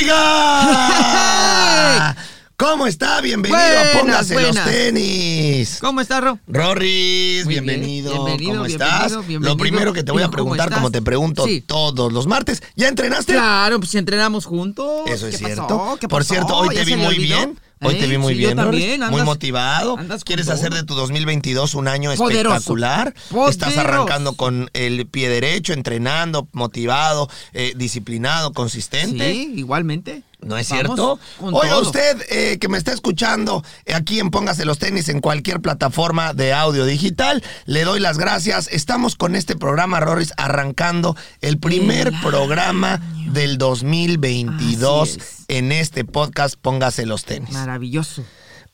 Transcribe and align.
¡Oiga! 0.00 0.49
¿Cómo 2.60 2.86
está? 2.86 3.22
Bienvenido 3.22 3.58
a 3.58 3.62
Buenas, 3.64 3.96
Póngase 3.96 4.34
los 4.34 4.42
buenas. 4.42 4.64
tenis. 4.70 5.78
¿Cómo 5.80 6.02
estás, 6.02 6.22
Ro? 6.22 6.38
Rorris, 6.46 7.46
Muy 7.46 7.54
bien, 7.54 7.64
bienvenido. 7.64 8.12
bienvenido, 8.12 8.52
¿Cómo 8.52 8.64
bienvenido, 8.66 8.66
estás? 8.66 9.12
bienvenido. 9.26 9.40
Lo 9.50 9.56
primero 9.56 9.92
que 9.94 10.02
te 10.04 10.12
voy 10.12 10.20
¿Y 10.20 10.24
a 10.26 10.28
preguntar, 10.28 10.66
estás? 10.66 10.78
como 10.78 10.90
te 10.90 11.00
pregunto 11.00 11.46
Sí. 11.46 11.62
todos 11.66 12.12
los 12.12 12.26
martes, 12.26 12.62
¿ya 12.76 12.88
entrenaste? 12.88 13.32
Claro, 13.32 13.78
pues 13.78 13.90
si 13.90 13.96
entrenamos 13.96 14.44
juntos. 14.44 15.06
Eso 15.06 15.26
es 15.26 15.38
¿Qué 15.38 15.46
cierto. 15.46 15.62
pasó? 15.68 15.96
¿Qué 15.98 16.06
Por 16.08 16.22
cierto, 16.22 16.54
hoy 16.54 16.68
¿Ya 16.74 16.80
te 16.80 16.84
vi 16.84 16.96
muy 16.96 17.06
olvidó? 17.06 17.36
bien. 17.38 17.58
Hoy 17.82 17.94
te 17.94 18.04
¿Eh? 18.04 18.08
vi 18.08 18.18
muy 18.18 18.34
Sí, 18.34 18.38
bien, 18.40 18.56
también. 18.58 19.00
muy 19.00 19.06
andas- 19.20 19.24
motivado. 19.24 19.96
andas 19.96 20.20
con 20.20 20.26
Quieres 20.26 20.44
todo. 20.44 20.54
hacer 20.56 20.74
de 20.74 20.82
tu 20.82 20.94
2022 20.94 21.74
un 21.74 21.88
año 21.88 22.14
Poderoso. 22.14 22.56
espectacular. 22.56 23.14
Estás 23.16 23.30
Poderoso. 23.72 23.80
arrancando 23.80 24.34
con 24.34 24.68
el 24.74 25.06
pie 25.06 25.30
derecho, 25.30 25.72
entrenando, 25.72 26.46
motivado, 26.52 27.30
eh, 27.54 27.72
disciplinado, 27.76 28.52
consistente. 28.52 29.32
Sí, 29.32 29.54
igualmente. 29.56 30.24
¿No 30.42 30.56
es 30.56 30.68
Vamos 30.70 30.84
cierto? 30.96 31.18
Oiga 31.40 31.74
todo. 31.74 31.82
usted 31.82 32.22
eh, 32.30 32.58
que 32.58 32.68
me 32.68 32.78
está 32.78 32.92
escuchando 32.92 33.62
eh, 33.84 33.94
aquí 33.94 34.20
en 34.20 34.30
Póngase 34.30 34.64
los 34.64 34.78
tenis 34.78 35.08
en 35.08 35.20
cualquier 35.20 35.60
plataforma 35.60 36.32
de 36.32 36.52
audio 36.54 36.84
digital, 36.86 37.42
le 37.66 37.84
doy 37.84 38.00
las 38.00 38.16
gracias. 38.18 38.68
Estamos 38.72 39.16
con 39.16 39.36
este 39.36 39.54
programa, 39.56 40.00
Rorris, 40.00 40.32
arrancando 40.36 41.16
el 41.40 41.58
primer 41.58 42.08
El 42.08 42.20
programa 42.20 43.00
del 43.32 43.58
2022 43.58 45.08
Así 45.10 45.18
es. 45.20 45.44
en 45.48 45.72
este 45.72 46.04
podcast 46.04 46.54
Póngase 46.60 47.06
los 47.06 47.24
tenis. 47.24 47.50
Maravilloso. 47.52 48.24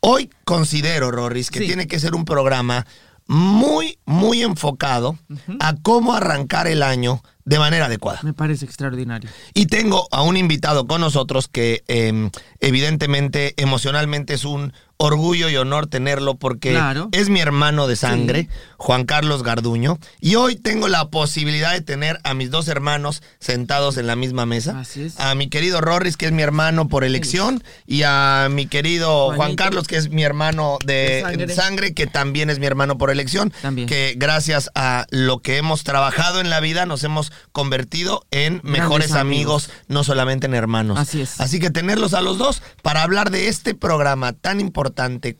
Hoy 0.00 0.30
considero, 0.44 1.10
Rorris, 1.10 1.50
que 1.50 1.60
Sí. 1.60 1.66
tiene 1.66 1.86
que 1.88 1.98
ser 1.98 2.14
un 2.14 2.24
programa 2.24 2.86
muy, 3.26 3.98
muy 4.04 4.42
enfocado 4.42 5.18
a 5.60 5.74
cómo 5.82 6.14
arrancar 6.14 6.66
el 6.66 6.82
año 6.82 7.22
de 7.44 7.58
manera 7.58 7.86
adecuada. 7.86 8.20
Me 8.22 8.32
parece 8.32 8.64
extraordinario. 8.64 9.30
Y 9.54 9.66
tengo 9.66 10.08
a 10.10 10.22
un 10.22 10.36
invitado 10.36 10.86
con 10.86 11.00
nosotros 11.00 11.48
que 11.48 11.84
eh, 11.88 12.30
evidentemente 12.60 13.54
emocionalmente 13.56 14.34
es 14.34 14.44
un 14.44 14.72
orgullo 14.98 15.48
y 15.50 15.56
honor 15.56 15.86
tenerlo 15.86 16.36
porque 16.36 16.70
Claro. 16.70 17.08
es 17.12 17.28
mi 17.28 17.40
hermano 17.40 17.86
de 17.86 17.96
sangre, 17.96 18.48
Juan 18.78 19.04
Carlos 19.04 19.42
Garduño. 19.42 19.98
Y 20.20 20.36
hoy 20.36 20.56
tengo 20.56 20.88
la 20.88 21.08
posibilidad 21.10 21.72
de 21.72 21.80
tener 21.82 22.18
a 22.24 22.32
mis 22.34 22.50
dos 22.50 22.68
hermanos 22.68 23.22
sentados 23.38 23.98
en 23.98 24.06
la 24.06 24.16
misma 24.16 24.46
mesa. 24.46 24.80
Así 24.80 25.02
es. 25.02 25.20
A 25.20 25.34
mi 25.34 25.48
querido 25.48 25.80
Rorris, 25.80 26.16
que 26.16 26.26
es 26.26 26.32
mi 26.32 26.42
hermano 26.42 26.88
por 26.88 27.04
elección, 27.04 27.62
y 27.86 28.02
a 28.04 28.48
mi 28.50 28.66
querido 28.66 29.32
Juan. 29.34 29.54
Carlos, 29.56 29.86
que 29.86 29.96
es 29.96 30.10
mi 30.10 30.22
hermano 30.22 30.78
de, 30.84 30.94
De 30.94 31.20
sangre. 31.22 31.54
sangre, 31.54 31.94
que 31.94 32.06
también 32.06 32.50
es 32.50 32.58
mi 32.58 32.66
hermano 32.66 32.96
por 32.98 33.10
elección. 33.10 33.52
También. 33.62 33.86
Que 33.88 34.14
gracias 34.16 34.70
a 34.74 35.06
lo 35.10 35.40
que 35.40 35.56
hemos 35.58 35.84
trabajado 35.84 36.40
en 36.40 36.50
la 36.50 36.60
vida 36.60 36.86
nos 36.86 37.04
hemos 37.04 37.32
convertido 37.52 38.24
en 38.30 38.60
mejores 38.64 39.12
amigos. 39.12 39.64
amigos. 39.66 39.70
no 39.88 40.04
solamente 40.04 40.46
en 40.46 40.54
hermanos. 40.54 40.98
Así 40.98 41.20
es. 41.20 41.40
Así 41.40 41.58
que 41.60 41.70
tenerlos 41.70 42.14
a 42.14 42.20
los 42.22 42.38
dos 42.38 42.62
para 42.82 43.02
hablar 43.02 43.30
de 43.30 43.48
este 43.48 43.74
programa 43.74 44.32
tan 44.32 44.60
importante 44.60 44.85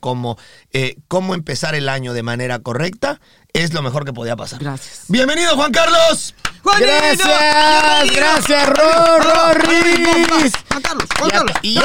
como 0.00 0.38
eh, 0.72 0.96
cómo 1.08 1.34
empezar 1.34 1.74
el 1.74 1.88
año 1.88 2.12
de 2.12 2.22
manera 2.22 2.58
correcta 2.58 3.20
es 3.52 3.72
lo 3.72 3.82
mejor 3.82 4.04
que 4.04 4.12
podía 4.12 4.36
pasar. 4.36 4.58
Gracias. 4.60 5.04
Bienvenido 5.08 5.54
Juan 5.56 5.72
Carlos. 5.72 6.34
¡Juanito! 6.62 6.86
Gracias, 7.24 8.16
gracias, 8.16 8.68
Ro- 8.68 9.18
Rorris. 9.18 10.52
Juan 10.68 10.82
Carlos, 10.82 11.06
Juan 11.18 11.30
Carlos. 11.30 11.56
Y 11.62 11.78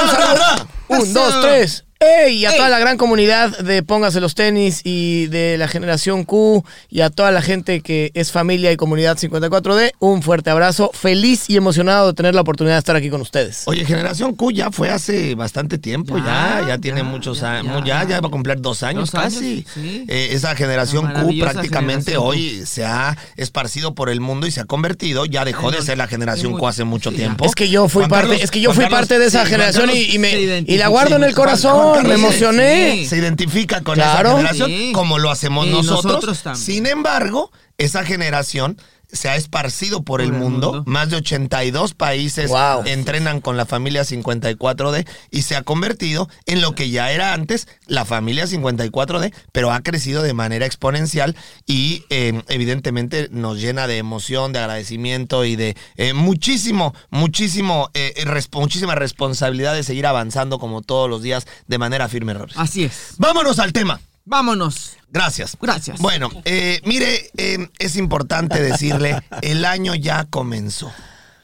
un 0.88 1.14
dos, 1.14 1.42
tres. 1.42 1.86
¡Ey! 2.02 2.38
Y 2.38 2.46
a 2.46 2.50
Ey. 2.52 2.58
toda 2.58 2.70
la 2.70 2.80
gran 2.80 2.98
comunidad 2.98 3.60
de 3.60 3.84
Póngase 3.84 4.20
los 4.20 4.34
tenis 4.36 4.82
y 4.84 5.28
de 5.28 5.58
la 5.58 5.68
generación 5.68 6.24
Q 6.24 6.64
y 6.90 7.02
a 7.02 7.10
toda 7.12 7.32
la 7.32 7.42
gente 7.44 7.82
que 7.82 8.10
es 8.16 8.32
familia 8.32 8.72
y 8.72 8.76
comunidad 8.76 9.18
54D, 9.18 9.92
un 10.00 10.24
fuerte 10.24 10.50
abrazo. 10.50 10.90
Feliz 10.94 11.48
y 11.48 11.58
emocionado 11.58 12.08
de 12.08 12.14
tener 12.14 12.34
la 12.34 12.42
oportunidad 12.42 12.76
de 12.76 12.80
estar 12.80 12.96
aquí 12.96 13.10
con 13.12 13.22
ustedes. 13.22 13.64
Oye, 13.68 13.86
Generación 13.86 14.34
Q 14.36 14.52
ya 14.52 14.72
fue 14.72 14.90
hace 14.90 15.36
bastante 15.36 15.78
tiempo, 15.78 16.18
ya, 16.18 16.62
Ya, 16.62 16.68
ya, 16.70 16.78
tiene 16.80 17.02
ya, 17.02 17.04
muchos 17.04 17.42
ya, 17.42 17.60
años, 17.60 17.84
ya. 17.86 18.02
ya, 18.04 18.10
ya 18.10 18.22
va 18.22 18.28
a 18.30 18.32
cumplir 18.32 18.60
dos 18.62 18.82
años 18.84 19.12
Dos 19.12 19.22
años, 19.22 19.34
casi. 19.36 19.66
sí. 19.74 20.06
Eh, 20.08 20.30
esa 20.32 20.56
Generación 20.56 21.06
Q 21.14 21.38
prácticamente 21.40 22.12
Generación 22.14 22.24
Q. 22.24 22.28
hoy 22.28 22.66
se 22.66 22.84
ha 22.84 23.16
esparcido 23.38 23.94
por 23.94 24.10
el 24.10 24.22
mundo 24.22 24.48
y 24.48 24.52
se 24.52 24.62
ha 24.62 24.66
convertido, 24.66 25.26
ya 25.26 25.46
dejó 25.46 25.70
de 25.72 25.82
ser 25.84 25.98
la 26.00 26.08
Generación 26.08 26.58
Q 26.58 26.68
hace 26.68 26.84
mucho 26.84 27.12
sí, 27.12 27.18
tiempo. 27.18 27.46
Es 27.46 27.54
que 27.54 27.70
yo 27.70 27.88
fui 27.88 28.02
Juan 28.02 28.10
parte, 28.10 28.28
Carlos- 28.30 28.44
es 28.44 28.52
que 28.52 28.60
yo 28.62 28.74
fui 28.74 28.86
Carlos- 28.86 29.00
parte 29.02 29.20
de 29.20 29.26
esa 29.28 29.44
sí, 29.46 29.52
generación 29.52 29.86
Carlos 29.88 30.04
y, 30.04 30.16
y 30.16 30.20
me 30.20 30.32
y 30.66 30.78
la 30.78 30.88
guardo 30.88 31.16
en 31.16 31.24
el 31.24 31.34
Juan- 31.34 31.36
corazón, 31.46 31.91
Me 31.96 32.08
se- 32.10 32.14
emocioné. 32.16 32.92
sí. 32.94 33.06
se 33.08 33.18
identifica 33.18 33.82
con 33.82 33.96
Claro. 33.96 34.30
esa 34.30 34.38
generación 34.38 34.70
Sí. 34.70 34.92
como 34.94 35.18
lo 35.20 35.30
hacemos 35.32 35.68
Y 35.68 35.70
nosotros. 35.72 36.06
nosotros 36.06 36.44
también. 36.44 36.66
Sin 36.66 36.86
embargo, 36.86 37.52
esa 37.78 38.04
generación 38.04 38.78
se 39.12 39.30
ha 39.30 39.36
esparcido 39.36 40.04
por, 40.04 40.22
el, 40.22 40.28
el 40.28 40.34
mundo. 40.34 40.74
mundo. 40.74 40.84
Más 40.86 41.10
de 41.10 41.18
82 41.18 41.94
países 41.94 42.50
Wow. 42.50 42.84
entrenan 42.86 43.42
con 43.42 43.58
la 43.58 43.66
familia 43.66 44.04
54D 44.04 45.08
y 45.32 45.42
se 45.44 45.56
ha 45.56 45.64
convertido 45.64 46.30
en 46.46 46.62
lo 46.62 46.74
que 46.76 46.90
ya 46.90 47.12
era 47.12 47.34
antes 47.34 47.68
la 47.88 48.06
familia 48.06 48.46
54D, 48.46 49.34
pero 49.52 49.72
ha 49.72 49.82
crecido 49.82 50.24
de 50.24 50.34
manera 50.34 50.66
exponencial 50.66 51.36
y 51.66 52.04
eh, 52.10 52.42
evidentemente 52.48 53.28
nos 53.32 53.60
llena 53.60 53.88
de 53.88 53.98
emoción, 53.98 54.54
de 54.54 54.60
agradecimiento 54.60 55.46
y 55.46 55.56
de 55.56 55.76
eh, 55.98 56.14
muchísimo, 56.14 56.94
muchísimo, 57.10 57.90
eh, 57.94 58.14
resp- 58.26 58.58
muchísima 58.60 58.96
responsabilidad 58.96 59.74
de 59.74 59.84
seguir 59.84 60.06
avanzando 60.08 60.60
como 60.60 60.82
todos 60.82 61.10
los 61.10 61.22
días 61.22 61.46
de 61.68 61.78
manera 61.78 62.08
firme. 62.10 62.34
Rory. 62.34 62.54
Así 62.56 62.84
es. 62.84 63.16
Vámonos 63.18 63.60
al 63.60 63.74
tema. 63.74 64.00
Vámonos. 64.26 64.98
Gracias. 65.10 65.58
Gracias. 65.62 66.00
Bueno, 66.00 66.30
eh, 66.46 66.80
mire, 66.86 67.32
eh, 67.38 67.70
es 67.80 67.96
importante 67.96 68.62
decirle, 68.62 69.22
el 69.42 69.66
año 69.66 69.96
ya 69.96 70.26
comenzó. 70.26 70.92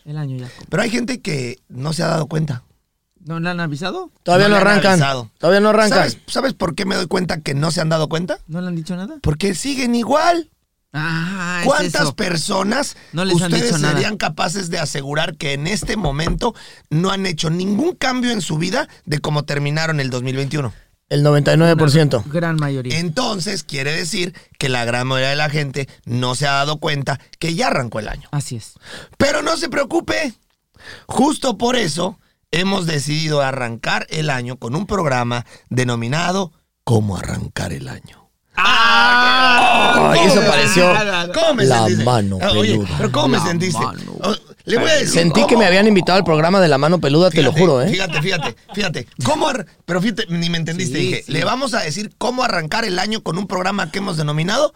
El 0.05 0.17
año 0.17 0.37
ya. 0.37 0.49
Pero 0.69 0.83
hay 0.83 0.89
gente 0.89 1.21
que 1.21 1.57
no 1.67 1.91
se 1.93 2.03
ha 2.03 2.07
dado 2.07 2.27
cuenta. 2.27 2.63
¿No 3.25 3.39
le 3.41 3.49
han 3.49 3.59
avisado? 3.59 4.09
Todavía 4.23 4.47
No 4.47 4.55
no, 4.55 4.55
le 4.55 4.61
han 4.61 4.67
arrancan. 4.69 4.91
avisado. 4.93 5.31
Todavía 5.37 5.59
no 5.59 5.69
arrancan. 5.69 5.97
¿Sabes, 5.99 6.17
¿Sabes 6.27 6.53
por 6.53 6.75
qué 6.75 6.85
me 6.85 6.95
doy 6.95 7.07
cuenta 7.07 7.41
que 7.41 7.53
no 7.53 7.71
se 7.71 7.81
han 7.81 7.89
dado 7.89 8.07
cuenta? 8.07 8.39
¿No 8.47 8.61
le 8.61 8.67
han 8.67 8.75
dicho 8.75 8.95
nada? 8.95 9.15
Porque 9.21 9.53
siguen 9.53 9.95
igual. 9.95 10.49
Ah, 10.93 11.57
es 11.61 11.65
¿Cuántas 11.67 12.01
eso. 12.03 12.15
personas 12.15 12.95
No 13.11 13.25
les 13.25 13.41
han 13.41 13.51
ustedes 13.53 13.79
nada. 13.81 13.93
serían 13.95 14.15
capaces 14.15 14.69
de 14.69 14.79
asegurar 14.79 15.35
que 15.35 15.51
en 15.53 15.67
este 15.67 15.97
momento 15.97 16.55
no 16.89 17.11
han 17.11 17.25
hecho 17.25 17.49
ningún 17.49 17.93
cambio 17.95 18.31
en 18.31 18.41
su 18.41 18.57
vida 18.57 18.87
de 19.05 19.19
cómo 19.19 19.43
terminaron 19.43 19.99
el 19.99 20.09
2021? 20.09 20.73
El 21.09 21.23
99%. 21.23 22.23
Gran 22.25 22.57
mayoría. 22.57 22.99
Entonces 22.99 23.63
quiere 23.63 23.93
decir 23.93 24.33
que 24.59 24.67
la 24.69 24.83
gran 24.85 25.07
mayoría 25.07 25.29
de 25.29 25.35
la 25.37 25.49
gente 25.49 25.87
no 26.05 26.35
se 26.35 26.47
ha 26.47 26.51
dado 26.53 26.79
cuenta 26.79 27.19
que 27.39 27.55
ya 27.55 27.67
arrancó 27.67 27.99
el 27.99 28.09
año. 28.09 28.27
Así 28.31 28.57
es. 28.57 28.73
Pero 29.17 29.41
no 29.41 29.55
se 29.57 29.69
preocupe. 29.69 30.33
Justo 31.07 31.57
por 31.57 31.75
eso 31.77 32.19
hemos 32.51 32.85
decidido 32.85 33.41
arrancar 33.41 34.05
el 34.09 34.29
año 34.29 34.57
con 34.57 34.75
un 34.75 34.85
programa 34.85 35.45
denominado 35.69 36.51
¿Cómo 36.83 37.17
arrancar 37.17 37.73
el 37.73 37.87
año? 37.89 38.29
¡Ah! 38.55 40.11
Ay, 40.13 40.21
eso 40.27 40.41
pareció 40.45 40.91
¿Cómo 41.33 41.53
me 41.55 41.65
la 41.65 41.79
sentiste? 41.79 42.03
mano 42.03 42.37
Ah, 42.41 42.51
Oye, 42.51 42.71
peluda. 42.73 42.95
pero 42.97 43.11
¿cómo 43.11 43.27
me 43.29 43.37
La 43.37 43.45
sentiste? 43.45 43.79
mano. 43.83 44.13
Le 44.67 44.77
voy 44.77 44.89
a 44.89 44.93
decir. 44.95 45.09
Sentí 45.09 45.47
que 45.47 45.55
me 45.55 45.65
habían 45.65 45.87
invitado 45.87 46.17
al 46.17 46.25
programa 46.25 46.59
de 46.59 46.67
la 46.67 46.77
mano 46.77 46.99
peluda, 46.99 47.29
te 47.31 47.41
lo 47.41 47.53
juro, 47.53 47.81
¿eh? 47.81 47.89
Fíjate, 47.89 48.21
fíjate, 48.21 48.55
fíjate. 48.73 49.07
¿Cómo 49.23 49.47
Pero 49.85 50.01
fíjate, 50.01 50.25
ni 50.27 50.49
me 50.49 50.57
entendiste. 50.57 50.99
Sí, 50.99 51.05
Dije, 51.05 51.23
sí. 51.25 51.31
le 51.31 51.45
vamos 51.45 51.73
a 51.73 51.79
decir 51.79 52.11
cómo 52.17 52.43
arrancar 52.43 52.83
el 52.83 52.99
año 52.99 53.23
con 53.23 53.37
un 53.37 53.47
programa 53.47 53.91
que 53.91 53.99
hemos 53.99 54.17
denominado 54.17 54.73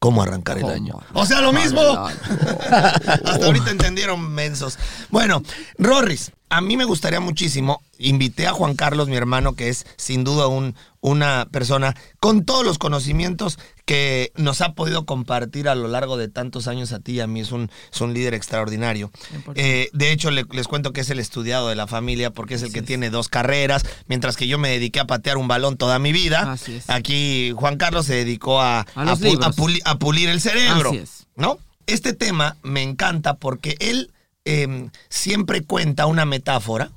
¿Cómo 0.00 0.22
arrancar 0.22 0.56
el 0.56 0.62
¿Cómo 0.62 0.74
año? 0.74 0.98
O 1.12 1.26
sea, 1.26 1.42
lo 1.42 1.52
mismo. 1.52 1.80
Hasta 2.70 3.44
ahorita 3.44 3.70
entendieron, 3.70 4.30
mensos. 4.30 4.78
Bueno, 5.10 5.42
Rorris, 5.76 6.32
a 6.48 6.62
mí 6.62 6.78
me 6.78 6.86
gustaría 6.86 7.20
muchísimo. 7.20 7.82
Invité 7.98 8.46
a 8.46 8.52
Juan 8.52 8.76
Carlos, 8.76 9.08
mi 9.08 9.16
hermano, 9.16 9.52
que 9.52 9.68
es 9.68 9.84
sin 9.96 10.24
duda 10.24 10.46
un, 10.46 10.74
una 11.02 11.48
persona 11.50 11.96
con 12.18 12.44
todos 12.44 12.64
los 12.64 12.76
conocimientos 12.78 13.58
que 13.86 14.32
nos 14.36 14.60
ha 14.60 14.74
podido 14.74 15.06
compartir 15.06 15.68
a 15.68 15.74
lo 15.74 15.88
largo 15.88 16.16
de 16.18 16.28
tantos 16.28 16.68
años 16.68 16.92
a 16.92 17.00
ti 17.00 17.12
y 17.12 17.20
a 17.20 17.26
mí. 17.26 17.40
Es 17.40 17.52
un, 17.52 17.70
es 17.92 18.00
un 18.00 18.12
líder 18.14 18.34
extraordinario. 18.34 19.10
Eh, 19.54 19.88
de 19.92 20.12
hecho, 20.12 20.30
le- 20.30 20.44
les 20.52 20.68
cuento 20.68 20.92
que 20.92 21.00
es 21.00 21.10
el 21.10 21.18
estudiado 21.18 21.68
de 21.68 21.74
la 21.76 21.86
familia 21.86 22.30
porque 22.30 22.54
es 22.54 22.62
el 22.62 22.72
que 22.72 22.82
tiene 22.82 23.08
dos 23.10 23.28
carreras, 23.28 23.84
mientras 24.08 24.36
que 24.36 24.46
yo 24.46 24.58
me 24.58 24.68
dediqué 24.70 25.00
a 25.00 25.06
patear 25.06 25.38
un 25.38 25.48
balón 25.48 25.76
toda 25.76 25.98
mi 25.98 26.12
vida. 26.12 26.52
Así 26.52 26.74
es. 26.76 26.90
Aquí 26.90 27.52
Juan 27.56 27.76
Carlos 27.78 28.06
se 28.06 28.14
dedicó 28.14 28.60
a, 28.60 28.80
A 28.94 29.04
los 29.04 29.20
pu- 29.20 29.24
a 29.26 29.28
libros. 29.30 29.56
puli- 29.56 29.82
a 29.84 29.98
pulir 29.98 30.28
el 30.28 30.40
cerebro. 30.40 30.90
Así 30.90 30.98
es. 30.98 31.26
¿No? 31.36 31.58
Este 31.86 32.12
tema 32.12 32.56
me 32.62 32.82
encanta 32.82 33.34
porque 33.34 33.76
él 33.80 34.12
eh, 34.44 34.88
siempre 35.08 35.62
cuenta 35.62 36.06
una 36.06 36.24
metáfora 36.26 36.90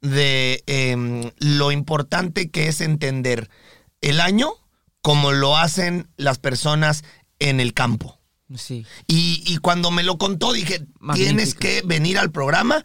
de 0.00 0.62
eh, 0.66 1.32
lo 1.38 1.72
importante 1.72 2.50
que 2.50 2.68
es 2.68 2.80
entender 2.80 3.50
el 4.00 4.20
año 4.20 4.52
como 5.02 5.32
lo 5.32 5.56
hacen 5.56 6.08
las 6.16 6.38
personas 6.38 7.04
en 7.38 7.60
el 7.60 7.74
campo. 7.74 8.18
Sí. 8.56 8.86
Y, 9.06 9.42
y 9.46 9.58
cuando 9.58 9.90
me 9.90 10.02
lo 10.02 10.16
contó 10.16 10.52
dije, 10.52 10.86
Magnífico. 11.00 11.28
tienes 11.28 11.54
que 11.54 11.82
venir 11.84 12.18
al 12.18 12.30
programa, 12.30 12.82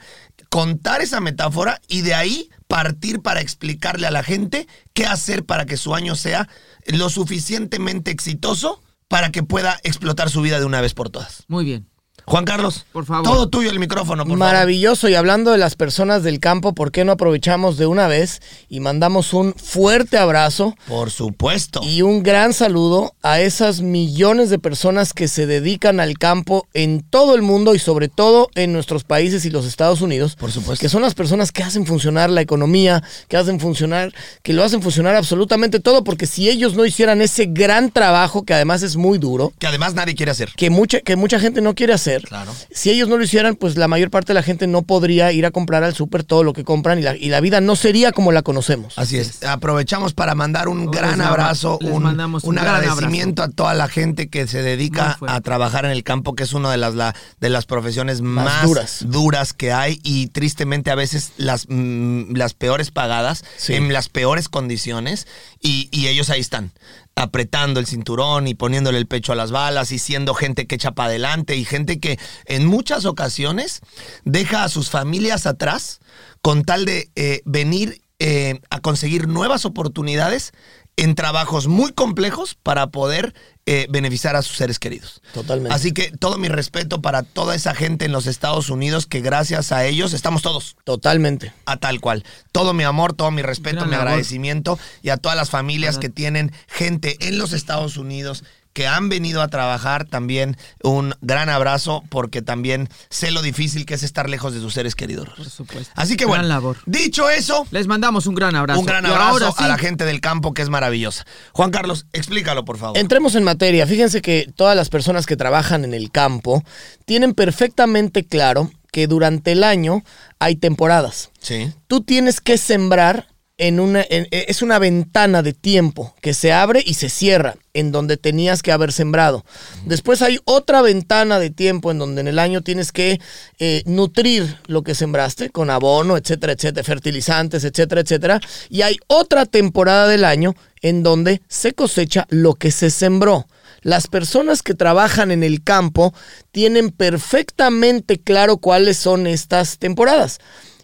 contar 0.50 1.02
esa 1.02 1.22
metáfora 1.22 1.82
y 1.88 2.02
de 2.02 2.14
ahí 2.14 2.50
partir 2.68 3.22
para 3.22 3.42
explicarle 3.42 4.08
a 4.08 4.12
la 4.12 4.24
gente 4.24 4.68
qué 4.94 5.06
hacer 5.06 5.46
para 5.46 5.66
que 5.66 5.78
su 5.78 5.96
año 5.96 6.16
sea 6.16 6.50
lo 6.88 7.10
suficientemente 7.10 8.12
exitoso 8.12 8.82
para 9.08 9.32
que 9.32 9.44
pueda 9.44 9.80
explotar 9.84 10.30
su 10.30 10.42
vida 10.42 10.60
de 10.60 10.66
una 10.66 10.82
vez 10.82 10.94
por 10.94 11.10
todas. 11.10 11.44
Muy 11.48 11.66
bien. 11.66 11.88
Juan 12.26 12.46
Carlos, 12.46 12.86
Por 12.94 13.06
favor. 13.06 13.24
todo 13.24 13.50
tuyo 13.50 13.70
el 13.70 13.80
micrófono, 13.80 14.26
por 14.26 14.38
Maravilloso. 14.38 15.10
Y 15.10 15.16
hablando 15.16 15.52
de 15.52 15.58
las 15.58 15.76
personas 15.76 16.24
del 16.24 16.40
campo, 16.40 16.74
¿por 16.74 16.92
qué 16.92 17.04
no 17.06 17.12
aprovechamos 17.14 17.78
de 17.78 17.86
una 17.86 18.08
vez 18.08 18.42
y 18.70 18.80
mandamos 18.80 19.34
un 19.34 19.54
fuerte 19.54 20.18
abrazo. 20.18 20.76
Por 20.88 21.12
supuesto. 21.12 21.82
y 21.84 22.02
un 22.02 22.24
gran 22.24 22.54
saludo 22.54 23.14
a 23.24 23.40
esas 23.42 23.82
millones 23.82 24.50
de 24.50 24.60
personas 24.60 25.14
que 25.14 25.28
se 25.28 25.46
dedican 25.46 26.00
al 26.00 26.18
campo 26.18 26.68
en 26.74 27.02
todo 27.02 27.36
el 27.36 27.42
mundo 27.42 27.76
y 27.76 27.80
sobre 27.80 28.08
todo 28.08 28.50
en 28.56 28.72
nuestros 28.74 29.04
países 29.04 29.46
y 29.46 29.50
los 29.50 29.66
Estados 29.66 30.02
Unidos? 30.02 30.36
Por 30.36 30.52
supuesto. 30.52 30.82
Que 30.82 30.90
son 30.90 31.02
las 31.02 31.14
personas 31.16 31.52
que 31.52 31.64
hacen 31.64 31.86
funcionar 31.86 32.30
la 32.30 32.42
economía, 32.42 33.04
que 33.28 33.38
hacen 33.38 33.60
funcionar, 33.60 34.14
que 34.44 34.54
lo 34.54 34.64
hacen 34.64 34.82
funcionar 34.82 35.16
absolutamente 35.16 35.80
todo, 35.80 36.04
porque 36.04 36.26
si 36.28 36.50
ellos 36.50 36.76
no 36.76 36.86
hicieran 36.86 37.22
ese 37.22 37.46
gran 37.48 37.92
trabajo, 37.92 38.44
que 38.44 38.54
además 38.54 38.84
es 38.84 38.96
muy 38.96 39.18
duro, 39.18 39.52
Que 39.60 39.68
además 39.68 39.94
nadie 39.94 40.16
quiere 40.16 40.32
hacer. 40.32 40.52
que 40.56 40.70
mucha, 40.70 41.00
que 41.02 41.16
mucha 41.16 41.40
gente 41.40 41.62
no 41.62 41.76
quiere 41.76 41.94
hacer. 41.94 42.13
Claro. 42.22 42.54
Si 42.72 42.90
ellos 42.92 43.10
no 43.10 43.18
lo 43.18 43.24
hicieran, 43.24 43.56
pues 43.56 43.76
la 43.78 43.88
mayor 43.88 44.10
parte 44.12 44.28
de 44.28 44.36
la 44.36 44.44
gente 44.44 44.68
no 44.68 44.84
podría 44.84 45.32
ir 45.32 45.46
a 45.46 45.52
comprar 45.52 45.84
al 45.84 45.94
súper 45.96 46.24
todo 46.24 46.44
lo 46.44 46.54
que 46.54 46.64
compran 46.64 47.00
y 47.00 47.02
la, 47.02 47.16
y 47.16 47.30
la 47.30 47.40
vida 47.42 47.60
no 47.62 47.76
sería 47.76 48.12
como 48.12 48.32
la 48.32 48.42
conocemos. 48.44 48.94
Así 48.98 49.18
es. 49.18 49.44
Aprovechamos 49.44 50.14
para 50.14 50.36
mandar 50.36 50.68
un 50.68 50.92
gran 50.92 51.20
abrazo, 51.22 51.80
un, 51.82 52.06
un 52.44 52.60
agradecimiento 52.60 53.42
a 53.44 53.50
toda 53.50 53.74
la 53.74 53.88
gente 53.88 54.30
que 54.30 54.48
se 54.48 54.62
dedica 54.62 55.18
a 55.28 55.42
trabajar 55.42 55.86
en 55.86 55.92
el 55.92 56.04
campo, 56.04 56.36
que 56.36 56.44
es 56.44 56.54
una 56.54 56.70
de 56.72 56.78
las, 56.78 56.94
la- 56.96 57.16
de 57.40 57.50
las 57.50 57.66
profesiones 57.66 58.22
Más 58.22 58.46
más, 58.46 58.64
duras. 58.66 58.98
duras. 59.08 59.54
que 59.54 59.72
hay 59.72 60.00
y 60.04 60.28
tristemente 60.28 60.92
a 60.92 60.96
veces 60.96 61.32
las, 61.38 61.66
mm, 61.70 62.36
las 62.36 62.54
peores 62.54 62.92
pagadas, 62.92 63.44
Sí. 63.58 63.74
en 63.74 63.92
las 63.94 64.10
peores 64.10 64.50
condiciones 64.50 65.28
y, 65.62 65.90
y 65.92 66.08
ellos 66.08 66.30
ahí 66.30 66.40
están 66.42 66.72
apretando 67.16 67.80
el 67.80 67.86
cinturón 67.86 68.48
y 68.48 68.56
poniéndole 68.56 68.98
el 68.98 69.08
pecho 69.08 69.34
a 69.34 69.36
las 69.36 69.52
balas 69.52 69.92
y 69.92 70.00
siendo 70.00 70.34
gente 70.34 70.66
que 70.68 70.76
echa 70.76 70.92
para 70.92 71.10
adelante 71.10 71.56
y 71.56 71.66
gente 71.66 72.00
que 72.00 72.18
en 72.46 72.66
muchas 72.66 73.06
ocasiones 73.06 73.82
deja 74.24 74.64
a 74.64 74.70
sus 74.70 74.90
familias 74.90 75.46
atrás 75.46 76.00
con 76.42 76.64
tal 76.64 76.86
de 76.86 77.10
eh, 77.16 77.42
venir 77.46 78.02
eh, 78.20 78.62
a 78.70 78.80
conseguir 78.80 79.28
nuevas 79.28 79.66
oportunidades 79.66 80.54
en 80.96 81.16
trabajos 81.16 81.68
muy 81.68 81.92
complejos 81.92 82.56
para 82.62 82.88
poder 82.88 83.34
eh, 83.66 83.88
beneficiar 83.90 84.36
a 84.36 84.42
sus 84.42 84.58
seres 84.58 84.78
queridos. 84.78 85.22
Totalmente. 85.34 85.74
Así 85.74 85.92
que 85.94 86.12
todo 86.12 86.38
mi 86.38 86.50
respeto 86.50 87.02
para 87.02 87.24
toda 87.24 87.56
esa 87.56 87.74
gente 87.74 88.06
en 88.06 88.12
los 88.12 88.28
Estados 88.28 88.70
Unidos 88.70 89.06
que 89.06 89.22
gracias 89.22 89.72
a 89.72 89.86
ellos 89.86 90.14
estamos 90.14 90.42
todos 90.42 90.76
Totalmente. 90.84 91.54
a 91.66 91.78
tal 91.78 92.00
cual. 92.00 92.24
Todo 92.52 92.74
mi 92.74 92.84
amor, 92.84 93.14
todo 93.14 93.32
mi 93.32 93.42
respeto, 93.42 93.78
Gran 93.78 93.90
mi 93.90 93.96
agradecimiento 93.96 94.78
y 95.02 95.10
a 95.10 95.18
todas 95.18 95.38
las 95.38 95.50
familias 95.50 95.98
que 95.98 96.10
tienen 96.10 96.52
gente 96.68 97.18
en 97.28 97.38
los 97.38 97.54
Estados 97.54 97.98
Unidos 97.98 98.44
que 98.74 98.88
han 98.88 99.08
venido 99.10 99.42
a 99.42 99.48
trabajar 99.48 100.06
también 100.06 100.58
un 100.84 101.14
gran 101.22 101.50
abrazo 101.50 102.04
porque 102.10 102.42
también 102.42 102.90
sé 103.10 103.32
lo 103.32 103.42
difícil 103.42 103.86
que 103.86 103.94
es 103.94 104.04
estar 104.04 104.30
lejos 104.30 104.54
de 104.54 104.60
sus 104.60 104.74
seres 104.74 104.96
queridos. 104.96 105.30
Por 105.38 105.50
supuesto. 105.50 105.92
Así 105.96 106.16
que 106.18 106.26
Gran 106.26 106.30
bueno, 106.42 106.48
labor. 106.48 106.78
dicho 106.86 107.30
eso, 107.30 107.66
Les 107.72 107.88
mandamos 107.88 108.26
un 108.28 108.36
gran 108.36 108.56
abrazo. 108.56 108.80
un 108.80 108.86
gran 108.86 109.06
abrazo 109.06 109.28
ahora 109.30 109.52
sí, 109.58 109.64
a 109.64 109.68
la 109.68 109.78
gente 109.78 110.06
del 110.06 110.22
campo 110.22 110.54
que 110.54 110.62
es 110.64 110.70
maravillosa. 110.70 111.26
Juan 111.52 111.72
Carlos, 111.72 112.08
explícalo 112.14 112.66
por 112.66 112.78
favor. 112.78 112.98
Entremos 112.98 113.36
en 113.36 113.44
materia. 113.44 113.86
Fíjense 113.88 114.22
que 114.22 114.52
todas 114.56 114.76
las 114.76 114.90
personas 114.90 115.26
que 115.26 115.38
trabajan 115.38 115.86
en 115.86 115.94
el 115.94 116.12
campo 116.12 116.64
tienen 117.06 117.34
perfectamente 117.34 118.26
claro 118.26 118.72
que 118.92 119.08
durante 119.08 119.52
el 119.54 119.64
año 119.64 120.04
hay 120.40 120.56
temporadas. 120.56 121.32
Sí. 121.42 121.72
Tú 121.88 122.02
tienes 122.02 122.42
que 122.42 122.58
sembrar 122.58 123.28
en 123.58 123.80
una 123.80 124.02
en- 124.10 124.28
eh, 124.32 124.46
es 124.48 124.62
una 124.64 124.80
ventana 124.80 125.44
de 125.44 125.54
tiempo 125.54 126.16
que 126.22 126.34
se 126.34 126.52
abre 126.52 126.84
y 126.86 126.96
se 126.96 127.10
cierra 127.10 127.56
en 127.74 127.92
donde 127.92 128.18
tenías 128.18 128.64
que 128.64 128.72
haber 128.72 128.92
sembrado. 128.92 129.46
Después 129.86 130.22
hay 130.22 130.40
otra 130.46 130.82
ventana 130.82 131.40
de 131.40 131.50
tiempo 131.52 131.92
en 131.92 132.00
donde 132.00 132.22
en 132.22 132.28
el 132.28 132.40
año 132.40 132.62
tienes 132.62 132.92
que 132.92 133.20
eh, 133.60 133.84
nutrir 133.86 134.58
lo 134.66 134.82
que 134.82 134.96
sembraste 134.96 135.50
con 135.52 135.70
abono, 135.70 136.18
etcétera, 136.18 136.54
etcétera, 136.54 136.84
fertilizantes, 136.84 137.64
etcétera, 137.64 138.02
etcétera. 138.02 138.42
Y 138.70 138.82
hay 138.82 138.98
otra 139.08 139.46
temporada 139.46 140.08
del 140.08 140.26
año 140.26 140.56
en 140.82 141.04
donde 141.04 141.42
se 141.48 141.74
cosecha 141.74 142.26
lo 142.30 142.56
que 142.56 142.72
se 142.72 142.90
sembró. 142.90 143.48
Las 143.82 144.08
personas 144.08 144.64
que 144.64 144.74
trabajan 144.74 145.30
en 145.32 145.44
el 145.44 145.64
campo 145.64 146.14
tienen 146.52 146.90
perfectamente 146.90 148.20
claro 148.20 148.58
cuáles 148.58 148.98
son 148.98 149.28
estas 149.28 149.78
temporadas. 149.78 150.40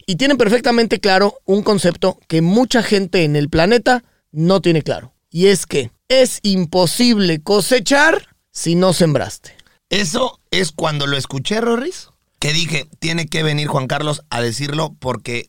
Y 0.09 0.15
tienen 0.15 0.37
perfectamente 0.37 0.99
claro 0.99 1.39
un 1.45 1.61
concepto 1.61 2.17
que 2.27 2.41
mucha 2.41 2.81
gente 2.81 3.25
en 3.25 3.35
el 3.35 3.47
planeta 3.47 4.03
no 4.31 4.59
tiene 4.59 4.81
claro. 4.81 5.13
Y 5.29 5.49
es 5.49 5.67
que 5.67 5.91
es 6.07 6.39
imposible 6.41 7.43
cosechar 7.43 8.35
si 8.51 8.73
no 8.73 8.93
sembraste. 8.93 9.55
Eso 9.91 10.39
es 10.49 10.71
cuando 10.71 11.05
lo 11.05 11.15
escuché, 11.15 11.61
Rorris, 11.61 12.09
que 12.39 12.53
dije, 12.53 12.87
tiene 12.97 13.27
que 13.27 13.43
venir 13.43 13.67
Juan 13.67 13.85
Carlos 13.85 14.23
a 14.31 14.41
decirlo 14.41 14.95
porque 14.97 15.45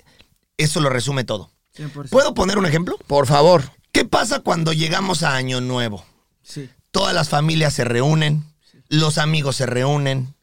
eso 0.59 0.81
lo 0.81 0.91
resume 0.91 1.25
todo. 1.25 1.51
100%. 1.79 2.11
¿Puedo 2.11 2.35
poner 2.35 2.59
un 2.59 2.67
ejemplo? 2.67 2.99
Por 3.07 3.27
favor. 3.27 3.62
¿Qué 3.93 4.05
pasa 4.05 4.41
cuando 4.41 4.75
llegamos 4.75 5.23
a 5.23 5.37
Año 5.37 5.62
Nuevo? 5.62 6.05
Sí. 6.43 6.69
Todas 6.91 7.15
las 7.15 7.31
familias 7.31 7.73
se 7.73 7.85
reúnen, 7.85 8.45
los 8.91 9.17
amigos 9.17 9.57
se 9.57 9.65
reúnen, 9.65 10.35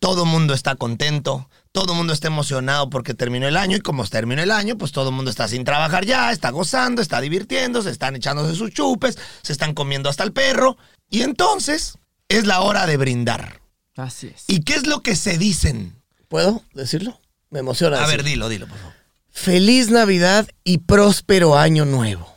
todo 0.00 0.24
el 0.24 0.30
mundo 0.30 0.52
está 0.52 0.74
contento, 0.74 1.48
todo 1.72 1.92
el 1.92 1.96
mundo 1.96 2.12
está 2.12 2.28
emocionado 2.28 2.90
porque 2.90 3.14
terminó 3.14 3.48
el 3.48 3.56
año 3.56 3.78
y 3.78 3.80
como 3.80 4.06
terminó 4.06 4.42
el 4.42 4.50
año, 4.50 4.76
pues 4.76 4.92
todo 4.92 5.08
el 5.08 5.14
mundo 5.14 5.30
está 5.30 5.48
sin 5.48 5.64
trabajar 5.64 6.04
ya, 6.04 6.30
está 6.30 6.50
gozando, 6.50 7.00
está 7.00 7.20
divirtiéndose, 7.20 7.90
están 7.90 8.14
echándose 8.14 8.54
sus 8.54 8.70
chupes, 8.72 9.18
se 9.42 9.52
están 9.52 9.72
comiendo 9.72 10.10
hasta 10.10 10.22
el 10.22 10.32
perro 10.32 10.76
y 11.08 11.22
entonces 11.22 11.98
es 12.28 12.46
la 12.46 12.60
hora 12.60 12.86
de 12.86 12.98
brindar. 12.98 13.62
Así 13.96 14.28
es. 14.28 14.44
¿Y 14.48 14.60
qué 14.60 14.74
es 14.74 14.86
lo 14.86 15.02
que 15.02 15.16
se 15.16 15.38
dicen? 15.38 15.96
¿Puedo 16.28 16.62
decirlo? 16.74 17.18
Me 17.50 17.60
emociona. 17.60 18.02
A 18.02 18.06
ver, 18.06 18.22
dilo, 18.22 18.48
dilo, 18.48 18.66
por 18.66 18.78
favor. 18.78 18.94
Feliz 19.30 19.90
Navidad 19.90 20.48
y 20.64 20.78
próspero 20.78 21.56
año 21.56 21.84
nuevo. 21.84 22.36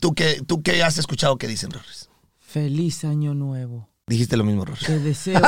¿Tú 0.00 0.14
qué, 0.14 0.42
¿Tú 0.46 0.62
qué 0.62 0.82
has 0.82 0.98
escuchado 0.98 1.36
que 1.36 1.48
dicen, 1.48 1.70
Rorris? 1.70 2.08
Feliz 2.38 3.04
año 3.04 3.34
nuevo. 3.34 3.88
Dijiste 4.06 4.36
lo 4.36 4.44
mismo, 4.44 4.64
Rorris. 4.64 4.84
Te 4.86 4.98
deseo. 4.98 5.40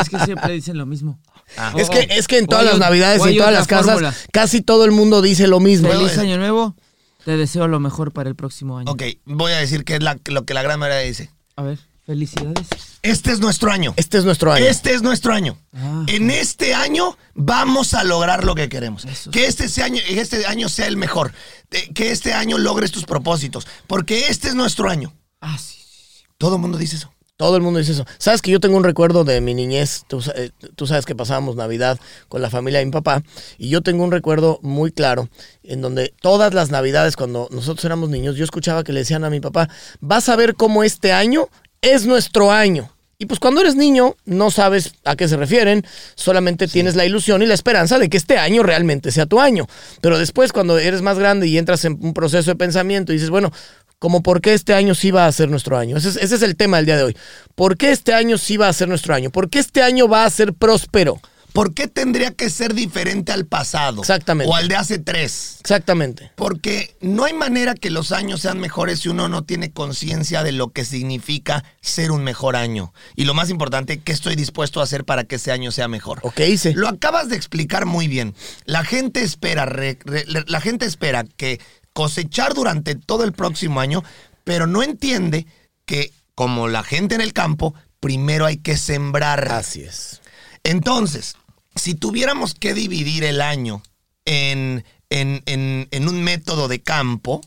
es 0.00 0.08
que 0.08 0.18
siempre 0.20 0.52
dicen 0.52 0.78
lo 0.78 0.86
mismo. 0.86 1.18
Ah. 1.56 1.72
Es 1.76 1.90
que, 1.90 2.06
es 2.10 2.28
que 2.28 2.38
en 2.38 2.46
todas 2.46 2.64
las 2.64 2.74
un- 2.74 2.80
navidades 2.80 3.24
y 3.26 3.30
en 3.30 3.38
todas 3.38 3.52
las 3.52 3.66
casas, 3.66 3.86
fórmula. 3.86 4.14
casi 4.32 4.62
todo 4.62 4.84
el 4.84 4.92
mundo 4.92 5.22
dice 5.22 5.46
lo 5.48 5.58
mismo. 5.60 5.88
Feliz 5.88 6.16
año 6.18 6.38
nuevo. 6.38 6.76
Te 7.24 7.36
deseo 7.36 7.66
lo 7.66 7.80
mejor 7.80 8.12
para 8.12 8.28
el 8.28 8.36
próximo 8.36 8.78
año. 8.78 8.90
Ok, 8.92 9.02
voy 9.24 9.52
a 9.52 9.56
decir 9.58 9.84
que 9.84 9.96
es 9.96 10.02
la- 10.02 10.18
lo 10.26 10.44
que 10.44 10.54
la 10.54 10.62
gran 10.62 10.78
mayoría 10.78 11.02
dice. 11.02 11.30
A 11.56 11.62
ver, 11.62 11.80
felicidades. 12.04 12.66
Este 13.02 13.32
es 13.32 13.40
nuestro 13.40 13.72
año. 13.72 13.92
Este 13.96 14.18
es 14.18 14.24
nuestro 14.24 14.52
año. 14.52 14.64
Este 14.64 14.94
es 14.94 15.02
nuestro 15.02 15.32
año. 15.32 15.58
Ah. 15.72 16.04
En 16.06 16.30
este 16.30 16.74
año 16.74 17.16
vamos 17.34 17.94
a 17.94 18.04
lograr 18.04 18.44
lo 18.44 18.54
que 18.54 18.68
queremos. 18.68 19.04
Eso 19.04 19.30
Que 19.32 19.46
este, 19.46 19.68
sea 19.68 19.86
año, 19.86 20.00
este 20.08 20.46
año 20.46 20.68
sea 20.68 20.86
el 20.86 20.96
mejor. 20.96 21.32
Eh, 21.72 21.90
Que 21.92 22.12
este 22.12 22.32
año 22.34 22.58
logres 22.58 22.92
tus 22.92 23.04
propósitos. 23.04 23.66
Porque 23.88 24.28
este 24.28 24.46
es 24.48 24.54
nuestro 24.54 24.88
año. 24.88 25.12
Ah, 25.40 25.58
sí. 25.58 25.74
sí, 25.80 26.04
sí. 26.18 26.24
Todo 26.38 26.54
el 26.56 26.60
mundo 26.62 26.78
dice 26.78 26.96
eso. 26.96 27.12
Todo 27.36 27.56
el 27.56 27.62
mundo 27.62 27.78
dice 27.78 27.92
eso. 27.92 28.06
Sabes 28.16 28.40
que 28.40 28.50
yo 28.50 28.60
tengo 28.60 28.78
un 28.78 28.84
recuerdo 28.84 29.24
de 29.24 29.42
mi 29.42 29.52
niñez. 29.52 30.04
Tú, 30.08 30.22
eh, 30.34 30.50
tú 30.74 30.86
sabes 30.86 31.04
que 31.04 31.14
pasábamos 31.14 31.54
Navidad 31.54 31.98
con 32.28 32.40
la 32.40 32.48
familia 32.48 32.78
de 32.78 32.86
mi 32.86 32.92
papá. 32.92 33.22
Y 33.58 33.68
yo 33.68 33.82
tengo 33.82 34.04
un 34.04 34.10
recuerdo 34.10 34.58
muy 34.62 34.90
claro 34.90 35.28
en 35.62 35.82
donde 35.82 36.14
todas 36.22 36.54
las 36.54 36.70
Navidades, 36.70 37.14
cuando 37.14 37.48
nosotros 37.50 37.84
éramos 37.84 38.08
niños, 38.08 38.36
yo 38.36 38.44
escuchaba 38.44 38.84
que 38.84 38.94
le 38.94 39.00
decían 39.00 39.24
a 39.24 39.30
mi 39.30 39.40
papá: 39.40 39.68
Vas 40.00 40.30
a 40.30 40.36
ver 40.36 40.54
cómo 40.54 40.82
este 40.82 41.12
año 41.12 41.48
es 41.82 42.06
nuestro 42.06 42.50
año. 42.50 42.90
Y 43.18 43.26
pues 43.26 43.40
cuando 43.40 43.62
eres 43.62 43.76
niño, 43.76 44.14
no 44.26 44.50
sabes 44.50 44.92
a 45.04 45.16
qué 45.16 45.26
se 45.26 45.38
refieren, 45.38 45.86
solamente 46.16 46.68
tienes 46.68 46.96
la 46.96 47.06
ilusión 47.06 47.42
y 47.42 47.46
la 47.46 47.54
esperanza 47.54 47.98
de 47.98 48.10
que 48.10 48.18
este 48.18 48.36
año 48.36 48.62
realmente 48.62 49.10
sea 49.10 49.24
tu 49.24 49.40
año. 49.40 49.66
Pero 50.02 50.18
después, 50.18 50.52
cuando 50.52 50.78
eres 50.78 51.00
más 51.00 51.18
grande 51.18 51.46
y 51.48 51.56
entras 51.56 51.86
en 51.86 51.98
un 52.02 52.12
proceso 52.12 52.50
de 52.50 52.56
pensamiento 52.56 53.12
y 53.12 53.16
dices, 53.16 53.30
bueno, 53.30 53.52
como 53.98 54.22
por 54.22 54.40
qué 54.40 54.54
este 54.54 54.74
año 54.74 54.94
sí 54.94 55.10
va 55.10 55.26
a 55.26 55.32
ser 55.32 55.48
nuestro 55.48 55.78
año. 55.78 55.96
Ese 55.96 56.10
es, 56.10 56.16
ese 56.16 56.34
es 56.36 56.42
el 56.42 56.56
tema 56.56 56.76
del 56.78 56.86
día 56.86 56.96
de 56.96 57.04
hoy. 57.04 57.16
¿Por 57.54 57.76
qué 57.76 57.90
este 57.90 58.12
año 58.14 58.38
sí 58.38 58.56
va 58.56 58.68
a 58.68 58.72
ser 58.72 58.88
nuestro 58.88 59.14
año? 59.14 59.30
¿Por 59.30 59.48
qué 59.48 59.58
este 59.58 59.82
año 59.82 60.08
va 60.08 60.24
a 60.24 60.30
ser 60.30 60.52
próspero? 60.54 61.20
¿Por 61.54 61.72
qué 61.72 61.88
tendría 61.88 62.32
que 62.32 62.50
ser 62.50 62.74
diferente 62.74 63.32
al 63.32 63.46
pasado? 63.46 64.02
Exactamente. 64.02 64.52
O 64.52 64.54
al 64.54 64.68
de 64.68 64.76
hace 64.76 64.98
tres. 64.98 65.56
Exactamente. 65.60 66.30
Porque 66.34 66.94
no 67.00 67.24
hay 67.24 67.32
manera 67.32 67.72
que 67.74 67.88
los 67.88 68.12
años 68.12 68.42
sean 68.42 68.58
mejores 68.60 69.00
si 69.00 69.08
uno 69.08 69.30
no 69.30 69.44
tiene 69.44 69.72
conciencia 69.72 70.42
de 70.42 70.52
lo 70.52 70.68
que 70.68 70.84
significa 70.84 71.64
ser 71.80 72.10
un 72.10 72.22
mejor 72.24 72.56
año. 72.56 72.92
Y 73.14 73.24
lo 73.24 73.32
más 73.32 73.48
importante, 73.48 74.00
¿qué 74.00 74.12
estoy 74.12 74.36
dispuesto 74.36 74.80
a 74.80 74.82
hacer 74.82 75.06
para 75.06 75.24
que 75.24 75.36
ese 75.36 75.50
año 75.50 75.72
sea 75.72 75.88
mejor? 75.88 76.18
¿O 76.24 76.30
qué 76.30 76.46
hice? 76.50 76.74
Lo 76.74 76.88
acabas 76.88 77.30
de 77.30 77.36
explicar 77.36 77.86
muy 77.86 78.06
bien. 78.06 78.34
La 78.66 78.84
gente 78.84 79.22
espera, 79.22 79.64
re- 79.64 79.98
re- 80.04 80.26
la 80.26 80.60
gente 80.60 80.84
espera 80.84 81.24
que 81.38 81.58
cosechar 81.96 82.52
durante 82.52 82.94
todo 82.94 83.24
el 83.24 83.32
próximo 83.32 83.80
año, 83.80 84.04
pero 84.44 84.66
no 84.66 84.82
entiende 84.82 85.46
que, 85.86 86.12
como 86.34 86.68
la 86.68 86.82
gente 86.82 87.14
en 87.14 87.22
el 87.22 87.32
campo, 87.32 87.72
primero 88.00 88.44
hay 88.44 88.58
que 88.58 88.76
sembrar. 88.76 89.50
Así 89.50 89.80
es. 89.80 90.20
Entonces, 90.62 91.36
si 91.74 91.94
tuviéramos 91.94 92.52
que 92.52 92.74
dividir 92.74 93.24
el 93.24 93.40
año 93.40 93.82
en, 94.26 94.84
en- 95.08 95.42
en- 95.46 95.88
en 95.90 96.06
un 96.08 96.22
método 96.22 96.68
de 96.68 96.82
campo, 96.82 97.40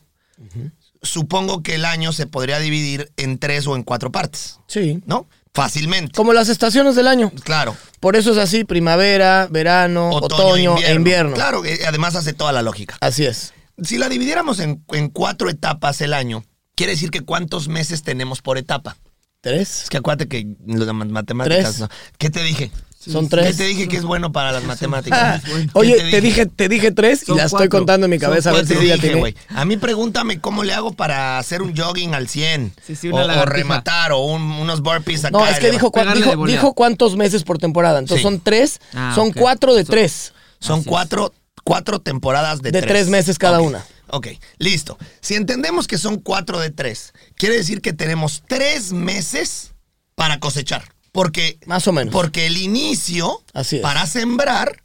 supongo 1.03 1.61
que 1.61 1.75
el 1.75 1.85
año 1.85 2.11
se 2.11 2.25
podría 2.25 2.57
dividir 2.59 3.11
en 3.17 3.37
tres 3.37 3.67
o 3.67 3.75
en 3.75 3.83
cuatro 3.83 4.11
partes, 4.11 4.57
Sí. 4.65 4.99
¿no? 5.05 5.27
fácilmente. 5.53 6.13
Como 6.15 6.31
las 6.33 6.47
estaciones 6.47 6.95
del 6.95 7.07
año. 7.07 7.31
Claro. 7.43 7.75
Por 7.99 8.15
eso 8.15 8.31
es 8.31 8.37
así, 8.37 8.63
primavera, 8.63 9.47
verano, 9.51 10.09
otoño, 10.11 10.77
e 10.77 10.93
invierno. 10.93 11.33
Claro, 11.35 11.65
eh, 11.65 11.79
además 11.87 12.15
hace 12.15 12.33
toda 12.33 12.51
la 12.53 12.61
lógica. 12.61 12.97
Así 13.01 13.25
es. 13.25 13.51
Si 13.83 13.97
la 13.97 14.09
dividiéramos 14.09 14.59
en, 14.59 14.83
en 14.89 15.09
cuatro 15.09 15.49
etapas 15.49 16.01
el 16.01 16.13
año, 16.13 16.43
quiere 16.75 16.93
decir 16.93 17.11
que 17.11 17.21
cuántos 17.21 17.67
meses 17.67 18.03
tenemos 18.03 18.41
por 18.41 18.57
etapa. 18.57 18.97
¿Tres? 19.41 19.83
Es 19.83 19.89
que 19.89 19.97
acuérdate 19.97 20.27
que 20.27 20.45
las 20.67 20.93
matemáticas, 20.93 21.63
Tres. 21.75 21.79
¿no? 21.79 21.89
¿Qué 22.17 22.29
te 22.29 22.43
dije? 22.43 22.71
Son 22.99 23.29
¿Qué 23.29 23.37
tres. 23.37 23.55
te 23.57 23.63
dije 23.63 23.87
que 23.87 23.95
es 23.95 24.03
bueno 24.03 24.33
para 24.33 24.51
las 24.51 24.65
matemáticas? 24.65 25.41
¿Qué 25.45 25.69
Oye, 25.73 25.95
te 25.95 26.11
te 26.11 26.19
dije, 26.21 26.45
te 26.45 26.67
dije 26.67 26.91
tres 26.91 27.23
y 27.23 27.27
Son 27.27 27.37
la 27.37 27.45
estoy 27.45 27.59
cuatro. 27.69 27.79
contando 27.79 28.05
en 28.07 28.11
mi 28.11 28.19
Son 28.19 28.29
cabeza 28.29 28.49
a 28.49 28.53
ver 28.53 28.63
¿Qué 28.67 28.73
si 28.73 28.79
te 28.79 28.93
dije, 28.93 29.13
güey? 29.15 29.35
A 29.47 29.63
mí 29.63 29.77
pregúntame 29.77 30.41
cómo 30.41 30.65
le 30.65 30.73
hago 30.73 30.91
para 30.91 31.39
hacer 31.39 31.61
un 31.61 31.73
jogging 31.73 32.13
al 32.13 32.27
100. 32.27 32.73
Sí, 32.85 32.97
sí, 32.97 33.07
o, 33.07 33.13
una 33.13 33.23
o 33.23 33.27
lagartija. 33.27 33.55
rematar, 33.57 34.11
o 34.11 34.19
un- 34.25 34.41
unos 34.41 34.81
burpees 34.81 35.23
acá. 35.23 35.37
No, 35.37 35.47
es 35.47 35.59
que 35.59 35.71
dijo, 35.71 35.89
dijo, 36.13 36.45
dijo 36.45 36.73
cuántos 36.73 37.15
meses 37.15 37.43
por 37.43 37.57
temporada. 37.57 37.99
Entonces 37.99 38.17
Sí. 38.17 38.23
son 38.23 38.41
tres, 38.41 38.81
Ah, 38.93 39.13
son 39.15 39.31
cuatro 39.31 39.73
de 39.73 39.85
Son- 39.85 39.91
tres. 39.95 40.33
Son 40.59 40.73
Así 40.79 40.81
es. 40.81 40.87
cuatro, 40.87 41.33
cuatro 41.69 41.99
temporadas 41.99 42.63
de, 42.63 42.71
De 42.71 42.81
tres 42.81 43.09
meses 43.09 43.37
cada 43.37 43.61
una. 43.61 43.85
Ok, 44.07 44.27
listo. 44.57 44.97
Si 45.21 45.35
entendemos 45.35 45.85
que 45.87 45.99
son 45.99 46.17
cuatro 46.19 46.59
de 46.59 46.71
tres, 46.71 47.13
quiere 47.35 47.55
decir 47.57 47.81
que 47.81 47.93
tenemos 47.93 48.41
tres 48.47 48.91
meses 48.91 49.73
para 50.15 50.39
cosechar. 50.39 50.83
Porque, 51.11 51.59
Más 51.67 51.87
o 51.87 51.91
menos. 51.91 52.11
Porque 52.11 52.47
el 52.47 52.57
inicio 52.57 53.43
Así 53.53 53.75
es. 53.75 53.81
para 53.83 54.07
sembrar 54.07 54.81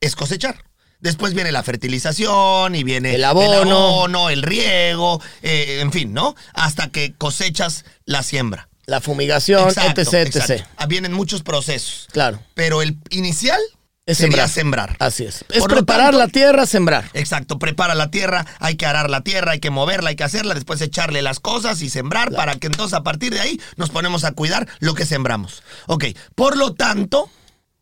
es 0.00 0.14
cosechar. 0.14 0.62
Después 1.00 1.34
viene 1.34 1.50
la 1.50 1.64
fertilización 1.64 2.76
y 2.76 2.84
viene 2.84 3.16
El 3.16 3.24
abono. 3.24 3.62
el, 3.62 3.70
abono, 3.72 4.30
el 4.30 4.42
riego, 4.42 5.20
eh, 5.42 5.78
en 5.80 5.90
fin, 5.90 6.12
¿no? 6.12 6.36
Hasta 6.54 6.88
que 6.90 7.14
cosechas 7.14 7.84
la 8.04 8.22
siembra. 8.22 8.68
La 8.86 9.00
fumigación, 9.00 9.68
Exacto, 9.68 10.00
etc, 10.02 10.14
etc. 10.14 10.36
exacto. 10.36 10.64
Ah, 10.76 10.86
Vienen 10.86 11.12
muchos 11.12 11.42
procesos. 11.42 12.06
Claro. 12.12 12.40
Pero 12.54 12.80
el 12.82 12.96
inicial 13.10 13.60
Es 14.08 14.18
sería 14.18 14.48
sembrar. 14.48 14.88
sembrar. 14.88 15.06
Así 15.06 15.24
es. 15.24 15.44
Es 15.50 15.58
Por 15.60 15.70
preparar 15.70 16.06
tanto- 16.12 16.18
la 16.18 16.28
tierra, 16.28 16.64
sembrar. 16.66 17.10
Exacto, 17.12 17.58
prepara 17.58 17.94
la 17.94 18.10
tierra, 18.10 18.46
hay 18.58 18.76
que 18.76 18.86
arar 18.86 19.10
la 19.10 19.20
tierra, 19.20 19.52
hay 19.52 19.60
que 19.60 19.68
moverla, 19.70 20.08
hay 20.10 20.16
que 20.16 20.24
hacerla, 20.24 20.54
después 20.54 20.80
echarle 20.80 21.20
las 21.20 21.40
cosas 21.40 21.82
y 21.82 21.90
sembrar 21.90 22.32
para 22.32 22.56
que 22.56 22.68
entonces 22.68 22.94
a 22.94 23.02
partir 23.02 23.32
de 23.34 23.40
ahí 23.40 23.60
nos 23.76 23.90
ponemos 23.90 24.24
a 24.24 24.32
cuidar 24.32 24.66
lo 24.80 24.94
que 24.94 25.04
sembramos. 25.04 25.62
Ok, 25.86 26.06
por 26.34 26.56
lo 26.56 26.72
tanto, 26.74 27.28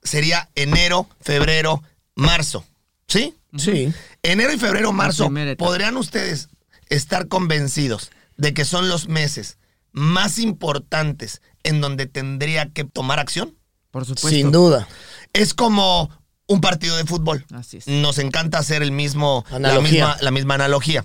sería 0.02 0.49
enero, 0.56 1.09
febrero, 1.21 1.83
marzo. 2.16 2.64
¿Sí? 3.06 3.35
Sí. 3.56 3.92
Enero 4.25 4.52
y 4.52 4.59
febrero, 4.59 4.92
marzo. 4.92 5.30
¿podrían 5.56 5.97
ustedes 5.97 6.49
estar 6.88 7.28
convencidos 7.28 8.11
de 8.37 8.52
que 8.52 8.64
son 8.64 8.88
los 8.88 9.06
meses 9.09 9.59
más 9.92 10.38
importantes 10.38 11.40
en 11.62 11.80
donde 11.80 12.06
tendría 12.06 12.66
que 12.71 12.83
tomar 12.83 13.21
acción? 13.21 13.54
Por 13.92 14.04
supuesto. 14.04 14.28
Sin 14.28 14.52
duda. 14.52 14.87
Es 15.37 15.55
como 15.55 16.11
un 16.47 16.61
partido 16.61 16.97
de 16.97 17.05
fútbol. 17.05 17.45
Así 17.52 17.78
es. 17.78 17.87
Nos 17.87 18.19
encanta 18.19 18.59
hacer 18.59 18.83
el 18.83 18.93
mismo, 18.93 19.45
la 19.50 19.81
misma, 19.81 20.16
la 20.21 20.31
misma 20.31 20.55
analogía. 20.55 21.05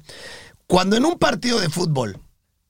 Cuando 0.68 0.96
en 0.96 1.06
un 1.06 1.18
partido 1.18 1.60
de 1.60 1.70
fútbol 1.70 2.20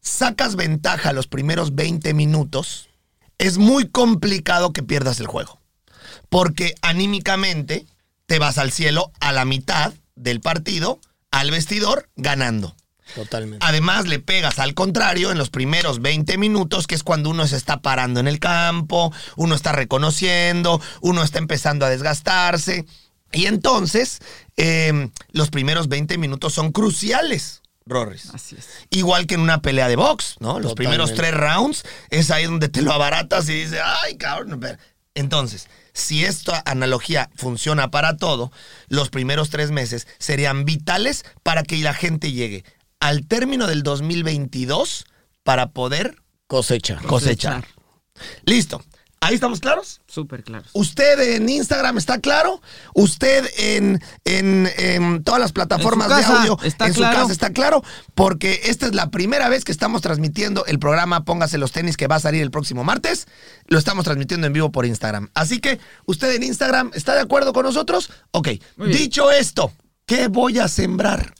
sacas 0.01 0.56
ventaja 0.56 1.13
los 1.13 1.27
primeros 1.27 1.75
20 1.75 2.13
minutos, 2.13 2.89
es 3.38 3.58
muy 3.58 3.88
complicado 3.88 4.74
que 4.74 4.84
pierdas 4.84 5.20
el 5.20 5.27
juego. 5.27 5.60
Porque 6.30 6.75
anímicamente 6.82 7.86
te 8.25 8.39
vas 8.39 8.58
al 8.58 8.72
cielo 8.72 9.12
a 9.20 9.32
la 9.32 9.46
mitad 9.46 9.94
del 10.15 10.41
partido, 10.41 11.00
al 11.32 11.51
vestidor, 11.51 12.10
ganando. 12.15 12.75
Totalmente. 13.15 13.65
Además, 13.65 14.08
le 14.08 14.20
pegas 14.20 14.60
al 14.60 14.74
contrario 14.74 15.32
en 15.32 15.38
los 15.38 15.50
primeros 15.50 16.01
20 16.01 16.38
minutos, 16.38 16.88
que 16.88 16.96
es 16.96 17.03
cuando 17.03 17.30
uno 17.30 17.48
se 17.48 17.58
está 17.58 17.82
parando 17.82 18.20
en 18.20 18.27
el 18.27 18.39
campo, 18.39 19.13
uno 19.36 19.56
está 19.56 19.72
reconociendo, 19.72 20.82
uno 21.01 21.24
está 21.24 21.39
empezando 21.39 21.86
a 21.86 21.89
desgastarse. 21.89 22.86
Y 23.32 23.46
entonces, 23.46 24.20
eh, 24.58 25.10
los 25.32 25.50
primeros 25.50 25.88
20 25.88 26.18
minutos 26.18 26.53
son 26.53 26.72
cruciales, 26.72 27.62
Rorris. 27.86 28.30
Así 28.34 28.56
es. 28.58 28.68
Igual 28.89 29.25
que 29.25 29.36
en 29.36 29.41
una 29.41 29.62
pelea 29.62 29.88
de 29.88 29.96
box, 29.96 30.36
¿no? 30.39 30.60
Los 30.60 30.74
Totalmente. 30.74 30.75
primeros 30.75 31.13
tres 31.13 31.34
rounds 31.34 31.84
es 32.10 32.30
ahí 32.32 32.46
donde 32.46 32.70
te 32.70 32.82
lo 32.82 32.91
abaratas 32.91 33.50
y 33.50 33.53
dices, 33.53 33.80
ay, 34.03 34.18
cabrón. 34.18 34.60
pero-". 34.60 34.77
Entonces, 35.13 35.68
si 35.94 36.24
esta 36.24 36.62
analogía 36.65 37.30
funciona 37.36 37.91
para 37.91 38.18
todo, 38.18 38.51
los 38.88 39.10
primeros 39.10 39.50
tres 39.50 39.72
meses 39.72 40.08
serían 40.20 40.63
vitales 40.63 41.25
para 41.44 41.63
que 41.63 41.77
la 41.77 41.94
gente 41.94 42.32
llegue 42.32 42.63
al 43.01 43.27
término 43.27 43.67
del 43.67 43.84
2022 43.84 45.05
para 45.43 45.72
poder 45.72 46.15
Cosecha. 46.48 46.98
cosechar. 47.05 47.65
Listo. 48.46 48.81
¿Ahí 49.24 49.36
estamos 49.36 49.60
claros? 49.60 50.01
Súper 50.08 50.43
claro. 50.43 50.65
¿Usted 50.74 51.36
en 51.36 51.48
Instagram 51.48 51.96
está 52.00 52.20
claro? 52.20 52.60
¿Usted 52.96 53.48
en, 53.55 54.01
en- 54.25 54.67
en 54.79 55.24
todas 55.24 55.39
las 55.39 55.51
plataformas 55.51 56.10
de 56.10 56.24
audio 56.24 56.58
está 56.63 56.88
en 56.88 56.93
claro. 56.93 57.13
su 57.15 57.22
casa 57.22 57.31
está 57.31 57.51
claro? 57.51 57.84
Porque 58.15 58.62
esta 58.65 58.88
es 58.88 58.96
la 58.96 59.12
primera 59.12 59.48
vez 59.48 59.63
que 59.63 59.72
estamos 59.72 60.01
transmitiendo 60.01 60.65
el 60.65 60.79
programa 60.79 61.24
Póngase 61.24 61.60
los 61.60 61.72
tenis 61.72 61.98
que 61.98 62.08
va 62.08 62.15
a 62.15 62.20
salir 62.20 62.41
el 62.41 62.50
próximo 62.50 62.84
martes. 62.84 63.27
Lo 63.67 63.77
estamos 63.77 64.05
transmitiendo 64.05 64.48
en 64.48 64.53
vivo 64.53 64.72
por 64.72 64.88
Instagram. 64.88 65.29
Así 65.36 65.60
que, 65.60 65.79
¿usted 66.08 66.34
en 66.34 66.41
Instagram 66.41 66.89
está 66.96 67.13
de 67.13 67.22
acuerdo 67.22 67.53
con 67.53 67.63
nosotros? 67.63 68.10
Ok. 68.31 68.50
Dicho 68.88 69.29
esto, 69.29 69.72
¿qué 70.08 70.29
voy 70.29 70.58
a 70.58 70.67
sembrar? 70.67 71.36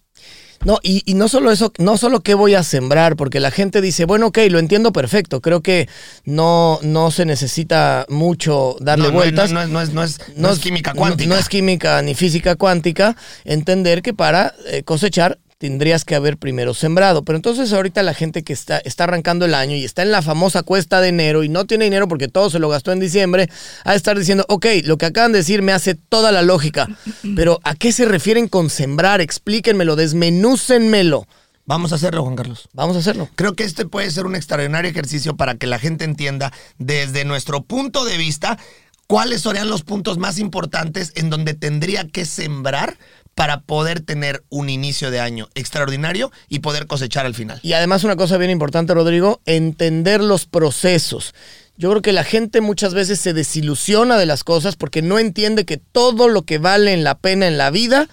No, 0.64 0.80
y, 0.84 1.02
y 1.06 1.16
no 1.16 1.28
solo 1.28 1.52
eso, 1.52 1.72
no 1.80 1.98
solo 1.98 2.20
qué 2.22 2.34
voy 2.34 2.54
a 2.56 2.64
sembrar, 2.64 3.16
porque 3.16 3.40
la 3.40 3.52
gente 3.52 3.82
dice, 3.82 4.06
bueno, 4.06 4.28
ok, 4.28 4.38
lo 4.50 4.60
entiendo 4.60 4.92
perfecto. 4.94 5.42
Creo 5.42 5.62
que 5.62 5.90
no, 6.26 6.80
no 6.84 7.10
se 7.12 7.26
necesita 7.26 8.06
mucho 8.10 8.76
darle 8.80 9.08
No, 9.08 9.14
vueltas. 9.14 9.52
No, 9.52 9.66
no 9.68 9.82
es, 9.82 9.92
no 9.94 10.04
es- 10.04 10.20
no 10.20 10.26
es- 10.28 10.38
no 10.38 10.50
es 10.52 10.60
química 10.60 10.94
cuántica. 10.94 11.30
No, 11.30 11.36
es 11.36 11.50
química 11.50 12.02
ni 12.02 12.14
física 12.16 12.56
cuántica. 12.56 13.16
Entender 13.44 14.02
que 14.02 14.14
para 14.14 14.54
eh, 14.68 14.84
cosechar 14.84 15.38
tendrías 15.62 16.06
que 16.06 16.16
haber 16.16 16.38
primero 16.38 16.74
sembrado. 16.74 17.24
Pero 17.24 17.36
entonces 17.36 17.72
ahorita 17.72 18.02
la 18.02 18.16
gente 18.16 18.44
que 18.44 18.52
está, 18.52 18.80
está 18.80 19.04
arrancando 19.04 19.46
el 19.46 19.54
año 19.54 19.76
y 19.76 19.86
está 19.86 20.02
en 20.02 20.12
la 20.12 20.24
famosa 20.24 20.64
cuesta 20.64 21.02
de 21.02 21.10
enero 21.10 21.44
y 21.44 21.50
no 21.50 21.66
tiene 21.66 21.86
dinero 21.86 22.08
porque 22.08 22.28
todo 22.28 22.50
se 22.50 22.58
lo 22.58 22.68
gastó 22.68 22.92
en 22.92 23.00
diciembre, 23.00 23.48
a 23.86 23.94
estar 23.94 24.18
diciendo, 24.18 24.44
ok, 24.50 24.66
lo 24.86 24.98
que 24.98 25.06
acaban 25.06 25.34
de 25.34 25.38
decir 25.38 25.62
me 25.62 25.72
hace 25.72 25.94
toda 25.94 26.32
la 26.32 26.42
lógica. 26.42 26.88
Pero 27.36 27.60
¿a 27.64 27.76
qué 27.76 27.92
se 27.92 28.06
refieren 28.06 28.48
con 28.48 28.72
sembrar? 28.72 29.22
Explíquenmelo, 29.22 29.96
desmenúcenmelo. 29.96 31.28
Vamos 31.68 31.92
a 31.92 31.96
hacerlo, 31.96 32.24
Juan 32.24 32.36
Carlos. 32.36 32.68
Vamos 32.74 32.96
a 32.96 33.00
hacerlo. 33.00 33.30
Creo 33.36 33.54
que 33.54 33.64
este 33.64 33.86
puede 33.86 34.10
ser 34.10 34.26
un 34.26 34.36
extraordinario 34.36 34.90
ejercicio 34.90 35.38
para 35.38 35.54
que 35.54 35.68
la 35.68 35.78
gente 35.78 36.06
entienda 36.06 36.52
desde 36.80 37.24
nuestro 37.24 37.62
punto 37.62 38.04
de 38.04 38.18
vista 38.18 38.58
cuáles 39.06 39.42
serían 39.42 39.70
los 39.70 39.84
puntos 39.84 40.18
más 40.18 40.40
importantes 40.40 41.12
en 41.16 41.30
donde 41.30 41.54
tendría 41.54 42.08
que 42.08 42.26
sembrar 42.26 42.98
para 43.42 43.62
poder 43.62 44.02
tener 44.02 44.44
un 44.50 44.70
inicio 44.70 45.10
de 45.10 45.20
año 45.20 45.50
extraordinario 45.56 46.32
y 46.48 46.60
poder 46.60 46.86
cosechar 46.86 47.26
al 47.26 47.34
final. 47.34 47.60
Y 47.64 47.74
además 47.74 48.04
una 48.04 48.16
cosa 48.16 48.38
bien 48.38 48.52
importante, 48.52 48.94
Rodrigo, 48.94 49.42
entender 49.48 50.22
los 50.22 50.46
procesos. 50.46 51.34
Yo 51.76 51.90
creo 51.90 52.04
que 52.04 52.12
la 52.14 52.24
gente 52.24 52.62
muchas 52.62 52.94
veces 52.94 53.20
se 53.20 53.34
desilusiona 53.34 54.20
de 54.20 54.28
las 54.28 54.44
cosas 54.44 54.76
porque 54.76 55.02
no 55.02 55.18
entiende 55.18 55.66
que 55.66 55.78
todo 55.78 56.28
lo 56.28 56.44
que 56.44 56.60
vale 56.60 56.94
en 56.94 57.04
la 57.04 57.18
pena 57.18 57.48
en 57.48 57.58
la 57.58 57.72
vida 57.72 58.10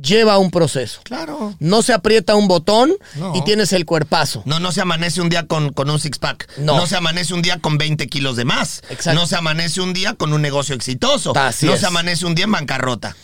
lleva 0.00 0.38
un 0.38 0.52
proceso. 0.52 1.00
Claro. 1.02 1.56
No 1.58 1.82
se 1.82 1.92
aprieta 1.92 2.36
un 2.36 2.46
botón 2.46 2.92
No. 3.16 3.32
y 3.34 3.42
tienes 3.42 3.72
el 3.72 3.84
cuerpazo. 3.84 4.44
No, 4.46 4.60
no 4.60 4.70
se 4.70 4.82
amanece 4.82 5.20
un 5.20 5.30
día 5.30 5.48
con, 5.48 5.72
con 5.72 5.90
un 5.90 5.98
six-pack. 5.98 6.58
No. 6.58 6.76
No. 6.76 6.86
se 6.86 6.94
amanece 6.94 7.34
un 7.34 7.42
día 7.42 7.58
con 7.58 7.76
20 7.76 8.06
kilos 8.06 8.36
de 8.36 8.44
más. 8.44 8.82
Exacto. 8.88 9.18
No 9.20 9.26
se 9.26 9.34
amanece 9.34 9.80
un 9.80 9.92
día 9.94 10.14
con 10.14 10.32
un 10.32 10.42
negocio 10.42 10.76
exitoso. 10.76 11.36
Así 11.36 11.66
no 11.66 11.74
es. 11.74 11.80
se 11.80 11.86
amanece 11.86 12.24
un 12.24 12.36
día 12.36 12.44
en 12.44 12.52
bancarrota. 12.52 13.16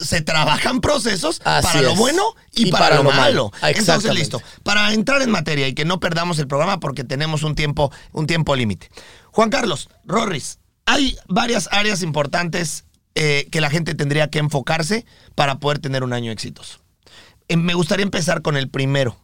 Se 0.00 0.20
trabajan 0.20 0.80
procesos 0.80 1.40
Así 1.44 1.66
para 1.66 1.82
lo 1.82 1.96
bueno 1.96 2.22
y, 2.52 2.68
Y 2.68 2.70
para, 2.70 2.84
para 2.84 2.96
lo, 2.96 3.02
lo 3.04 3.10
malo. 3.10 3.50
malo. 3.60 3.74
Entonces, 3.76 4.14
listo. 4.14 4.40
Para 4.62 4.92
entrar 4.94 5.22
en 5.22 5.30
materia 5.30 5.66
y 5.66 5.74
que 5.74 5.84
no 5.84 5.98
perdamos 5.98 6.38
el 6.38 6.46
programa 6.46 6.78
porque 6.78 7.04
tenemos 7.04 7.42
un 7.42 7.54
tiempo, 7.54 7.90
un 8.12 8.26
tiempo 8.26 8.54
límite. 8.54 8.90
Juan 9.32 9.50
Carlos, 9.50 9.88
Rorris, 10.04 10.58
hay 10.86 11.16
varias 11.26 11.68
áreas 11.72 12.02
importantes 12.02 12.84
eh, 13.14 13.48
que 13.50 13.60
la 13.60 13.70
gente 13.70 13.94
tendría 13.94 14.28
que 14.30 14.38
enfocarse 14.38 15.04
para 15.34 15.58
poder 15.58 15.80
tener 15.80 16.04
un 16.04 16.12
año 16.12 16.30
exitoso. 16.30 16.78
Eh, 17.48 17.56
me 17.56 17.74
gustaría 17.74 18.04
empezar 18.04 18.42
con 18.42 18.56
el 18.56 18.68
primero. 18.68 19.18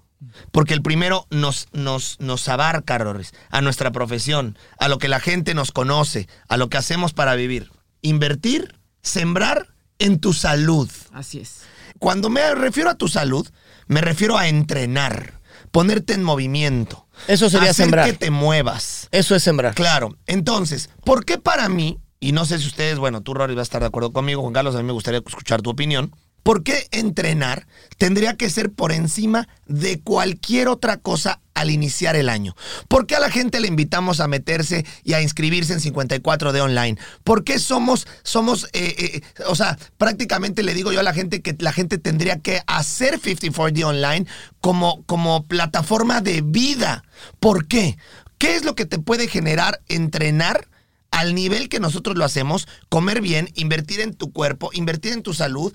Porque 0.53 0.75
el 0.75 0.83
primero 0.83 1.27
nos, 1.31 1.69
nos, 1.73 2.19
nos 2.19 2.49
abarca, 2.49 2.97
Rorris, 2.97 3.35
a 3.51 3.61
nuestra 3.61 3.91
profesión, 3.93 4.57
a 4.79 4.89
lo 4.89 4.99
que 4.99 5.09
la 5.09 5.21
gente 5.21 5.55
nos 5.55 5.71
conoce, 5.71 6.29
a 6.49 6.57
lo 6.57 6.69
que 6.69 6.79
hacemos 6.79 7.13
para 7.13 7.35
vivir. 7.35 7.71
Invertir, 8.01 8.75
sembrar 9.03 9.74
en 9.99 10.19
tu 10.19 10.33
salud. 10.33 10.91
Así 11.13 11.41
es. 11.41 11.63
Cuando 11.99 12.29
me 12.29 12.55
refiero 12.55 12.91
a 12.91 12.95
tu 12.95 13.09
salud, 13.09 13.49
me 13.87 14.01
refiero 14.01 14.37
a 14.37 14.49
entrenar, 14.49 15.41
ponerte 15.71 16.15
en 16.15 16.23
movimiento. 16.23 17.07
Eso 17.29 17.49
sería 17.49 17.71
hacer 17.71 17.85
sembrar. 17.85 18.07
que 18.07 18.13
te 18.15 18.31
muevas. 18.31 19.09
Eso 19.11 19.35
es 19.35 19.43
sembrar. 19.43 19.75
Claro. 19.75 20.17
Entonces, 20.27 20.91
¿por 21.05 21.25
qué 21.25 21.39
para 21.39 21.69
mí, 21.69 21.99
y 22.21 22.33
no 22.33 22.45
sé 22.45 22.59
si 22.59 22.67
ustedes, 22.67 22.99
bueno, 22.99 23.23
tú, 23.23 23.35
Rory, 23.35 23.55
vas 23.55 23.63
a 23.63 23.65
estar 23.65 23.81
de 23.83 23.87
acuerdo 23.89 24.13
conmigo, 24.13 24.43
Juan 24.43 24.53
Carlos, 24.53 24.75
a 24.75 24.79
mí 24.79 24.85
me 24.85 24.93
gustaría 24.93 25.21
escuchar 25.25 25.63
tu 25.63 25.71
opinión, 25.71 26.15
¿Por 26.45 26.63
qué 26.63 26.87
entrenar 26.93 27.67
tendría 27.97 28.37
que 28.37 28.51
ser 28.51 28.71
por 28.71 28.93
encima 28.93 29.49
de 29.67 29.99
cualquier 30.01 30.69
otra 30.69 30.99
cosa 30.99 31.41
al 31.55 31.71
iniciar 31.71 32.17
el 32.17 32.29
año? 32.29 32.55
¿Por 32.87 33.07
qué 33.07 33.17
a 33.17 33.21
la 33.21 33.31
gente 33.31 33.61
le 33.61 33.67
invitamos 33.67 34.21
a 34.21 34.29
meterse 34.29 34.85
y 35.05 35.15
a 35.15 35.23
inscribirse 35.23 35.73
en 35.73 35.81
54D 35.81 36.61
online? 36.61 36.99
¿Por 37.25 37.45
qué 37.45 37.59
somos, 37.59 38.07
somos, 38.23 38.69
eh, 38.75 38.95
eh, 38.99 39.21
o 39.47 39.55
sea, 39.55 39.79
prácticamente 39.97 40.63
le 40.63 40.75
digo 40.75 40.93
yo 40.93 41.01
a 41.01 41.03
la 41.05 41.15
gente 41.15 41.41
que 41.41 41.57
la 41.59 41.73
gente 41.73 41.97
tendría 41.97 42.39
que 42.39 42.61
hacer 42.67 43.19
54D 43.19 43.83
online 43.83 44.27
como, 44.61 45.03
como 45.07 45.45
plataforma 45.45 46.21
de 46.21 46.43
vida? 46.43 47.05
¿Por 47.41 47.67
qué? 47.67 47.97
¿Qué 48.37 48.55
es 48.55 48.67
lo 48.67 48.75
que 48.75 48.85
te 48.85 48.99
puede 48.99 49.29
generar 49.29 49.81
entrenar? 49.89 50.69
al 51.15 51.37
nivel 51.37 51.69
que 51.69 51.79
nosotros 51.79 52.17
lo 52.17 52.25
hacemos, 52.25 52.67
comer 52.89 53.21
bien, 53.21 53.49
invertir 53.55 54.01
en 54.01 54.15
tu 54.15 54.33
cuerpo, 54.33 54.71
invertir 54.73 55.13
en 55.13 55.23
tu 55.23 55.33
salud, 55.33 55.73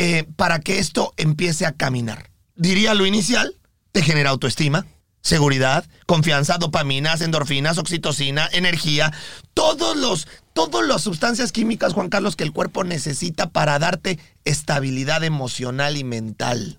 eh, 0.00 0.28
para 0.36 0.60
que 0.60 0.78
esto 0.78 1.12
empiece 1.16 1.66
a 1.66 1.72
caminar. 1.72 2.30
Diría 2.54 2.94
lo 2.94 3.04
inicial, 3.04 3.56
te 3.90 4.00
genera 4.00 4.30
autoestima, 4.30 4.86
seguridad, 5.22 5.84
confianza, 6.06 6.56
dopaminas, 6.56 7.20
endorfinas, 7.20 7.78
oxitocina, 7.78 8.48
energía, 8.52 9.12
todos 9.54 9.96
los, 9.96 10.28
todas 10.52 10.86
las 10.86 11.02
sustancias 11.02 11.50
químicas, 11.50 11.94
Juan 11.94 12.10
Carlos, 12.10 12.36
que 12.36 12.44
el 12.44 12.52
cuerpo 12.52 12.84
necesita 12.84 13.50
para 13.50 13.76
darte 13.80 14.20
estabilidad 14.44 15.24
emocional 15.24 15.96
y 15.96 16.04
mental. 16.04 16.78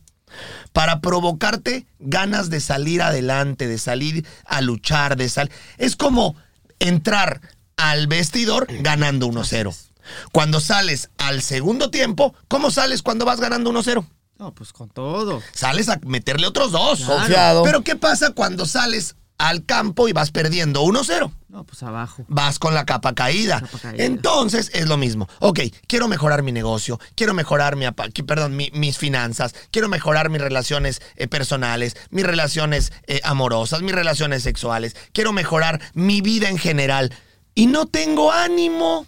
Para 0.71 1.01
provocarte 1.01 1.87
ganas 1.99 2.49
de 2.49 2.61
salir 2.61 3.01
adelante, 3.01 3.67
de 3.67 3.79
salir 3.79 4.25
a 4.45 4.61
luchar, 4.61 5.17
de 5.17 5.27
salir. 5.27 5.51
Es 5.77 5.97
como 5.97 6.37
entrar 6.79 7.41
al 7.75 8.07
vestidor 8.07 8.65
ganando 8.81 9.27
1-0. 9.27 9.88
Cuando 10.31 10.59
sales 10.59 11.09
al 11.17 11.41
segundo 11.41 11.89
tiempo, 11.89 12.33
¿cómo 12.47 12.71
sales 12.71 13.01
cuando 13.01 13.25
vas 13.25 13.39
ganando 13.39 13.71
1-0? 13.71 14.05
No, 14.37 14.53
pues 14.53 14.71
con 14.71 14.89
todo. 14.89 15.41
Sales 15.53 15.89
a 15.89 15.99
meterle 16.05 16.47
otros 16.47 16.71
dos. 16.71 16.99
Claro. 16.99 17.15
Confiado. 17.19 17.63
Pero 17.63 17.83
¿qué 17.83 17.95
pasa 17.95 18.31
cuando 18.31 18.65
sales 18.65 19.15
al 19.37 19.65
campo 19.65 20.07
y 20.07 20.13
vas 20.13 20.31
perdiendo 20.31 20.81
1-0? 20.83 21.31
No, 21.49 21.63
pues 21.65 21.81
abajo. 21.83 22.23
Vas 22.29 22.59
con 22.59 22.73
la 22.73 22.85
capa 22.85 23.13
caída. 23.15 23.59
Capa 23.61 23.79
caída. 23.79 24.03
Entonces 24.05 24.69
es 24.73 24.87
lo 24.87 24.95
mismo. 24.97 25.27
Ok, 25.39 25.59
quiero 25.87 26.07
mejorar 26.07 26.43
mi 26.43 26.51
negocio, 26.51 26.99
quiero 27.15 27.33
mejorar 27.33 27.75
mi, 27.75 27.85
perdón, 28.25 28.55
mi- 28.55 28.69
mis 28.73 28.97
finanzas, 28.97 29.55
quiero 29.71 29.89
mejorar 29.89 30.29
mis 30.29 30.41
relaciones 30.41 31.01
eh, 31.15 31.27
personales, 31.27 31.97
mis 32.09 32.25
relaciones 32.25 32.93
eh, 33.07 33.19
amorosas, 33.23 33.81
mis 33.81 33.93
relaciones 33.95 34.43
sexuales, 34.43 34.95
quiero 35.11 35.33
mejorar 35.33 35.81
mi 35.93 36.21
vida 36.21 36.47
en 36.49 36.57
general. 36.57 37.11
Y 37.55 37.65
no 37.65 37.87
tengo 37.87 38.31
ánimo, 38.31 39.05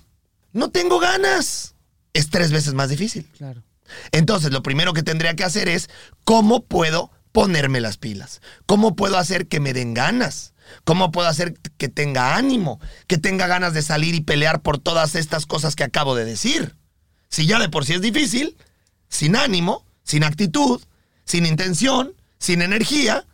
no 0.53 0.69
tengo 0.71 0.99
ganas. 0.99 1.75
Es 2.13 2.29
tres 2.29 2.51
veces 2.51 2.73
más 2.73 2.89
difícil. 2.89 3.25
Claro. 3.37 3.63
Entonces, 4.11 4.51
lo 4.51 4.63
primero 4.63 4.93
que 4.93 5.03
tendría 5.03 5.35
que 5.35 5.43
hacer 5.43 5.69
es 5.69 5.89
cómo 6.23 6.63
puedo 6.63 7.11
ponerme 7.31 7.81
las 7.81 7.97
pilas, 7.97 8.41
cómo 8.65 8.95
puedo 8.95 9.17
hacer 9.17 9.47
que 9.47 9.59
me 9.59 9.73
den 9.73 9.93
ganas, 9.93 10.53
cómo 10.83 11.11
puedo 11.11 11.27
hacer 11.27 11.53
que 11.77 11.87
tenga 11.87 12.35
ánimo, 12.35 12.79
que 13.07 13.17
tenga 13.17 13.47
ganas 13.47 13.73
de 13.73 13.81
salir 13.81 14.15
y 14.15 14.21
pelear 14.21 14.61
por 14.61 14.77
todas 14.79 15.15
estas 15.15 15.45
cosas 15.45 15.75
que 15.75 15.83
acabo 15.83 16.15
de 16.15 16.25
decir. 16.25 16.75
Si 17.29 17.45
ya 17.45 17.59
de 17.59 17.69
por 17.69 17.85
sí 17.85 17.93
es 17.93 18.01
difícil, 18.01 18.57
sin 19.07 19.35
ánimo, 19.35 19.85
sin 20.03 20.23
actitud, 20.23 20.81
sin 21.23 21.45
intención, 21.45 22.13
sin 22.39 22.61
energía, 22.61 23.25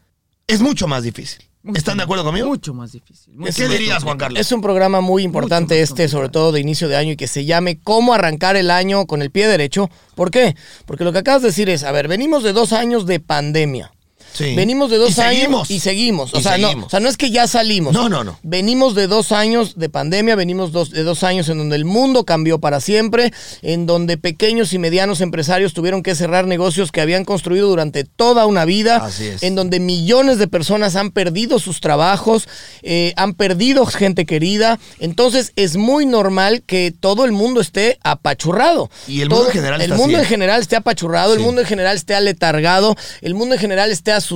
es 0.45 0.61
mucho 0.61 0.87
más 0.87 1.03
difícil. 1.03 1.46
Mucho 1.67 1.79
¿Están 1.79 1.97
de 1.97 2.03
acuerdo 2.03 2.23
conmigo? 2.23 2.47
Mucho 2.47 2.73
más 2.73 2.93
difícil. 2.93 3.35
mucho 3.35 3.53
¿Qué 3.53 3.63
más 3.63 3.71
dirías, 3.77 4.03
Juan. 4.03 4.17
Carlos? 4.17 4.39
Es 4.39 4.53
un 4.53 4.61
programa 4.61 5.01
muy 5.01 5.23
importante 5.23 5.81
este, 5.81 6.07
sobre 6.07 6.29
todo 6.29 6.53
de 6.53 6.61
inicio 6.61 6.87
de 6.87 6.95
año 6.95 7.11
y 7.11 7.17
que 7.17 7.27
se 7.27 7.43
llame 7.43 7.77
Cómo 7.83 8.13
arrancar 8.13 8.55
el 8.55 8.71
año 8.71 9.05
con 9.05 9.21
el 9.21 9.31
pie 9.31 9.47
derecho. 9.47 9.89
¿Por 10.15 10.31
qué? 10.31 10.55
Porque 10.85 11.03
lo 11.03 11.11
que 11.11 11.19
acabas 11.19 11.41
de 11.41 11.49
decir 11.49 11.69
es, 11.69 11.83
a 11.83 11.91
ver, 11.91 12.07
venimos 12.07 12.43
de 12.43 12.53
dos 12.53 12.71
años 12.71 13.05
de 13.05 13.19
pandemia. 13.19 13.91
Sí. 14.37 14.55
Venimos 14.55 14.89
de 14.91 14.97
dos 14.97 15.17
Y 15.17 15.21
años 15.21 15.33
seguimos. 15.41 15.71
y 15.71 15.79
seguimos. 15.79 16.33
O 16.33 16.39
Y 16.39 16.43
sea, 16.43 16.57
no, 16.57 16.85
o 16.85 16.89
sea, 16.89 16.99
no 16.99 17.09
es 17.09 17.17
que 17.17 17.31
ya 17.31 17.47
salimos. 17.47 17.93
No, 17.93 18.07
no, 18.09 18.23
no. 18.23 18.37
Venimos 18.43 18.93
de 18.95 19.07
dos 19.07 19.31
años 19.31 19.73
de 19.77 19.89
pandemia, 19.89 20.35
venimos 20.35 20.71
dos- 20.71 20.91
de 20.91 21.03
dos 21.03 21.23
años 21.23 21.49
en 21.49 21.57
donde 21.57 21.75
el 21.75 21.85
mundo 21.85 22.23
cambió 22.25 22.59
para 22.59 22.79
siempre, 22.79 23.33
en 23.61 23.85
donde 23.85 24.17
pequeños 24.17 24.73
y 24.73 24.77
medianos 24.79 25.21
empresarios 25.21 25.73
tuvieron 25.73 26.03
que 26.03 26.13
cerrar 26.15 26.45
negocios 26.45 26.91
que 26.91 27.01
habían 27.01 27.25
construido 27.25 27.67
durante 27.67 28.03
toda 28.03 28.45
una 28.45 28.65
vida, 28.65 28.97
Así 28.97 29.25
es. 29.27 29.43
en 29.43 29.55
donde 29.55 29.79
millones 29.79 30.37
de 30.37 30.47
personas 30.47 30.95
han 30.95 31.11
perdido 31.11 31.59
sus 31.59 31.79
trabajos, 31.81 32.47
eh, 32.83 33.13
han 33.15 33.33
perdido 33.33 33.85
gente 33.85 34.25
querida. 34.25 34.79
Entonces 34.99 35.51
es 35.55 35.77
muy 35.77 36.05
normal 36.05 36.63
que 36.65 36.93
todo 36.97 37.25
el 37.25 37.31
mundo 37.31 37.61
esté 37.61 37.97
apachurrado. 38.03 38.89
Y 39.07 39.21
el 39.21 39.29
mundo 39.29 39.45
en 39.47 39.51
general 39.53 39.81
El 39.81 39.91
está 39.91 39.97
mundo 39.97 40.17
así, 40.17 40.23
en 40.25 40.29
general 40.29 40.61
esté 40.61 40.75
apachurrado, 40.75 41.33
el 41.33 41.39
mundo 41.39 41.61
en 41.61 41.67
general 41.67 41.95
esté 41.95 42.13
aletargado, 42.15 42.95
el 43.21 43.33
mundo 43.33 43.55
en 43.55 43.61
general 43.61 43.91
esté 43.91 44.11
asustado, 44.11 44.26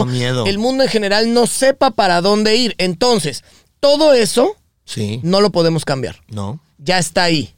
Con 0.00 0.12
miedo. 0.12 0.46
el 0.46 0.58
mundo 0.58 0.84
en 0.84 0.90
general 0.90 1.32
no 1.34 1.46
sepa 1.46 1.90
para 1.92 2.20
dónde 2.20 2.56
ir. 2.56 2.74
Entonces, 2.78 3.44
todo 3.80 4.12
eso 4.14 4.56
Sí. 4.84 5.20
no 5.22 5.40
lo 5.40 5.50
podemos 5.50 5.84
cambiar. 5.84 6.20
No. 6.28 6.60
Ya 6.78 6.98
está 6.98 7.24
ahí. 7.24 7.54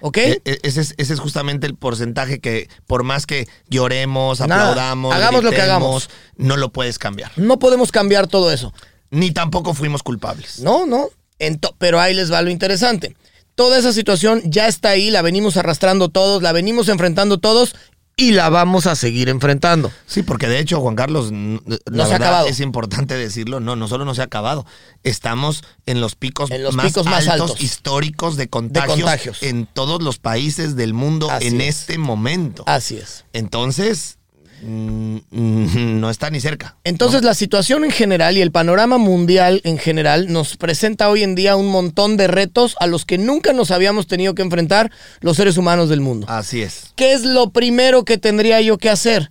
¿Ok? 0.00 0.18
E- 0.18 0.42
e- 0.44 0.58
Ese 0.62 0.80
es, 0.82 0.94
ese 0.98 1.14
es 1.14 1.20
justamente 1.20 1.66
el 1.66 1.74
porcentaje 1.74 2.38
que 2.38 2.68
por 2.86 3.02
más 3.02 3.26
que 3.26 3.48
lloremos, 3.68 4.40
Nada, 4.40 4.70
aplaudamos, 4.70 5.14
hagamos 5.14 5.42
lo 5.42 5.50
que 5.50 5.62
hagamos. 5.62 6.10
no 6.36 6.56
lo 6.56 6.70
puedes 6.70 6.98
cambiar. 6.98 7.32
no 7.36 7.58
podemos 7.58 7.90
cambiar 7.92 8.26
todo 8.26 8.52
eso. 8.52 8.72
Ni 9.10 9.30
tampoco 9.30 9.72
fuimos 9.72 10.02
culpables. 10.02 10.60
No, 10.60 10.84
no. 10.86 11.08
Ento- 11.38 11.74
pero 11.78 12.00
ahí 12.00 12.12
les 12.14 12.30
va 12.32 12.42
lo 12.42 12.50
interesante. 12.50 13.16
Toda 13.54 13.78
esa 13.78 13.92
situación 13.92 14.42
ya 14.44 14.68
está 14.68 14.90
ahí, 14.90 15.10
la 15.10 15.22
venimos 15.22 15.56
arrastrando 15.56 16.10
todos, 16.10 16.42
la 16.42 16.52
venimos 16.52 16.88
enfrentando 16.90 17.38
todos 17.38 17.74
y 18.18 18.30
la 18.32 18.48
vamos 18.48 18.86
a 18.86 18.96
seguir 18.96 19.28
enfrentando. 19.28 19.92
Sí, 20.06 20.22
porque 20.22 20.48
de 20.48 20.58
hecho, 20.58 20.80
Juan 20.80 20.94
Carlos, 20.96 21.30
No 21.32 21.60
se 22.06 22.12
ha 22.14 22.16
acabado. 22.16 22.46
es 22.46 22.60
importante 22.60 23.14
decirlo, 23.14 23.60
no, 23.60 23.76
no 23.76 23.88
solo 23.88 24.04
no 24.06 24.14
se 24.14 24.22
ha 24.22 24.24
acabado, 24.24 24.64
estamos 25.02 25.62
en 25.84 26.00
los 26.00 26.14
picos, 26.14 26.50
En 26.50 26.62
los 26.62 26.74
más, 26.74 26.86
picos 26.86 27.04
más 27.04 27.28
altos, 27.28 27.50
altos. 27.50 27.62
históricos 27.62 28.36
de 28.36 28.48
contagios, 28.48 28.96
contagios. 28.96 29.42
en 29.42 29.66
todos 29.66 30.02
los 30.02 30.18
países 30.18 30.76
del 30.76 30.94
mundo 30.94 31.30
Así 31.30 31.48
en 31.48 31.60
es. 31.60 31.80
este 31.80 31.98
momento. 31.98 32.64
Así 32.66 32.96
es. 32.96 33.24
Entonces, 33.34 34.15
mm, 34.62 35.16
mm, 35.30 36.00
no 36.00 36.10
está 36.10 36.30
ni 36.30 36.40
cerca. 36.40 36.76
Entonces 36.84 37.22
la 37.22 37.34
situación 37.34 37.84
en 37.84 37.90
general 37.90 38.36
y 38.36 38.42
el 38.42 38.50
panorama 38.52 38.98
mundial 38.98 39.60
en 39.64 39.78
general 39.78 40.32
nos 40.32 40.56
presenta 40.56 41.08
hoy 41.10 41.22
en 41.22 41.34
día 41.34 41.56
un 41.56 41.68
montón 41.68 42.16
de 42.16 42.26
retos 42.28 42.76
a 42.80 42.86
los 42.86 43.04
que 43.04 43.18
nunca 43.18 43.52
nos 43.52 43.70
habíamos 43.70 44.06
tenido 44.06 44.34
que 44.34 44.42
enfrentar 44.42 44.90
los 45.20 45.36
seres 45.36 45.56
humanos 45.56 45.88
del 45.88 46.00
mundo. 46.00 46.26
Así 46.28 46.62
es. 46.62 46.92
¿Qué 46.96 47.12
es 47.12 47.22
lo 47.22 47.50
primero 47.50 48.04
que 48.04 48.18
tendría 48.18 48.60
yo 48.60 48.78
que 48.78 48.90
hacer? 48.90 49.30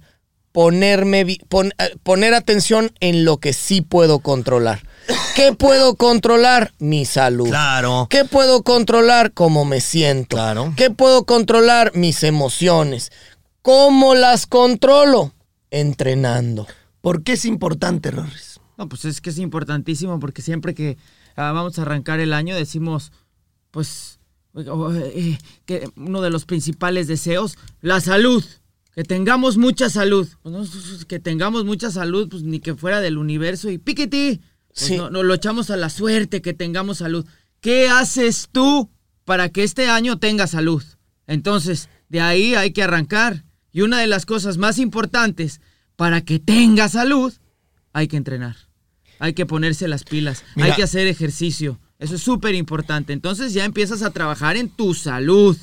Ponerme, 0.52 1.26
pon- 1.50 1.74
eh, 1.80 1.96
poner 2.04 2.34
atención 2.34 2.92
en 3.02 3.26
lo 3.26 3.38
que 3.40 3.52
sí 3.52 3.82
puedo 3.82 4.20
controlar. 4.20 4.84
¿Qué 5.36 5.52
puedo 5.52 5.96
controlar? 5.96 6.72
Mi 6.80 7.04
salud. 7.04 7.50
Claro. 7.50 8.08
¿Qué 8.10 8.24
puedo 8.24 8.64
controlar? 8.64 9.34
Cómo 9.34 9.66
me 9.66 9.82
siento. 9.82 10.38
Claro. 10.38 10.74
¿Qué 10.78 10.92
puedo 10.92 11.26
controlar? 11.26 11.92
Mis 11.94 12.24
emociones. 12.24 13.12
¿Cómo 13.66 14.14
las 14.14 14.46
controlo? 14.46 15.34
Entrenando. 15.72 16.68
¿Por 17.02 17.24
qué 17.24 17.32
es 17.34 17.46
importante, 17.46 18.12
Rorris? 18.12 18.60
No, 18.78 18.88
pues 18.88 19.06
es 19.06 19.22
que 19.22 19.32
es 19.32 19.40
importantísimo 19.40 20.20
porque 20.20 20.44
siempre 20.44 20.76
que 20.76 21.00
ah, 21.36 21.52
vamos 21.52 21.80
a 21.80 21.82
arrancar 21.82 22.20
el 22.20 22.34
año 22.34 22.56
decimos, 22.56 23.12
pues, 23.72 24.20
oh, 24.54 24.94
eh, 24.94 25.40
que 25.66 25.90
uno 25.96 26.22
de 26.22 26.30
los 26.30 26.46
principales 26.46 27.08
deseos, 27.08 27.58
la 27.82 28.02
salud. 28.02 28.46
Que 28.94 29.04
tengamos 29.04 29.58
mucha 29.58 29.90
salud. 29.90 30.30
Pues 30.44 30.54
no, 30.54 31.08
que 31.08 31.20
tengamos 31.20 31.66
mucha 31.66 31.90
salud, 31.90 32.30
pues 32.30 32.44
ni 32.44 32.60
que 32.60 32.76
fuera 32.76 33.02
del 33.02 33.18
universo 33.18 33.72
y 33.72 33.80
piquete. 33.80 34.42
Pues 34.68 34.80
Sí. 34.80 34.96
no, 34.96 35.10
no, 35.10 35.24
lo 35.24 35.34
echamos 35.34 35.72
a 35.72 35.76
la 35.78 35.90
suerte 35.90 36.44
que 36.44 36.54
tengamos 36.54 37.00
salud. 37.00 37.26
¿Qué 37.62 37.90
haces 37.90 38.48
tú 38.52 38.92
para 39.24 39.50
que 39.50 39.64
este 39.64 39.90
año 39.90 40.20
tenga 40.20 40.46
salud? 40.46 40.84
Entonces, 41.26 41.90
de 42.10 42.22
ahí 42.22 42.54
hay 42.54 42.72
que 42.72 42.84
arrancar. 42.84 43.45
Y 43.76 43.82
una 43.82 44.00
de 44.00 44.08
las 44.08 44.26
cosas 44.26 44.58
más 44.58 44.80
importantes 44.80 45.60
para 45.98 46.22
que 46.22 46.40
tenga 46.40 46.88
salud, 46.88 47.34
hay 47.92 48.08
que 48.08 48.16
entrenar. 48.16 48.56
Hay 49.20 49.34
que 49.34 49.46
ponerse 49.46 49.90
las 49.90 50.06
pilas. 50.06 50.46
Mira. 50.56 50.70
Hay 50.70 50.76
que 50.76 50.84
hacer 50.84 51.08
ejercicio. 51.08 51.78
Eso 52.00 52.16
es 52.16 52.22
súper 52.22 52.56
importante. 52.56 53.12
Entonces 53.12 53.54
ya 53.54 53.66
empiezas 53.66 54.02
a 54.02 54.12
trabajar 54.12 54.56
en 54.56 54.70
tu 54.70 54.94
salud. 54.94 55.58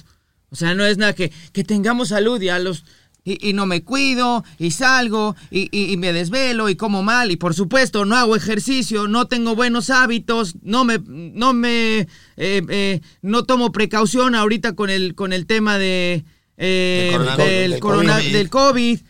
O 0.51 0.57
sea, 0.57 0.75
no 0.75 0.85
es 0.85 0.99
nada 0.99 1.15
que, 1.15 1.33
que 1.55 1.65
tengamos 1.65 2.09
salud 2.09 2.39
y 2.43 2.51
a 2.51 2.59
los... 2.59 2.85
Y, 3.25 3.49
y 3.49 3.53
no 3.55 3.65
me 3.65 3.83
cuido, 3.83 4.45
y 4.59 4.73
salgo, 4.73 5.35
y, 5.51 5.69
y- 5.71 5.93
y 5.93 5.97
me 5.97 6.13
desvelo, 6.13 6.69
y 6.69 6.75
como 6.77 7.03
mal, 7.05 7.31
y 7.31 7.37
por 7.37 7.55
supuesto 7.55 8.05
no 8.05 8.17
hago 8.17 8.35
ejercicio, 8.37 9.07
no 9.09 9.27
tengo 9.27 9.55
buenos 9.55 9.91
hábitos, 9.91 10.57
no 10.63 10.85
me, 10.85 10.99
no 11.07 11.53
me, 11.55 12.01
eh, 12.01 12.07
eh, 12.37 13.01
no 13.23 13.45
tomo 13.45 13.71
precaución 13.71 14.35
ahorita 14.35 14.73
con 14.75 14.91
el, 14.91 15.15
con 15.15 15.33
el 15.33 15.47
tema 15.47 15.79
de, 15.79 16.25
eh, 16.65 17.09
Del 17.11 17.13
coronavirus, 17.19 17.47
del, 17.51 17.71
del 17.73 17.81
corona- 17.81 18.17
COVID. 18.19 18.33
del 18.33 18.51
COVID. 18.51 19.01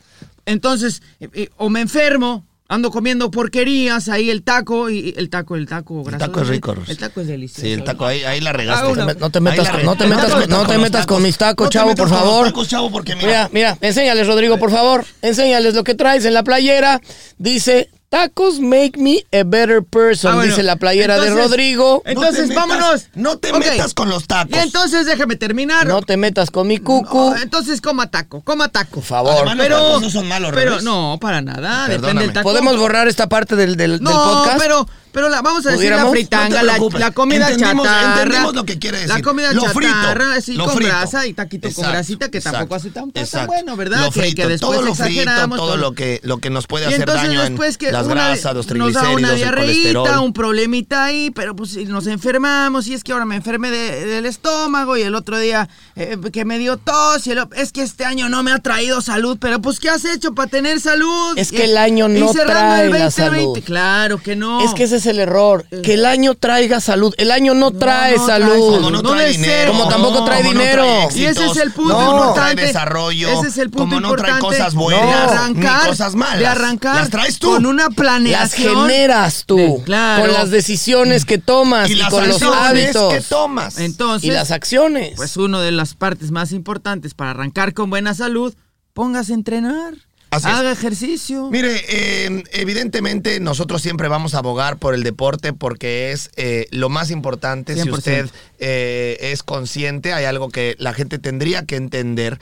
Entonces, 0.47 1.03
eh, 1.21 1.29
eh, 1.35 1.49
o 1.57 1.69
me 1.71 1.81
enfermo, 1.81 2.45
ando 2.69 2.91
comiendo 2.91 3.31
porquerías, 3.31 4.09
ahí 4.09 4.31
el 4.31 4.43
taco, 4.43 4.89
y 4.91 5.15
el 5.17 5.29
taco, 5.31 5.57
el 5.57 5.67
taco 5.67 5.99
El 6.01 6.05
grasoso. 6.07 6.31
taco 6.31 6.41
es 6.43 6.49
rico, 6.49 6.75
Ros. 6.75 6.89
El 6.89 6.97
taco 6.97 7.21
es 7.21 7.27
delicioso. 7.29 7.61
Sí, 7.61 7.73
el 7.73 7.85
taco, 7.85 8.07
ahí, 8.07 8.23
ahí 8.25 8.41
la 8.41 8.53
regaste. 8.53 8.87
Ah. 8.87 8.89
No 9.19 9.31
te 9.31 9.41
metas, 9.41 9.67
la 9.67 9.83
no 9.83 9.95
te 9.97 10.07
metas, 10.07 10.33
con- 10.33 10.49
no 10.51 10.67
te 10.67 10.73
los 10.73 10.83
metas 10.83 11.07
con 11.07 11.23
mis 11.23 11.37
tacos, 11.37 11.67
No 11.67 11.71
chavo, 11.71 11.89
metas 11.91 12.03
por 12.03 12.09
con 12.09 12.19
los 12.19 12.27
favor. 12.29 12.47
tacos, 12.47 12.69
chavo, 12.69 12.91
porque 12.91 13.15
mira, 13.15 13.27
Mira, 13.27 13.51
mira, 13.53 13.79
enséñales, 13.83 14.27
Rodrigo, 14.27 14.59
por 14.59 14.71
favor. 14.71 15.05
Enséñales 15.21 15.75
lo 15.75 15.85
que 15.85 15.95
traes 15.95 16.25
en 16.25 16.35
la 16.35 16.43
playera. 16.43 17.01
Dice, 17.39 17.91
tacos 18.13 18.61
make 18.61 18.93
me 18.99 19.25
a 19.33 19.43
better 19.43 19.83
person. 19.83 20.33
Ah, 20.33 20.35
bueno. 20.35 20.51
Dice 20.51 20.63
la 20.63 20.77
playera 20.77 21.15
de 21.19 21.29
Entonces- 21.29 21.49
Rodrigo. 21.51 22.03
no 22.05 22.11
Entonces, 22.11 22.49
metas- 22.51 22.55
vámonos. 22.69 23.07
No 23.15 23.39
te 23.39 23.53
metas 23.55 23.95
con 23.95 24.11
los 24.11 24.27
tacos. 24.27 24.55
Y 24.55 24.61
entonces 24.61 25.07
déjame 25.07 25.37
terminar. 25.37 25.87
No 25.87 26.03
te 26.03 26.19
metas 26.19 26.51
con 26.51 26.67
mi 26.69 26.77
cucu. 26.79 27.31
No, 27.31 27.37
entonces 27.39 27.81
coma 27.81 28.11
taco, 28.11 28.43
coma 28.43 28.69
taco. 28.69 28.97
Por 28.97 29.05
favor. 29.05 29.33
Además, 29.33 29.57
los 29.57 29.67
Pero, 29.67 29.77
tacos 29.87 30.03
no 30.03 30.11
son 30.11 30.29
malos, 30.29 30.51
pero 30.55 30.81
no, 30.83 31.17
para 31.21 31.41
nada. 31.41 31.85
Depende 31.85 31.95
Perdóname. 32.01 32.21
del 32.27 32.33
taco. 32.35 32.49
¿Podemos 32.51 32.77
borrar 32.77 33.09
esta 33.09 33.29
parte 33.29 33.57
del, 33.57 33.77
del, 33.77 33.93
del 33.93 34.03
No, 34.03 34.11
podcast? 34.13 34.59
pero, 34.61 34.87
pero 35.13 35.29
la, 35.29 35.43
vamos 35.43 35.65
a 35.67 35.71
decir 35.73 35.91
la 35.91 36.07
fritanga, 36.07 36.63
No 36.63 36.67
la, 36.91 36.99
la 36.99 37.11
comida 37.13 37.49
Entendimos- 37.51 37.87
chatarra. 37.87 38.13
entendimos 38.23 38.55
lo 38.55 38.65
que 38.65 38.79
quiere 38.79 38.99
decir. 38.99 39.15
La 39.15 39.23
comida 39.23 39.53
Lo 39.53 39.65
frito, 39.67 39.93
chatarra, 39.93 40.41
sí, 40.41 40.55
lo 40.55 40.65
con 40.67 40.75
frito. 40.77 40.91
grasa 40.91 41.27
y 41.27 41.33
taquito 41.35 41.63
con 41.63 41.71
Exacto, 41.71 41.91
grasita, 41.93 42.31
que 42.31 42.41
tampoco 42.41 42.75
hace 42.75 42.91
tan, 42.91 43.13
tan 43.13 43.23
exacto. 43.23 43.47
bueno, 43.49 43.77
¿verdad? 43.77 44.01
Lo 44.01 44.11
Que- 44.11 44.21
frito, 44.23 44.43
que, 44.43 44.49
después 44.49 44.61
todo 44.79 44.83
lo 44.87 44.95
frito, 44.95 45.21
exageramos. 45.21 45.59
todo 45.59 45.77
lo 45.77 45.93
que, 45.93 46.21
lo 46.25 46.39
que 46.39 46.51
nos 46.51 46.67
puede 46.67 46.85
y 46.85 46.89
hacer 46.89 47.01
entonces 47.01 47.29
daño 47.29 47.41
después 47.43 47.75
en 47.75 47.79
que 47.79 47.93
las 47.93 48.07
una- 48.07 48.15
grasas, 48.29 48.55
los 48.55 48.67
nos 48.73 48.93
da 48.95 49.03
una 49.11 49.29
triglicéridos, 49.29 49.37
diarreíta, 49.37 50.21
un 50.21 50.33
problemita 50.33 51.05
ahí, 51.05 51.31
pero 51.31 51.55
pues 51.55 51.77
nos 51.89 52.07
enfermamos 52.07 52.87
y 52.89 52.95
es 52.95 53.05
que 53.05 53.13
ahora 53.13 53.25
me 53.25 53.37
enfermé 53.37 53.71
de- 53.71 54.07
del 54.07 54.27
estómago 54.27 54.97
y 54.97 55.03
el 55.03 55.15
otro 55.15 55.39
día 55.39 55.69
eh, 55.97 56.17
que 56.33 56.45
me 56.45 56.59
dio 56.59 56.79
tos 56.79 57.27
y 57.27 57.33
el 57.33 57.43
es 57.57 57.73
que 57.73 57.83
este 57.83 58.05
año 58.05 58.29
no 58.29 58.43
me 58.43 58.53
ha 58.53 58.59
traído 58.59 59.01
salud, 59.03 59.37
pero 59.41 59.61
pues 59.61 59.79
¿qué 59.79 59.91
has 59.91 60.05
hecho 60.05 60.33
para 60.35 60.49
tener 60.49 60.81
salud? 60.81 61.37
Es 61.37 61.51
que 61.51 61.65
el 61.65 61.77
año 61.77 62.09
no 62.09 62.31
trae 62.33 62.87
el 62.87 62.93
la 62.93 63.05
2020, 63.05 63.11
salud. 63.11 63.59
Claro 63.65 64.19
que 64.19 64.37
no. 64.37 64.65
Es 64.65 64.73
que 64.75 64.85
ese 64.85 65.01
es 65.03 65.07
el 65.07 65.19
error. 65.19 65.65
Que 65.83 65.95
el 65.95 66.07
año 66.07 66.35
traiga 66.35 66.81
salud. 66.81 67.15
El 67.19 67.31
año 67.31 67.55
no, 67.55 67.71
trae, 67.73 68.17
no 68.17 68.25
trae 68.27 68.41
salud. 68.41 68.75
Como 68.77 68.91
no 68.91 69.03
No 69.03 69.11
trae 69.11 69.31
dinero. 69.33 69.53
ser. 69.53 69.69
Como 69.69 69.89
tampoco 69.89 70.25
trae 70.25 70.43
como 70.43 70.55
no 70.55 70.61
dinero. 70.61 70.83
trae 70.85 71.19
Y 71.21 71.25
ese 71.27 71.47
es 71.47 71.57
el 71.57 71.73
punto 71.73 71.95
como 71.95 72.07
no 72.13 72.19
importante. 72.21 72.55
trae 72.55 72.67
desarrollo. 72.67 73.29
Ese 73.29 73.49
es 73.49 73.59
el 73.59 73.71
punto 73.71 73.85
como 73.97 74.01
no 74.01 74.15
trae 74.17 74.31
importante 74.33 74.59
cosas 74.59 74.73
de 74.73 74.79
buenas. 74.79 75.31
arrancar, 75.33 75.83
ni 75.83 75.89
cosas 75.89 76.15
malas. 76.15 76.39
de 76.39 76.47
arrancar 76.47 76.95
Las 76.97 77.11
traes 77.11 77.39
tú. 77.39 77.51
con 77.51 77.67
una 77.67 77.87
Las 77.87 77.95
planeación. 77.95 78.77
generas 78.87 79.45
tú. 79.47 79.57
de- 79.57 79.83
claro. 79.85 80.23
Con 80.23 80.33
las 80.33 80.51
decisiones 80.51 81.25
que 81.25 81.39
tomas 81.39 81.91
y, 81.91 81.93
y 81.93 81.97
las 81.97 82.11
con 82.11 82.29
los 82.29 82.41
hábitos. 82.43 83.13
que 83.15 83.21
tomas. 83.21 83.79
Entonces, 83.79 84.29
y 84.29 84.33
las 84.33 84.51
acciones. 84.51 85.15
pues 85.17 85.37
una 85.37 85.61
de 85.61 85.73
las 85.73 85.95
partes 85.95 86.31
más 86.31 86.53
importantes 86.53 87.15
para 87.15 87.31
arrancar 87.33 87.75
con 87.75 87.91
buena 87.91 88.15
salud, 88.15 88.55
póngase 88.95 89.33
a 89.33 89.35
entrenar. 89.35 89.95
Así 90.33 90.49
es. 90.49 90.55
haga 90.55 90.73
ejercicio. 90.73 91.49
Mire, 91.51 91.81
eh, 91.89 92.43
evidentemente 92.53 93.39
nosotros 93.41 93.83
siempre 93.83 94.09
vamos 94.09 94.35
a 94.35 94.39
abogar 94.39 94.79
por 94.79 94.95
el 94.95 95.03
deporte 95.03 95.53
porque 95.53 96.11
es 96.13 96.31
eh, 96.37 96.67
lo 96.71 96.89
más 96.89 97.11
importante. 97.11 97.75
Si 97.75 97.83
100%. 97.89 97.93
usted 97.93 98.31
eh, 98.59 99.19
es 99.21 99.43
consciente, 99.43 100.13
hay 100.13 100.25
algo 100.25 100.49
que 100.49 100.75
la 100.79 100.95
gente 100.95 101.19
tendría 101.19 101.65
que 101.67 101.77
entender. 101.77 102.39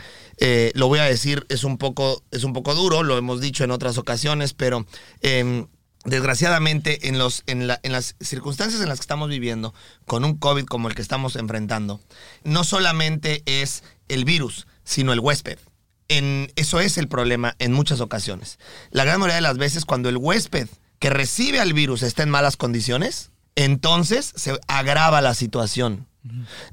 Lo 0.75 0.89
voy 0.89 1.01
a 1.01 1.05
decir, 1.05 1.45
es 1.51 1.65
un 1.65 1.77
poco, 1.77 2.23
es 2.31 2.45
un 2.45 2.53
poco 2.55 2.75
duro, 2.75 3.03
lo 3.03 3.19
hemos 3.19 3.41
dicho 3.41 3.63
en 3.65 3.71
otras 3.71 3.99
ocasiones, 3.99 4.55
pero 4.55 4.87
eh, 5.21 5.67
desgraciadamente 6.05 7.09
en, 7.09 7.19
los, 7.19 7.43
en, 7.47 7.67
la- 7.67 7.81
en 7.83 7.93
las 7.93 8.15
circunstancias 8.21 8.81
en 8.81 8.89
las 8.89 8.99
que 8.99 9.03
estamos 9.03 9.29
viviendo, 9.29 9.75
con 10.07 10.25
un 10.25 10.39
COVID 10.39 10.65
como 10.65 10.89
el 10.89 10.95
que 10.95 11.03
estamos 11.03 11.37
enfrentando, 11.37 12.01
no 12.45 12.65
solamente 12.65 13.43
es 13.47 13.83
el 14.09 14.25
virus, 14.25 14.67
sino 14.85 15.13
el 15.13 15.21
huésped. 15.21 15.59
Eso 16.11 16.81
es 16.81 16.99
el 16.99 17.07
problema 17.07 17.55
en 17.61 17.73
muchas 17.73 18.01
ocasiones. 18.01 18.59
La 18.91 19.05
gran 19.05 19.21
mayoría 19.21 19.37
de 19.37 19.43
las 19.43 19.59
veces 19.59 19.85
cuando 19.85 20.09
el 20.09 20.17
huésped 20.17 20.69
que 20.99 21.09
recibe 21.09 21.61
al 21.61 21.73
virus 21.73 22.03
está 22.03 22.25
en 22.25 22.31
malas 22.31 22.57
condiciones, 22.57 23.31
entonces 23.55 24.33
se 24.35 24.59
agrava 24.67 25.21
la 25.21 25.35
situación. 25.35 26.10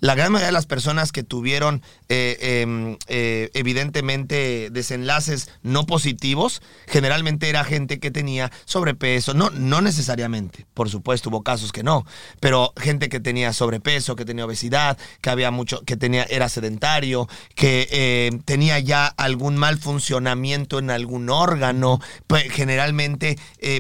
La 0.02 0.14
gran 0.14 0.34
mayoría 0.34 0.48
de 0.48 0.52
las 0.52 0.66
personas 0.66 1.14
que 1.14 1.24
tuvieron 1.24 1.82
eh, 2.10 2.62
em, 2.62 2.98
eh, 3.08 3.50
evidentemente 3.54 4.70
desenlaces 4.72 5.50
no 5.64 5.86
positivos, 5.86 6.62
generalmente 6.86 7.48
era 7.48 7.64
gente 7.64 8.00
que 8.00 8.12
tenía 8.12 8.52
sobrepeso, 8.66 9.34
no, 9.34 9.50
no 9.52 9.80
necesariamente, 9.82 10.66
por 10.74 10.90
supuesto 10.90 11.30
hubo 11.30 11.44
casos 11.44 11.72
que 11.72 11.82
no, 11.82 12.06
pero 12.42 12.74
gente 12.76 13.08
que 13.08 13.22
tenía 13.22 13.54
sobrepeso, 13.54 14.18
que 14.18 14.26
tenía 14.26 14.46
obesidad, 14.46 14.98
que 15.22 15.30
había 15.30 15.50
mucho, 15.50 15.82
que 15.84 15.96
tenía, 15.96 16.24
era 16.24 16.50
sedentario, 16.50 17.30
que 17.56 17.88
eh, 17.90 18.32
tenía 18.44 18.80
ya 18.80 19.08
algún 19.08 19.56
mal 19.56 19.78
funcionamiento 19.78 20.80
en 20.80 20.90
algún 20.90 21.30
órgano, 21.30 22.02
pues, 22.28 22.52
generalmente 22.52 23.38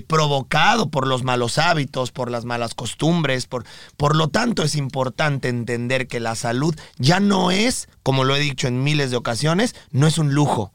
provocado 0.08 0.89
por 0.89 1.08
los 1.08 1.23
malos 1.23 1.58
hábitos, 1.58 2.12
por 2.12 2.32
las 2.32 2.45
malas 2.45 2.73
costumbres, 2.73 3.47
por, 3.47 3.65
por 3.97 4.15
lo 4.15 4.30
tanto 4.30 4.63
es 4.63 4.75
importante 4.75 5.57
entender 5.58 6.08
que 6.08 6.20
la 6.20 6.36
salud 6.36 6.76
ya 6.98 7.20
no 7.20 7.52
es, 7.52 7.89
como 8.04 8.24
lo 8.24 8.36
he 8.36 8.39
dicho 8.39 8.67
en 8.67 8.84
miles 8.84 9.12
de 9.12 9.17
ocasiones, 9.17 9.76
no 9.91 10.08
es 10.08 10.17
un 10.17 10.34
lujo. 10.34 10.72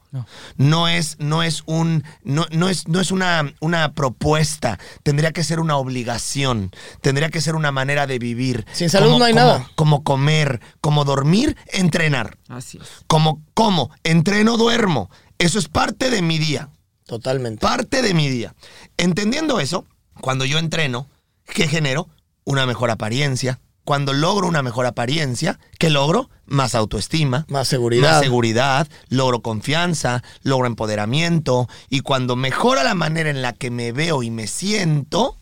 No, 0.57 0.87
es, 0.87 1.15
no 1.19 1.41
es 1.41 1.63
un, 1.65 2.03
no, 2.23 2.45
no 2.51 2.69
es, 2.69 2.87
no 2.87 2.99
es 3.01 3.09
una, 3.11 3.51
una 3.59 3.93
propuesta. 3.93 4.79
Tendría 5.01 5.31
que 5.31 5.43
ser 5.43 5.59
una 5.59 5.77
obligación. 5.77 6.69
Tendría 7.01 7.29
que 7.29 7.41
ser 7.41 7.55
una 7.55 7.71
manera 7.71 8.05
de 8.05 8.19
vivir. 8.19 8.65
Sin 8.73 8.89
salud 8.89 9.17
no 9.17 9.25
hay 9.25 9.33
como- 9.33 9.45
nada. 9.45 9.71
Como 9.75 10.03
comer, 10.03 10.59
como 10.81 11.03
dormir, 11.05 11.57
entrenar. 11.71 12.37
Así 12.47 12.77
es. 12.79 12.87
Como, 13.07 13.41
como, 13.55 13.89
entreno, 14.03 14.57
duermo. 14.57 15.09
Eso 15.39 15.57
es 15.57 15.67
parte 15.67 16.09
de 16.11 16.21
mi 16.21 16.37
día 16.37 16.69
Totalmente. 17.07 17.59
parte 17.59 18.01
de 18.01 18.13
mi 18.13 18.29
día. 18.29 18.53
Entendiendo 18.97 19.59
eso, 19.59 19.85
cuando 20.21 20.45
yo 20.45 20.59
entreno, 20.59 21.07
¿qué 21.45 21.67
genero? 21.67 22.07
Una 22.45 22.65
mejor 22.65 22.91
apariencia. 22.91 23.59
Cuando 23.83 24.13
logro 24.13 24.47
una 24.47 24.61
mejor 24.61 24.85
apariencia, 24.85 25.59
¿qué 25.77 25.89
logro? 25.89 26.29
Más 26.45 26.73
autoestima. 26.75 27.45
Más 27.49 27.67
seguridad. 27.67 28.11
Más 28.11 28.21
seguridad, 28.21 28.87
logro 29.09 29.41
confianza, 29.41 30.23
logro 30.41 30.67
empoderamiento. 30.67 31.67
Y 31.89 31.99
cuando 31.99 32.35
mejora 32.35 32.83
la 32.83 32.95
manera 32.95 33.29
en 33.29 33.41
la 33.41 33.53
que 33.53 33.71
me 33.71 33.91
veo 33.91 34.23
y 34.23 34.31
me 34.31 34.47
siento, 34.47 35.37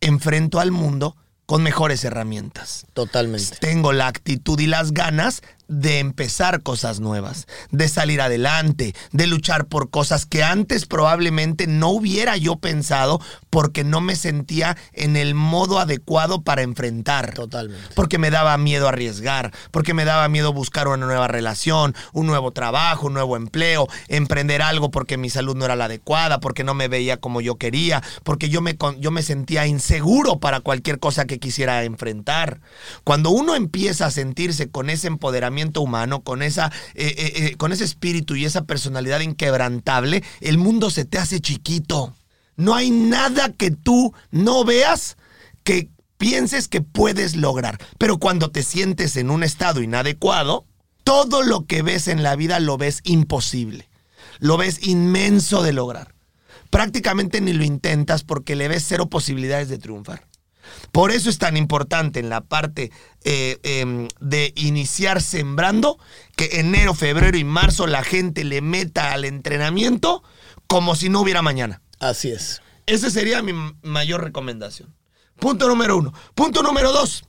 enfrento 0.00 0.60
al 0.60 0.70
mundo 0.70 1.16
con 1.46 1.62
mejores 1.62 2.04
herramientas 2.04 2.86
Totalmente. 2.92 3.56
tengo 3.58 3.92
la 3.92 4.06
actitud 4.06 4.60
y 4.60 4.66
las 4.66 4.92
ganas 4.92 5.42
de 5.68 5.98
empezar 5.98 6.62
cosas 6.62 6.98
nuevas, 6.98 7.46
de 7.70 7.88
salir 7.88 8.22
adelante, 8.22 8.94
de 9.12 9.26
luchar 9.26 9.66
por 9.66 9.90
cosas 9.90 10.24
que 10.24 10.42
antes 10.42 10.86
probablemente 10.86 11.66
no 11.66 11.90
hubiera 11.90 12.36
yo 12.38 12.56
pensado 12.56 13.20
porque 13.50 13.84
no 13.84 14.00
me 14.00 14.16
sentía 14.16 14.76
en 14.94 15.16
el 15.16 15.34
modo 15.34 15.78
adecuado 15.78 16.42
para 16.42 16.62
enfrentar. 16.62 17.34
Totalmente. 17.34 17.94
Porque 17.94 18.16
me 18.16 18.30
daba 18.30 18.56
miedo 18.56 18.88
arriesgar, 18.88 19.52
porque 19.70 19.92
me 19.92 20.06
daba 20.06 20.28
miedo 20.28 20.54
buscar 20.54 20.88
una 20.88 21.04
nueva 21.04 21.28
relación, 21.28 21.94
un 22.12 22.26
nuevo 22.26 22.50
trabajo, 22.52 23.08
un 23.08 23.14
nuevo 23.14 23.36
empleo, 23.36 23.86
emprender 24.08 24.62
algo 24.62 24.90
porque 24.90 25.18
mi 25.18 25.28
salud 25.28 25.54
no 25.54 25.66
era 25.66 25.76
la 25.76 25.84
adecuada, 25.84 26.40
porque 26.40 26.64
no 26.64 26.72
me 26.72 26.88
veía 26.88 27.18
como 27.18 27.42
yo 27.42 27.56
quería, 27.56 28.02
porque 28.24 28.48
yo 28.48 28.62
me, 28.62 28.76
yo 28.98 29.10
me 29.10 29.22
sentía 29.22 29.66
inseguro 29.66 30.38
para 30.38 30.60
cualquier 30.60 30.98
cosa 30.98 31.26
que 31.26 31.38
quisiera 31.38 31.84
enfrentar. 31.84 32.60
Cuando 33.04 33.30
uno 33.30 33.54
empieza 33.54 34.06
a 34.06 34.10
sentirse 34.10 34.70
con 34.70 34.88
ese 34.88 35.08
empoderamiento 35.08 35.57
humano, 35.80 36.22
con, 36.22 36.42
esa, 36.42 36.72
eh, 36.94 37.14
eh, 37.16 37.32
eh, 37.36 37.56
con 37.56 37.72
ese 37.72 37.84
espíritu 37.84 38.36
y 38.36 38.44
esa 38.44 38.64
personalidad 38.64 39.20
inquebrantable, 39.20 40.22
el 40.40 40.58
mundo 40.58 40.90
se 40.90 41.04
te 41.04 41.18
hace 41.18 41.40
chiquito. 41.40 42.14
No 42.56 42.74
hay 42.74 42.90
nada 42.90 43.52
que 43.52 43.70
tú 43.70 44.12
no 44.30 44.64
veas 44.64 45.16
que 45.64 45.88
pienses 46.16 46.68
que 46.68 46.80
puedes 46.80 47.36
lograr. 47.36 47.78
Pero 47.98 48.18
cuando 48.18 48.50
te 48.50 48.62
sientes 48.62 49.16
en 49.16 49.30
un 49.30 49.42
estado 49.42 49.82
inadecuado, 49.82 50.64
todo 51.04 51.42
lo 51.42 51.64
que 51.64 51.82
ves 51.82 52.08
en 52.08 52.22
la 52.22 52.36
vida 52.36 52.60
lo 52.60 52.76
ves 52.76 53.00
imposible. 53.04 53.88
Lo 54.40 54.56
ves 54.56 54.86
inmenso 54.86 55.62
de 55.62 55.72
lograr. 55.72 56.14
Prácticamente 56.70 57.40
ni 57.40 57.52
lo 57.52 57.64
intentas 57.64 58.24
porque 58.24 58.56
le 58.56 58.68
ves 58.68 58.84
cero 58.86 59.08
posibilidades 59.08 59.68
de 59.68 59.78
triunfar. 59.78 60.27
Por 60.92 61.10
eso 61.10 61.30
es 61.30 61.38
tan 61.38 61.56
importante 61.56 62.20
en 62.20 62.28
la 62.28 62.40
parte 62.40 62.90
eh, 63.24 63.58
em, 63.62 64.08
de 64.20 64.52
iniciar 64.56 65.22
sembrando 65.22 65.98
que 66.36 66.60
enero, 66.60 66.94
febrero 66.94 67.36
y 67.36 67.44
marzo 67.44 67.86
la 67.86 68.02
gente 68.02 68.44
le 68.44 68.60
meta 68.60 69.12
al 69.12 69.24
entrenamiento 69.24 70.22
como 70.66 70.94
si 70.94 71.08
no 71.08 71.20
hubiera 71.20 71.42
mañana. 71.42 71.82
Así 71.98 72.30
es. 72.30 72.62
Esa 72.86 73.10
sería 73.10 73.42
mi 73.42 73.52
mayor 73.82 74.24
recomendación. 74.24 74.94
Punto 75.38 75.68
número 75.68 75.96
uno. 75.96 76.12
Punto 76.34 76.62
número 76.62 76.92
dos. 76.92 77.24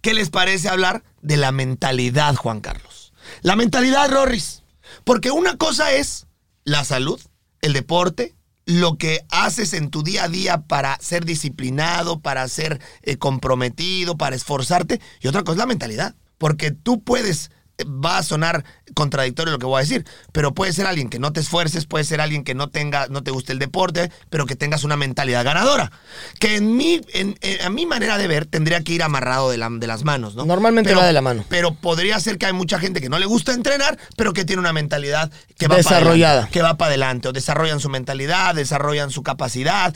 ¿Qué 0.00 0.12
les 0.12 0.30
parece 0.30 0.68
hablar 0.68 1.02
de 1.22 1.36
la 1.36 1.50
mentalidad, 1.52 2.34
Juan 2.36 2.60
Carlos? 2.60 3.12
La 3.42 3.56
mentalidad, 3.56 4.10
Rorris. 4.10 4.62
Porque 5.04 5.30
una 5.30 5.56
cosa 5.56 5.92
es 5.92 6.26
la 6.64 6.84
salud, 6.84 7.20
el 7.62 7.72
deporte, 7.72 8.34
lo 8.66 8.96
que 8.96 9.24
haces 9.30 9.74
en 9.74 9.90
tu 9.90 10.02
día 10.02 10.24
a 10.24 10.28
día 10.28 10.62
para 10.62 10.98
ser 11.00 11.24
disciplinado, 11.24 12.20
para 12.20 12.46
ser 12.48 12.80
eh, 13.02 13.16
comprometido, 13.16 14.16
para 14.16 14.36
esforzarte. 14.36 15.00
Y 15.20 15.28
otra 15.28 15.42
cosa 15.42 15.52
es 15.52 15.58
la 15.58 15.66
mentalidad. 15.66 16.14
Porque 16.38 16.70
tú 16.70 17.02
puedes 17.02 17.50
va 17.82 18.18
a 18.18 18.22
sonar 18.22 18.64
contradictorio 18.94 19.52
lo 19.52 19.58
que 19.58 19.66
voy 19.66 19.78
a 19.78 19.82
decir, 19.82 20.06
pero 20.32 20.54
puede 20.54 20.72
ser 20.72 20.86
alguien 20.86 21.08
que 21.10 21.18
no 21.18 21.32
te 21.32 21.40
esfuerces, 21.40 21.86
puede 21.86 22.04
ser 22.04 22.20
alguien 22.20 22.44
que 22.44 22.54
no 22.54 22.68
tenga, 22.68 23.08
no 23.08 23.22
te 23.24 23.32
guste 23.32 23.52
el 23.52 23.58
deporte, 23.58 24.12
pero 24.30 24.46
que 24.46 24.54
tengas 24.54 24.84
una 24.84 24.96
mentalidad 24.96 25.44
ganadora. 25.44 25.90
Que 26.38 26.56
en 26.56 26.76
mi, 26.76 27.00
en, 27.12 27.36
en- 27.40 27.62
a 27.66 27.70
mi 27.70 27.84
manera 27.86 28.16
de 28.16 28.28
ver, 28.28 28.46
tendría 28.46 28.80
que 28.82 28.92
ir 28.92 29.02
amarrado 29.02 29.50
de, 29.50 29.58
la- 29.58 29.70
de 29.70 29.86
las 29.88 30.04
manos, 30.04 30.36
¿no? 30.36 30.44
Normalmente 30.44 30.90
Pero- 30.90 31.00
va 31.00 31.06
de 31.06 31.12
la 31.12 31.20
mano. 31.20 31.44
Pero 31.48 31.74
podría 31.74 32.20
ser 32.20 32.38
que 32.38 32.46
hay 32.46 32.52
mucha 32.52 32.78
gente 32.78 33.00
que 33.00 33.08
no 33.08 33.18
le 33.18 33.26
gusta 33.26 33.52
entrenar, 33.52 33.98
pero 34.16 34.32
que 34.32 34.44
tiene 34.44 34.60
una 34.60 34.72
mentalidad 34.72 35.32
que 35.58 35.66
va 35.66 35.70
para 35.76 35.78
Desarrollada. 35.78 36.32
adelante, 36.32 36.52
que 36.52 36.62
va 36.62 36.76
para 36.76 36.88
adelante, 36.90 37.28
o 37.28 37.32
desarrollan 37.32 37.80
su 37.80 37.88
mentalidad, 37.88 38.54
desarrollan 38.54 39.10
su 39.10 39.22
capacidad. 39.24 39.92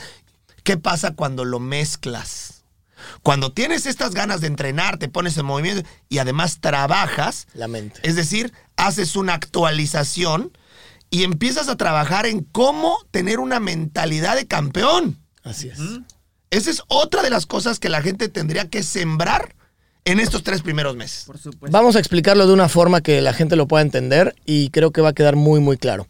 ¿Qué 0.64 0.77
pasa 0.77 1.12
cuando 1.14 1.45
lo 1.45 1.61
mezclas? 1.61 2.58
Cuando 3.23 3.53
tienes 3.53 3.87
estas 3.87 4.15
ganas 4.15 4.41
de 4.41 4.47
entrenar, 4.47 4.99
te 4.99 5.09
pones 5.09 5.37
en 5.37 5.47
movimiento 5.47 5.89
y 6.09 6.19
además 6.19 6.59
trabajas, 6.61 7.47
La 7.55 7.69
mente. 7.69 8.01
es 8.03 8.17
decir, 8.17 8.53
haces 8.77 9.17
una 9.17 9.35
actualización 9.35 10.53
y 11.11 11.25
empiezas 11.25 11.69
a 11.69 11.77
trabajar 11.77 12.27
en 12.27 12.45
cómo 12.45 12.99
tener 13.11 13.39
una 13.41 13.61
mentalidad 13.61 14.37
de 14.37 14.47
campeón. 14.47 15.19
Así 15.43 15.69
es. 15.69 15.79
Esa 16.51 16.71
es 16.71 16.83
otra 16.89 17.23
de 17.23 17.31
las 17.31 17.47
cosas 17.47 17.79
que 17.79 17.89
la 17.89 18.03
gente 18.03 18.29
tendría 18.29 18.69
que 18.69 18.83
sembrar 18.83 19.55
en 20.05 20.21
estos 20.21 20.43
tres 20.43 20.63
primeros 20.63 20.97
meses. 20.97 21.25
Por 21.27 21.39
supuesto. 21.39 21.77
Vamos 21.77 21.97
a 21.97 21.99
explicarlo 21.99 22.47
de 22.47 22.53
una 22.55 22.69
forma 22.69 23.03
que 23.03 23.21
la 23.21 23.35
gente 23.35 23.57
lo 23.57 23.67
pueda 23.69 23.83
entender 23.83 24.35
y 24.47 24.71
creo 24.71 24.91
que 24.91 25.03
va 25.03 25.11
a 25.11 25.15
quedar 25.15 25.37
muy, 25.37 25.61
muy 25.61 25.77
claro. 25.77 26.07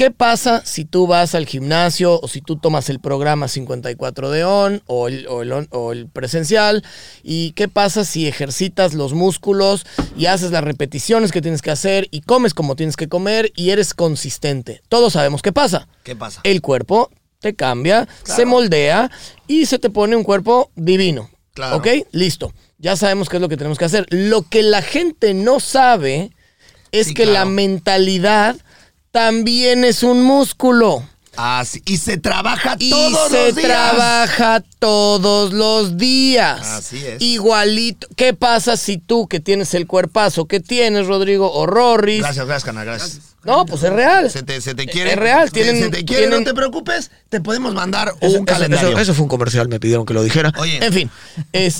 ¿Qué 0.00 0.10
pasa 0.10 0.62
si 0.64 0.86
tú 0.86 1.06
vas 1.06 1.34
al 1.34 1.44
gimnasio 1.44 2.18
o 2.22 2.26
si 2.26 2.40
tú 2.40 2.56
tomas 2.56 2.88
el 2.88 3.00
programa 3.00 3.48
54 3.48 4.30
de 4.30 4.44
ON 4.44 4.82
o 4.86 5.08
el, 5.08 5.26
o 5.28 5.42
el 5.42 5.52
on- 5.52 5.68
o 5.72 5.92
el 5.92 6.08
presencial? 6.08 6.82
¿Y 7.22 7.52
qué 7.52 7.68
pasa 7.68 8.06
si 8.06 8.26
ejercitas 8.26 8.94
los 8.94 9.12
músculos 9.12 9.84
y 10.16 10.24
haces 10.24 10.52
las 10.52 10.64
repeticiones 10.64 11.32
que 11.32 11.42
tienes 11.42 11.60
que 11.60 11.70
hacer 11.70 12.08
y 12.10 12.22
comes 12.22 12.54
como 12.54 12.76
tienes 12.76 12.96
que 12.96 13.10
comer 13.10 13.52
y 13.56 13.70
eres 13.72 13.92
consistente? 13.92 14.80
Todos 14.88 15.12
sabemos 15.12 15.42
qué 15.42 15.52
pasa. 15.52 15.86
¿Qué 16.02 16.16
pasa? 16.16 16.40
El 16.44 16.62
cuerpo 16.62 17.10
te 17.40 17.54
cambia, 17.54 18.08
se 18.24 18.46
moldea 18.46 19.10
y 19.48 19.66
se 19.66 19.78
te 19.78 19.90
pone 19.90 20.16
un 20.16 20.24
cuerpo 20.24 20.70
divino. 20.76 21.28
Claro. 21.52 21.76
¿Ok? 21.76 21.88
Listo. 22.12 22.54
Ya 22.78 22.96
sabemos 22.96 23.28
qué 23.28 23.36
es 23.36 23.42
lo 23.42 23.50
que 23.50 23.58
tenemos 23.58 23.76
que 23.76 23.84
hacer. 23.84 24.06
Lo 24.08 24.44
que 24.48 24.62
la 24.62 24.80
gente 24.80 25.34
no 25.34 25.60
sabe 25.60 26.30
es 26.90 27.08
Sí, 27.08 27.12
que 27.14 27.26
la 27.26 27.44
mentalidad 27.44 28.56
también 29.12 29.84
es 29.84 30.02
un 30.02 30.22
músculo. 30.22 31.02
Ah, 31.36 31.62
sí, 31.64 31.80
Y 31.86 31.96
se 31.96 32.18
trabaja 32.18 32.74
Y 32.78 32.90
todos 32.90 33.30
se 33.30 33.46
los 33.46 33.54
días. 33.54 33.66
trabaja 33.68 34.62
todos 34.78 35.52
los 35.52 35.96
días. 35.96 36.60
Así 36.68 36.98
es. 37.06 37.22
Igualito. 37.22 38.08
¿Qué 38.16 38.34
pasa 38.34 38.76
si 38.76 38.98
tú 38.98 39.26
que 39.28 39.38
tienes 39.40 39.72
el 39.74 39.86
cuerpazo 39.86 40.46
que 40.46 40.60
tienes, 40.60 41.06
Rodrigo, 41.06 41.50
o 41.52 41.66
Rorris? 41.66 42.18
Gracias, 42.20 42.46
gracias, 42.46 42.64
canal, 42.64 42.84
gracias. 42.84 43.20
No, 43.44 43.64
pues 43.64 43.82
es 43.84 43.92
real. 43.92 44.28
Se 44.30 44.42
te, 44.42 44.60
se 44.60 44.74
te 44.74 44.86
quiere. 44.86 45.12
Es 45.12 45.16
real, 45.18 45.50
tienen- 45.50 45.78
se 45.80 45.88
te 45.88 46.04
quiere, 46.04 46.24
tienen- 46.24 46.40
no 46.40 46.44
te 46.44 46.52
preocupes. 46.52 47.10
Te 47.30 47.40
podemos 47.40 47.72
mandar 47.74 48.08
Eso, 48.20 48.26
un 48.26 48.34
eso- 48.34 48.44
calendario. 48.44 48.88
eso- 48.90 48.98
eso 48.98 49.14
fue 49.14 49.22
un 49.22 49.28
comercial, 49.28 49.68
me 49.68 49.80
pidieron 49.80 50.04
que 50.04 50.12
lo 50.12 50.22
dijera. 50.22 50.52
Oye, 50.58 50.84
En 50.84 50.92
fin. 50.92 51.10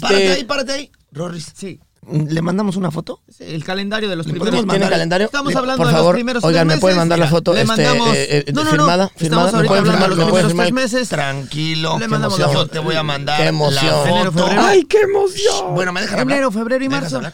párate 0.01 0.17
ahí, 0.17 0.31
Este. 0.33 0.45
párate 0.47 0.73
ahí. 0.73 0.91
Rorris, 1.13 1.49
Sí. 1.55 1.81
¿Le 2.13 2.43
mandamos 2.43 2.77
una 2.77 2.91
foto? 2.91 3.21
El 3.39 3.65
calendario 3.65 4.09
de 4.09 4.17
los 4.17 4.27
¿Le 4.27 4.33
primeros. 4.35 4.67
¿Tiene 4.67 4.89
calendario? 4.89 5.27
Estamos 5.27 5.55
hablando 5.55 5.79
por 5.79 5.87
de 5.87 5.93
favor, 5.93 6.15
los 6.15 6.19
primeros 6.19 6.45
Oigan, 6.45 6.67
¿me 6.67 6.79
pueden 6.79 6.99
mandar 6.99 7.19
la 7.19 7.29
foto 7.29 7.55
este, 7.55 7.67
mandamos- 7.67 8.15
eh, 8.15 8.45
eh, 8.47 8.53
no, 8.53 8.65
no, 8.65 8.71
firmada? 8.71 9.11
¿Firmada? 9.17 9.53
¿Me 9.53 9.65
pueden 9.67 9.85
firmar? 9.87 10.11
¿Me 10.11 10.17
los 10.17 10.31
pueden 10.31 10.47
firmar? 10.49 10.73
meses. 10.73 11.09
Tranquilo. 11.09 11.99
Le 11.99 12.09
mandamos 12.09 12.39
la 12.39 12.49
foto. 12.49 12.67
te 12.69 12.79
voy 12.79 12.95
a 12.97 13.03
mandar 13.03 13.41
Qué 13.41 13.47
emoción. 13.49 13.85
la 14.25 14.31
foto. 14.33 14.47
¡Ay, 14.59 14.85
qué 14.85 14.99
emoción! 15.01 15.75
Bueno, 15.75 15.93
me 15.93 16.01
dejan. 16.03 16.21
Enero, 16.21 16.51
febrero 16.51 16.85
y 16.85 16.89
¿Me 16.89 16.97
dejas 16.97 17.13
marzo. 17.13 17.33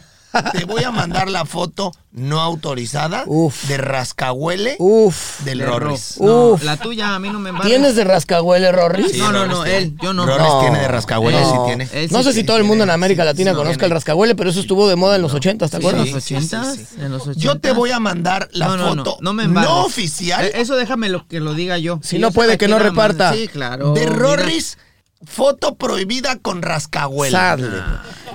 Te 0.51 0.65
voy 0.65 0.83
a 0.83 0.91
mandar 0.91 1.29
la 1.29 1.45
foto 1.45 1.91
no 2.11 2.41
autorizada 2.41 3.23
Uf. 3.27 3.63
de 3.67 3.77
rascahuele 3.77 4.75
Uf. 4.77 5.39
del 5.41 5.61
Rorris. 5.65 6.19
No, 6.19 6.49
Uf. 6.49 6.63
la 6.63 6.77
tuya 6.77 7.15
a 7.15 7.19
mí 7.19 7.29
no 7.29 7.39
me 7.39 7.49
embarga. 7.49 7.67
¿Tienes 7.69 7.95
de 7.95 8.03
rascahuele, 8.03 8.71
Rorris? 8.71 9.13
Sí, 9.13 9.19
No, 9.19 9.31
no, 9.31 9.47
no, 9.47 9.65
él, 9.65 9.95
yo 10.01 10.13
no. 10.13 10.25
Rorris 10.25 10.47
No. 10.47 10.59
tiene 10.61 10.79
de 10.79 10.87
rascahuele, 10.89 11.39
No. 11.39 11.51
sí 11.51 11.57
tiene. 11.65 11.89
Él 11.93 12.09
No 12.11 12.19
sí 12.19 12.23
sé 12.25 12.33
si 12.33 12.43
todo 12.43 12.57
el 12.57 12.65
mundo 12.65 12.83
en 12.83 12.89
América 12.91 13.23
Latina 13.23 13.53
conozca 13.53 13.77
tiene. 13.79 13.85
el 13.87 13.91
rascahuele, 13.93 14.35
pero 14.35 14.49
eso 14.49 14.59
estuvo 14.59 14.87
de 14.87 14.95
moda 14.95 15.15
en 15.15 15.21
los 15.21 15.33
80, 15.33 15.67
¿te 15.67 15.69
Sí, 15.69 15.75
en 15.77 15.81
acuerdas? 15.81 16.09
los 16.11 16.23
Sí, 16.23 16.27
sí, 16.27 16.35
80 16.35 16.73
sí, 16.75 16.85
sí. 16.85 16.95
en 17.01 17.11
los 17.11 17.21
80 17.23 17.39
Yo 17.39 17.59
te 17.59 17.71
voy 17.71 17.91
a 17.91 17.99
mandar 17.99 18.49
la 18.51 18.67
no, 18.67 18.77
no, 18.77 18.87
foto 18.89 19.17
no, 19.21 19.29
no 19.29 19.33
me 19.33 19.43
embargues. 19.45 19.71
oficial 19.85 20.45
Eh, 20.45 20.51
Eso 20.55 20.75
déjame 20.75 21.09
lo 21.09 21.25
que 21.27 21.39
lo 21.39 21.53
diga 21.53 21.77
yo. 21.77 21.99
Si 22.03 22.19
no 22.19 22.31
puede, 22.31 22.57
que 22.57 22.67
no 22.67 22.77
reparta. 22.79 23.33
Sí, 23.33 23.47
claro. 23.47 23.93
de. 23.93 24.05
Rorris, 24.07 24.77
foto 25.25 25.75
prohibida 25.75 26.37
con 26.37 26.61
rascahuele. 26.61 27.31
Sadly. 27.31 27.77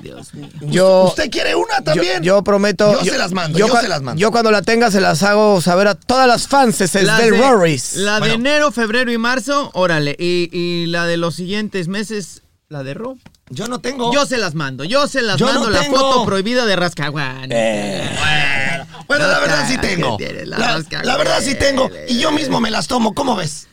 Dios 0.02 0.34
mío. 0.34 0.48
Yo, 0.62 1.04
¿Usted 1.04 1.30
quiere 1.30 1.54
una 1.54 1.80
también? 1.82 2.16
Yo, 2.22 2.36
yo 2.38 2.44
prometo. 2.44 3.02
Yo 3.04 3.12
se 3.12 3.18
las 3.18 3.32
mando, 3.32 3.58
yo 3.58 3.68
se 3.80 3.88
las 3.88 4.02
mando. 4.02 4.20
Yo 4.20 4.30
cuando 4.32 4.50
la 4.50 4.60
tenga 4.62 4.90
se 4.90 5.00
las 5.00 5.22
hago 5.22 5.60
saber 5.60 5.86
a 5.88 5.94
todas 5.94 6.26
las 6.26 6.48
fans 6.48 6.80
Las 6.80 6.92
del 7.18 7.30
de- 7.30 7.38
Rorris. 7.38 7.94
La 7.94 8.18
Bueno. 8.18 8.26
de 8.26 8.40
enero, 8.40 8.72
febrero 8.72 9.12
y 9.12 9.18
marzo, 9.18 9.70
órale. 9.74 10.16
Y, 10.18 10.50
y 10.52 10.86
la 10.86 11.06
de 11.06 11.16
los 11.16 11.36
siguientes 11.36 11.86
meses, 11.88 12.42
la 12.68 12.82
de 12.82 12.94
Ro. 12.94 13.16
Yo 13.50 13.66
no 13.68 13.80
tengo. 13.80 14.12
Yo 14.12 14.26
se 14.26 14.38
las 14.38 14.54
mando, 14.54 14.82
yo 14.84 15.06
se 15.06 15.22
las 15.22 15.36
Yo 15.38 15.46
no 15.46 15.52
mando 15.60 15.70
la 15.70 15.80
tengo. 15.82 15.98
foto 15.98 16.24
prohibida 16.24 16.64
de 16.66 16.74
Rascahuán. 16.74 17.50
Bueno, 19.08 19.26
la 19.28 19.38
verdad 19.40 19.64
sí 19.68 19.76
¿Qué 19.76 19.88
tengo. 19.88 20.16
la 20.46 20.82
la 21.02 21.16
verdad 21.16 21.40
sí 21.42 21.54
tengo. 21.54 21.90
Y 22.08 22.18
yo 22.18 22.32
mismo 22.32 22.60
me 22.60 22.70
las 22.70 22.86
tomo. 22.88 23.14
¿Cómo 23.14 23.36
ves? 23.36 23.68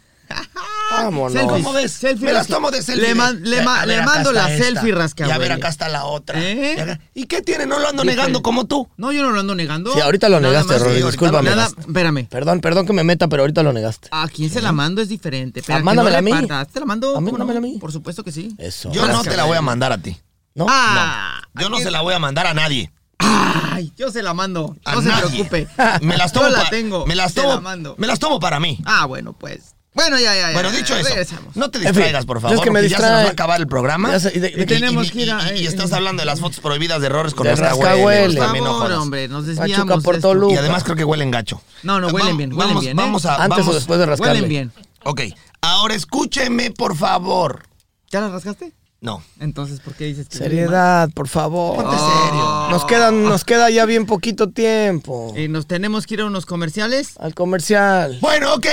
Vámonos. 0.92 1.34
Selfie. 1.34 1.50
¿Cómo 1.64 1.74
ves? 1.74 1.92
Selfie 1.92 2.26
me 2.26 2.34
las 2.34 2.48
rasca- 2.48 2.54
tomo 2.56 2.72
de 2.72 2.82
selfie. 2.82 3.08
Le 3.10 3.16
man- 3.16 3.42
le 3.44 3.60
A 3.60 3.64
ma- 3.64 3.80
ver, 3.80 3.88
le 3.88 3.96
acá 3.98 4.06
mando 4.06 4.32
la 4.34 4.52
esta. 4.52 4.66
selfie 4.66 4.92
rascahuele. 4.94 5.34
Y 5.34 5.36
a 5.36 5.38
ver, 5.40 5.52
acá 5.52 5.68
está 5.70 5.90
la 5.90 6.06
otra. 6.06 6.40
¿Eh? 6.42 6.76
Y 6.78 6.80
acá- 6.80 7.00
¿Y 7.14 7.26
qué 7.26 7.42
tiene? 7.42 7.66
No 7.66 7.80
lo 7.80 7.88
ando 7.90 8.04
negando 8.04 8.42
como 8.42 8.66
tú. 8.66 8.90
No, 8.98 9.12
yo 9.12 9.22
no 9.24 9.32
lo 9.32 9.40
ando 9.40 9.56
negando. 9.56 9.94
Sí, 9.94 10.00
ahorita 10.02 10.30
lo 10.30 10.40
Nada 10.40 10.54
negaste, 10.54 10.74
más- 10.74 10.82
Rorris, 10.82 10.98
sí, 10.98 11.04
ahorita 11.04 11.12
discúlpame. 11.26 11.50
Nada, 11.52 11.70
espérame. 11.80 12.26
Perdón, 12.30 12.62
perdón 12.62 12.86
que 12.86 12.94
me 12.94 13.04
meta, 13.04 13.28
pero 13.28 13.44
ahorita 13.44 13.64
lo 13.64 13.74
negaste. 13.74 14.08
A 14.12 14.28
quien 14.28 14.50
se 14.50 14.62
la 14.62 14.72
mando 14.72 15.02
es 15.02 15.10
diferente. 15.10 15.62
Pero 15.66 15.80
Ah, 15.80 15.84
mándamela 15.84 16.18
a 16.20 16.22
mí. 16.22 16.32
Te 16.72 16.80
la 16.80 16.86
mando. 16.86 17.16
A 17.16 17.18
a 17.20 17.62
mí. 17.62 17.78
Por 17.80 17.92
supuesto 17.92 18.24
que 18.24 18.32
sí. 18.32 18.54
Eso. 18.58 18.92
Yo 18.92 19.08
no 19.08 19.22
te 19.24 19.36
la 19.38 19.44
voy 19.46 19.58
a 19.58 19.62
mandar 19.62 19.92
a 19.92 19.98
ti. 19.98 20.18
¿No? 20.56 20.66
Ah, 20.68 21.42
Yo 21.60 21.70
no 21.70 21.78
se 21.80 21.92
la 21.92 22.02
voy 22.02 22.14
a 22.14 22.20
mandar 22.20 22.48
a 22.48 22.54
nadie. 22.54 22.92
Ay, 23.22 23.92
yo 23.98 24.12
se 24.12 24.24
la 24.24 24.34
mando. 24.34 24.76
A 24.86 24.96
no 24.96 25.02
se 25.02 25.08
nadie. 25.10 25.44
preocupe. 25.46 25.68
Me 26.02 26.18
las 26.18 26.32
tomo 26.34 26.48
Yo 26.48 26.52
la 26.56 26.70
tengo. 26.70 27.06
Me 27.06 27.16
las 27.16 27.34
se 27.34 27.42
tomo. 27.42 27.56
la 27.56 27.60
mando. 27.62 27.96
Me 27.98 28.08
las 28.08 28.18
tomo 28.20 28.40
para 28.40 28.60
mí. 28.60 28.80
Ah, 28.86 29.06
bueno, 29.06 29.34
pues. 29.34 29.76
Bueno, 29.94 30.18
ya, 30.20 30.36
ya, 30.36 30.48
ya. 30.50 30.54
Bueno, 30.54 30.72
dicho 30.72 30.96
eso, 30.96 31.10
regresamos. 31.10 31.56
no 31.56 31.72
te 31.72 31.80
En 31.80 31.84
fin, 31.86 31.94
distraigas, 31.94 32.26
por 32.26 32.40
favor, 32.40 32.56
es 32.58 32.64
que 32.64 32.70
me 32.72 32.80
porque 32.80 32.90
ya 32.90 32.98
se 32.98 33.04
nos 33.04 33.12
va 33.12 33.22
a 33.22 33.30
acabar 33.30 33.60
el 33.60 33.68
programa. 33.68 34.12
Ya 34.12 34.20
sé, 34.20 34.32
y 34.36 34.40
de- 34.40 34.50
de 34.50 34.50
Y- 34.50 34.54
que- 34.54 34.62
y- 34.62 34.66
tenemos 34.80 35.08
y- 35.08 35.10
que 35.10 35.22
ir 35.24 35.32
a- 35.32 35.56
y- 35.56 35.62
y 35.62 35.66
estás 35.66 35.92
hablando 35.94 36.22
de 36.22 36.26
las 36.28 36.40
fotos 36.40 36.60
prohibidas 36.60 37.02
de 37.02 37.08
errores 37.08 37.34
con 37.34 37.46
De 37.48 37.56
rascahuele. 37.56 37.90
rascahuele. 37.90 38.36
Por 38.38 38.46
También 38.46 38.64
no 38.66 38.72
favor, 38.72 38.86
jodas. 38.88 39.00
hombre, 39.00 39.28
nos 39.28 39.46
Pachuca 39.46 39.62
desviamos. 39.66 40.04
por 40.04 40.14
de 40.14 40.20
esto. 40.20 40.28
Toluca. 40.30 40.54
Y 40.54 40.58
además 40.58 40.84
creo 40.84 40.96
que 40.96 41.04
huelen 41.04 41.32
gacho. 41.32 41.62
No, 41.84 42.00
no, 42.00 42.08
huelen 42.10 42.38
bien, 42.38 42.52
huelen 42.54 42.68
vamos, 42.68 42.84
bien, 42.84 42.98
¿eh? 43.00 43.02
Vamos 43.02 43.26
a. 43.26 43.36
Antes 43.36 43.50
vamos- 43.50 43.68
o 43.68 43.74
después 43.74 44.00
de 44.00 44.06
rascarle. 44.06 44.34
Huelen 44.34 44.50
bien. 44.50 44.72
Ok, 45.04 45.22
ahora 45.62 45.96
escúcheme, 45.96 46.72
por 46.72 46.96
favor. 46.96 47.64
¿Ya 48.12 48.22
la 48.22 48.30
rascaste? 48.30 48.74
No. 49.02 49.24
Entonces, 49.40 49.80
¿por 49.80 49.94
qué 49.94 50.06
dices 50.06 50.28
que 50.28 50.38
Seriedad, 50.38 51.10
por 51.12 51.28
favor. 51.28 51.76
Ponte 51.76 51.98
serio. 51.98 52.68
Nos, 52.70 52.86
quedan, 52.86 53.24
nos 53.24 53.46
queda 53.46 53.70
ya 53.70 53.86
bien 53.86 54.06
poquito 54.06 54.50
tiempo. 54.50 55.34
Eh, 55.36 55.48
nos 55.48 55.68
tenemos 55.68 56.06
que 56.06 56.16
ir 56.16 56.22
a 56.22 56.26
unos 56.26 56.46
comerciales. 56.46 57.16
Al 57.18 57.34
comercial. 57.34 58.18
Bueno, 58.22 58.54
ok. 58.56 58.68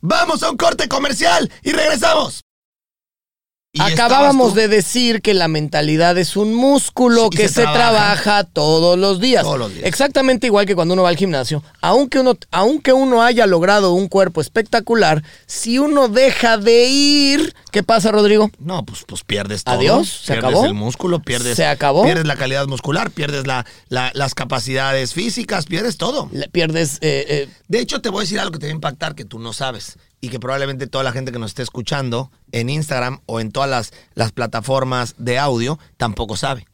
Vamos 0.00 0.42
a 0.42 0.50
un 0.50 0.56
corte 0.56 0.88
comercial 0.88 1.50
y 1.62 1.72
regresamos. 1.72 2.42
Y 3.72 3.80
Acabábamos 3.82 4.56
de 4.56 4.66
decir 4.66 5.22
que 5.22 5.32
la 5.32 5.46
mentalidad 5.46 6.18
es 6.18 6.36
un 6.36 6.54
músculo 6.54 7.28
Sí, 7.30 7.36
que 7.36 7.46
se 7.46 7.54
se, 7.54 7.62
trabaja. 7.62 7.82
trabaja 7.84 8.44
todos 8.44 8.98
los 8.98 9.20
días. 9.20 9.44
Todos 9.44 9.60
los 9.60 9.72
días. 9.72 9.86
Exactamente 9.86 10.48
igual 10.48 10.66
que 10.66 10.74
cuando 10.74 10.94
uno 10.94 11.04
va 11.04 11.08
al 11.10 11.16
gimnasio. 11.16 11.62
Aunque 11.80 12.18
uno, 12.18 12.36
aunque 12.50 12.92
uno 12.92 13.22
haya 13.22 13.46
logrado 13.46 13.92
un 13.92 14.08
cuerpo 14.08 14.40
espectacular, 14.40 15.22
si 15.46 15.78
uno 15.78 16.08
deja 16.08 16.56
de 16.58 16.86
ir, 16.88 17.54
¿qué 17.70 17.84
pasa, 17.84 18.10
Rodrigo? 18.10 18.50
No, 18.58 18.84
pues, 18.84 19.04
pues 19.06 19.22
pierdes 19.22 19.62
todo. 19.62 19.76
Adiós, 19.76 20.08
¿se 20.24 20.32
pierdes 20.32 20.50
acabó? 20.50 20.66
el 20.66 20.74
músculo, 20.74 21.20
pierdes. 21.22 21.54
¿Se 21.56 21.64
acabó? 21.64 22.02
Pierdes 22.02 22.26
la 22.26 22.34
calidad 22.34 22.66
muscular, 22.66 23.12
pierdes 23.12 23.46
la, 23.46 23.66
la- 23.88 24.10
las 24.14 24.34
capacidades 24.34 25.14
físicas, 25.14 25.66
pierdes 25.66 25.96
todo. 25.96 26.28
Le- 26.32 26.48
Pierdes. 26.48 26.94
eh, 27.02 27.24
eh, 27.28 27.48
De 27.68 27.78
hecho, 27.78 28.00
te 28.00 28.08
voy 28.08 28.18
a 28.18 28.22
decir 28.22 28.40
algo 28.40 28.50
que 28.50 28.58
te 28.58 28.66
va 28.66 28.72
a 28.72 28.74
impactar 28.74 29.14
que 29.14 29.24
tú 29.24 29.38
no 29.38 29.52
sabes 29.52 29.96
y 30.20 30.28
que 30.28 30.38
probablemente 30.40 30.86
toda 30.86 31.04
la 31.04 31.12
gente 31.12 31.32
que 31.32 31.38
nos 31.38 31.50
esté 31.52 31.62
escuchando 31.62 32.30
en 32.52 32.68
Instagram 32.70 33.20
o 33.26 33.40
en 33.40 33.50
todas 33.52 33.70
las, 33.70 33.92
las 34.14 34.32
plataformas 34.32 35.14
de 35.18 35.38
audio 35.38 35.78
tampoco 35.96 36.36
sabe. 36.36 36.66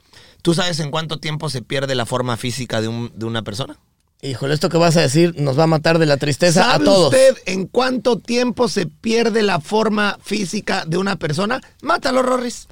¿Tú 0.42 0.54
sabes 0.54 0.80
en 0.80 0.90
cuánto 0.90 1.18
tiempo 1.18 1.48
se 1.50 1.62
pierde 1.62 1.94
la 1.94 2.06
forma 2.06 2.36
física 2.36 2.80
de, 2.80 2.88
un- 2.88 3.12
de 3.14 3.24
una 3.26 3.42
persona? 3.42 3.78
híjole, 4.22 4.54
esto 4.54 4.68
que 4.70 4.78
vas 4.78 4.96
a 4.96 5.02
decir 5.02 5.34
nos 5.40 5.56
va 5.58 5.64
a 5.64 5.68
matar 5.68 5.98
de 5.98 6.06
la 6.06 6.16
tristeza 6.16 6.68
a 6.68 6.72
¿Sabe 6.72 6.84
todos. 6.86 7.12
usted 7.12 7.36
en 7.46 7.66
cuánto 7.66 8.18
tiempo 8.18 8.66
se 8.68 8.86
pierde 8.86 9.42
la 9.42 9.60
forma 9.60 10.18
física 10.22 10.84
de 10.86 10.96
una 10.96 11.16
persona? 11.16 11.60
Mátalo, 11.82 12.22
Rorris. 12.22 12.66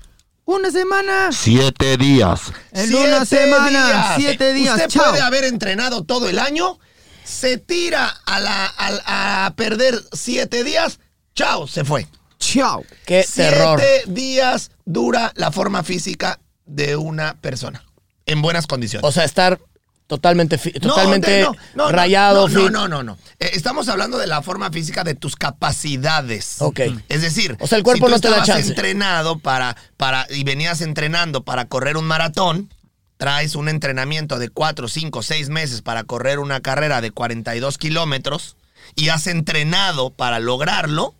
Una 0.47 0.71
semana. 0.71 1.31
Siete 1.33 1.97
días. 1.97 2.53
En 2.73 2.95
una 2.95 3.25
semana. 3.25 3.69
días. 3.71 4.07
Siete 4.17 4.53
días. 4.53 4.75
Usted 4.77 4.89
Chao. 4.89 5.11
puede 5.11 5.23
haber 5.23 5.45
entrenado 5.45 6.03
todo 6.05 6.29
el 6.29 6.39
año, 6.39 6.79
se 7.25 7.59
tira 7.59 8.07
a, 8.27 8.41
la, 8.41 8.67
a- 8.77 9.47
a 9.47 9.55
perder 9.55 10.01
siete 10.13 10.63
días, 10.65 11.01
chao, 11.35 11.67
se 11.67 11.85
fue. 11.85 12.07
Chao. 12.39 12.85
Qué 13.07 13.27
terror. 13.35 13.81
Siete 13.81 14.13
días 14.13 14.71
dura 14.85 15.33
la 15.37 15.51
forma 15.51 15.83
física 15.83 16.39
de 16.67 16.97
una 16.97 17.35
persona. 17.41 17.83
En 18.27 18.43
buenas 18.43 18.67
condiciones. 18.67 19.09
O 19.09 19.13
sea, 19.13 19.25
estar 19.25 19.59
totalmente, 20.07 20.61
No, 20.75 20.81
totalmente 20.91 21.27
te- 21.29 21.43
no, 21.43 21.53
no, 21.75 21.87
no, 21.87 21.93
rayado, 21.93 22.49
No, 22.49 22.61
no, 22.65 22.71
no, 22.71 22.89
no, 22.89 23.03
no. 23.03 23.19
Eh, 23.41 23.51
estamos 23.55 23.89
hablando 23.89 24.19
de 24.19 24.27
la 24.27 24.43
forma 24.43 24.71
física 24.71 25.03
de 25.05 25.15
tus 25.15 25.37
capacidades. 25.37 26.57
Ok. 26.61 26.81
Es 27.09 27.23
decir, 27.23 27.57
O 27.61 27.67
sea, 27.67 27.79
el 27.79 27.85
cuerpo 27.85 28.07
si 28.07 28.11
tú 28.13 28.17
no 28.17 28.21
te 28.21 28.29
da 28.29 28.35
estabas 28.37 28.47
chance. 28.49 28.69
entrenado 28.69 29.39
para, 29.39 29.77
para, 29.97 30.27
y 30.31 30.45
venías 30.45 30.81
entrenando 30.83 31.43
para 31.45 31.67
correr 31.67 31.97
un 31.97 32.05
maratón, 32.05 32.71
traes 33.17 33.55
un 33.55 33.69
entrenamiento 33.69 34.39
de 34.39 34.49
4, 34.49 34.89
5, 34.89 35.23
6 35.23 35.49
meses 35.49 35.83
para 35.83 36.05
correr 36.05 36.39
una 36.39 36.61
carrera 36.61 37.01
de 37.01 37.11
42 37.11 37.79
kilómetros 37.79 38.57
y 38.97 39.09
has 39.09 39.27
entrenado 39.27 40.11
para 40.11 40.41
lograrlo, 40.41 41.15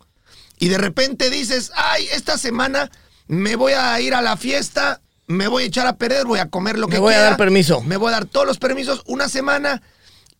y 0.59 0.69
de 0.69 0.77
repente 0.77 1.29
dices, 1.29 1.71
ay, 1.75 2.07
esta 2.13 2.37
semana 2.37 2.89
me 3.27 3.55
voy 3.55 3.73
a 3.73 3.99
ir 3.99 4.13
a 4.13 4.21
la 4.21 4.37
fiesta, 4.37 5.01
me 5.27 5.47
voy 5.47 5.63
a 5.63 5.65
echar 5.65 5.87
a 5.87 5.97
perder, 5.97 6.25
voy 6.25 6.39
a 6.39 6.49
comer 6.49 6.77
lo 6.77 6.87
Me 6.87 6.93
que 6.93 6.99
voy 6.99 7.13
a 7.13 7.17
quiera, 7.17 7.29
dar 7.29 7.37
permiso. 7.37 7.81
Me 7.81 7.97
voy 7.97 8.09
a 8.09 8.11
dar 8.11 8.25
todos 8.25 8.45
los 8.45 8.57
permisos 8.57 9.01
una 9.05 9.27
semana 9.27 9.81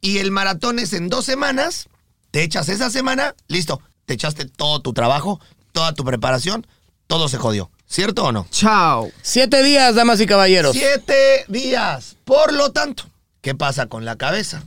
y 0.02 0.20
el 0.20 0.32
maratón 0.32 0.80
es 0.80 0.94
en 0.94 1.10
dos 1.10 1.26
semanas, 1.26 1.90
te 2.32 2.44
echas 2.44 2.70
esa 2.70 2.90
semana, 2.90 3.36
listo, 3.48 3.82
te 4.06 4.14
echaste 4.14 4.46
todo 4.46 4.82
tu 4.82 4.94
trabajo, 4.94 5.42
toda 5.72 5.94
tu 5.94 6.06
preparación, 6.06 6.66
todo 7.08 7.28
se 7.28 7.38
jodió. 7.38 7.72
¿Cierto 7.88 8.26
o 8.26 8.32
no? 8.32 8.48
Chao. 8.52 9.12
Siete 9.22 9.64
días, 9.64 9.96
damas 9.96 10.20
y 10.20 10.26
caballeros. 10.26 10.76
Siete 10.76 11.46
días. 11.48 12.16
Por 12.26 12.54
lo 12.54 12.72
tanto, 12.72 13.04
¿qué 13.42 13.56
pasa 13.56 13.86
con 13.88 14.06
la 14.06 14.16
cabeza? 14.16 14.64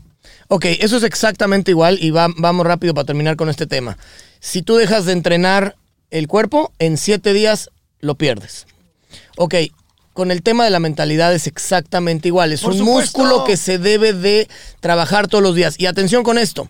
Ok, 0.48 0.64
eso 0.80 0.96
es 0.96 1.02
exactamente 1.02 1.70
igual 1.72 1.98
y 2.00 2.10
va- 2.10 2.28
vamos 2.36 2.66
rápido 2.66 2.94
para 2.94 3.04
terminar 3.04 3.36
con 3.36 3.48
este 3.48 3.66
tema. 3.66 3.98
Si 4.40 4.62
tú 4.62 4.76
dejas 4.76 5.04
de 5.04 5.12
entrenar 5.12 5.76
el 6.10 6.26
cuerpo, 6.28 6.72
en 6.78 6.96
siete 6.96 7.32
días 7.32 7.70
lo 8.00 8.14
pierdes. 8.14 8.66
Ok, 9.36 9.54
con 10.14 10.30
el 10.30 10.42
tema 10.42 10.64
de 10.64 10.70
la 10.70 10.80
mentalidad 10.80 11.34
es 11.34 11.46
exactamente 11.46 12.28
igual. 12.28 12.52
Es 12.52 12.62
Por 12.62 12.72
un 12.72 12.78
supuesto. 12.78 13.18
músculo 13.18 13.44
que 13.44 13.56
se 13.56 13.78
debe 13.78 14.12
de 14.12 14.48
trabajar 14.80 15.28
todos 15.28 15.42
los 15.42 15.54
días. 15.54 15.74
Y 15.78 15.86
atención 15.86 16.22
con 16.22 16.38
esto. 16.38 16.68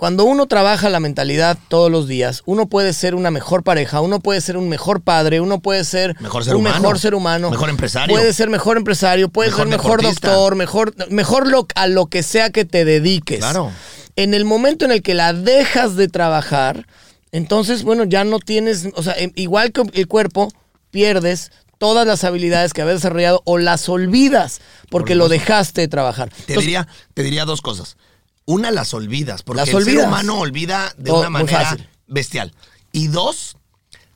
Cuando 0.00 0.24
uno 0.24 0.46
trabaja 0.46 0.88
la 0.88 0.98
mentalidad 0.98 1.58
todos 1.68 1.90
los 1.90 2.08
días, 2.08 2.40
uno 2.46 2.70
puede 2.70 2.94
ser 2.94 3.14
una 3.14 3.30
mejor 3.30 3.62
pareja, 3.62 4.00
uno 4.00 4.18
puede 4.18 4.40
ser 4.40 4.56
un 4.56 4.66
mejor 4.70 5.02
padre, 5.02 5.42
uno 5.42 5.60
puede 5.60 5.84
ser 5.84 6.16
Mejor 6.20 6.42
ser 6.42 6.54
un 6.54 6.62
humano. 6.62 6.80
mejor 6.80 6.98
ser 6.98 7.14
humano, 7.14 7.50
Mejor 7.50 7.68
empresario. 7.68 8.16
puede 8.16 8.32
ser 8.32 8.48
mejor 8.48 8.78
empresario, 8.78 9.28
puede 9.28 9.50
Mejor 9.50 9.66
ser 9.68 9.76
mejor 9.76 10.00
deportista. 10.00 10.28
doctor, 10.30 10.54
mejor, 10.56 10.94
mejor 11.10 11.46
lo, 11.48 11.66
a 11.74 11.86
lo 11.86 12.06
que 12.06 12.22
sea 12.22 12.48
que 12.48 12.64
te 12.64 12.86
dediques. 12.86 13.40
Claro. 13.40 13.72
En 14.16 14.32
el 14.32 14.46
momento 14.46 14.86
en 14.86 14.92
el 14.92 15.02
que 15.02 15.12
la 15.12 15.34
dejas 15.34 15.96
de 15.96 16.08
trabajar, 16.08 16.86
entonces, 17.30 17.82
bueno, 17.82 18.04
ya 18.04 18.24
no 18.24 18.38
tienes, 18.38 18.88
o 18.94 19.02
sea, 19.02 19.12
em- 19.18 19.32
igual 19.34 19.70
que 19.70 19.82
el 19.92 20.08
cuerpo, 20.08 20.50
pierdes 20.90 21.52
todas 21.76 22.06
las 22.06 22.24
habilidades 22.24 22.72
que 22.72 22.80
habías 22.80 22.96
desarrollado 23.02 23.42
o 23.44 23.58
las 23.58 23.86
olvidas 23.90 24.62
porque 24.88 25.14
lo 25.14 25.28
dejaste 25.28 25.82
de 25.82 25.88
trabajar. 25.88 26.30
Te 26.30 26.36
Entonces, 26.40 26.62
diría, 26.62 26.88
te 27.12 27.22
diría 27.22 27.44
dos 27.44 27.60
cosas. 27.60 27.98
Una, 28.46 28.70
las 28.70 28.94
olvidas, 28.94 29.42
porque 29.42 29.60
Las 29.60 29.68
el 29.68 29.84
ser 29.84 29.98
humano 29.98 30.38
olvida 30.38 30.92
de 30.96 31.10
Todo- 31.10 31.20
una 31.20 31.30
manera 31.30 31.76
bestial. 32.06 32.54
Y 32.92 33.06
dos, 33.08 33.56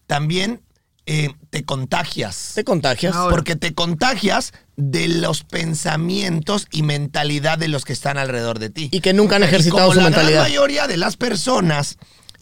también 0.07 0.61
eh, 1.07 1.35
te 1.51 1.65
contagias. 1.65 2.53
te 2.55 2.65
contagias. 2.65 3.15
Ahora- 3.15 3.35
Porque 3.35 3.57
te 3.57 3.75
contagias 3.75 4.53
de 4.77 5.07
los 5.09 5.45
pensamientos 5.45 6.67
y 6.73 6.83
mentalidad 6.83 7.59
de 7.59 7.69
los 7.69 7.85
que 7.85 7.93
están 7.93 8.17
alrededor 8.19 8.59
de 8.59 8.71
ti. 8.71 8.89
Y 8.91 9.01
que 9.01 9.13
nunca 9.13 9.37
han 9.37 9.43
Y 9.43 9.45
ejercitado 9.45 9.83
como 9.83 9.93
su 9.93 9.99
la 9.99 10.05
mentalidad. 10.05 10.31
gran 10.41 10.43
mayoría 10.45 10.87
de 10.87 10.97
las 10.97 11.17
personas 11.17 11.99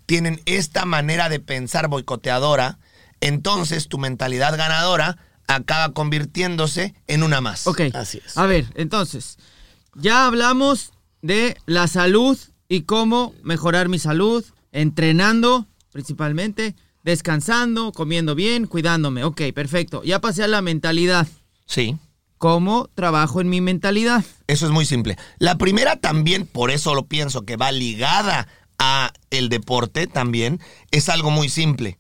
tienen 0.06 0.40
esta 0.46 0.84
manera 0.86 1.28
de 1.28 1.40
pensar 1.40 1.88
boicoteadora, 1.88 2.78
entonces 3.20 3.88
tu 3.88 3.98
mentalidad 3.98 4.56
ganadora 4.56 5.18
acaba 5.48 5.92
convirtiéndose 5.92 6.94
en 7.08 7.22
una 7.24 7.40
más. 7.40 7.66
Ok. 7.66 7.80
Así 7.94 8.20
es. 8.24 8.38
A 8.38 8.46
ver, 8.46 8.66
entonces, 8.76 9.38
ya 9.94 10.26
hablamos 10.26 10.92
de 11.22 11.56
la 11.66 11.86
salud 11.86 12.38
y 12.68 12.82
cómo 12.82 13.34
mejorar 13.42 13.88
mi 13.88 13.98
salud, 13.98 14.44
entrenando 14.72 15.66
principalmente, 15.92 16.74
descansando, 17.04 17.92
comiendo 17.92 18.34
bien, 18.34 18.66
cuidándome. 18.66 19.24
Ok, 19.24 19.42
perfecto. 19.54 20.02
Ya 20.02 20.20
pasé 20.20 20.44
a 20.44 20.48
la 20.48 20.62
mentalidad. 20.62 21.28
Sí. 21.66 21.96
¿Cómo 22.38 22.88
trabajo 22.94 23.40
en 23.40 23.48
mi 23.48 23.60
mentalidad? 23.60 24.24
Eso 24.48 24.66
es 24.66 24.72
muy 24.72 24.84
simple. 24.84 25.16
La 25.38 25.56
primera 25.58 25.96
también, 25.96 26.46
por 26.46 26.70
eso 26.70 26.94
lo 26.94 27.06
pienso 27.06 27.42
que 27.42 27.56
va 27.56 27.70
ligada 27.70 28.48
a 28.78 29.12
el 29.30 29.48
deporte 29.48 30.08
también, 30.08 30.60
es 30.90 31.08
algo 31.08 31.30
muy 31.30 31.48
simple. 31.48 31.98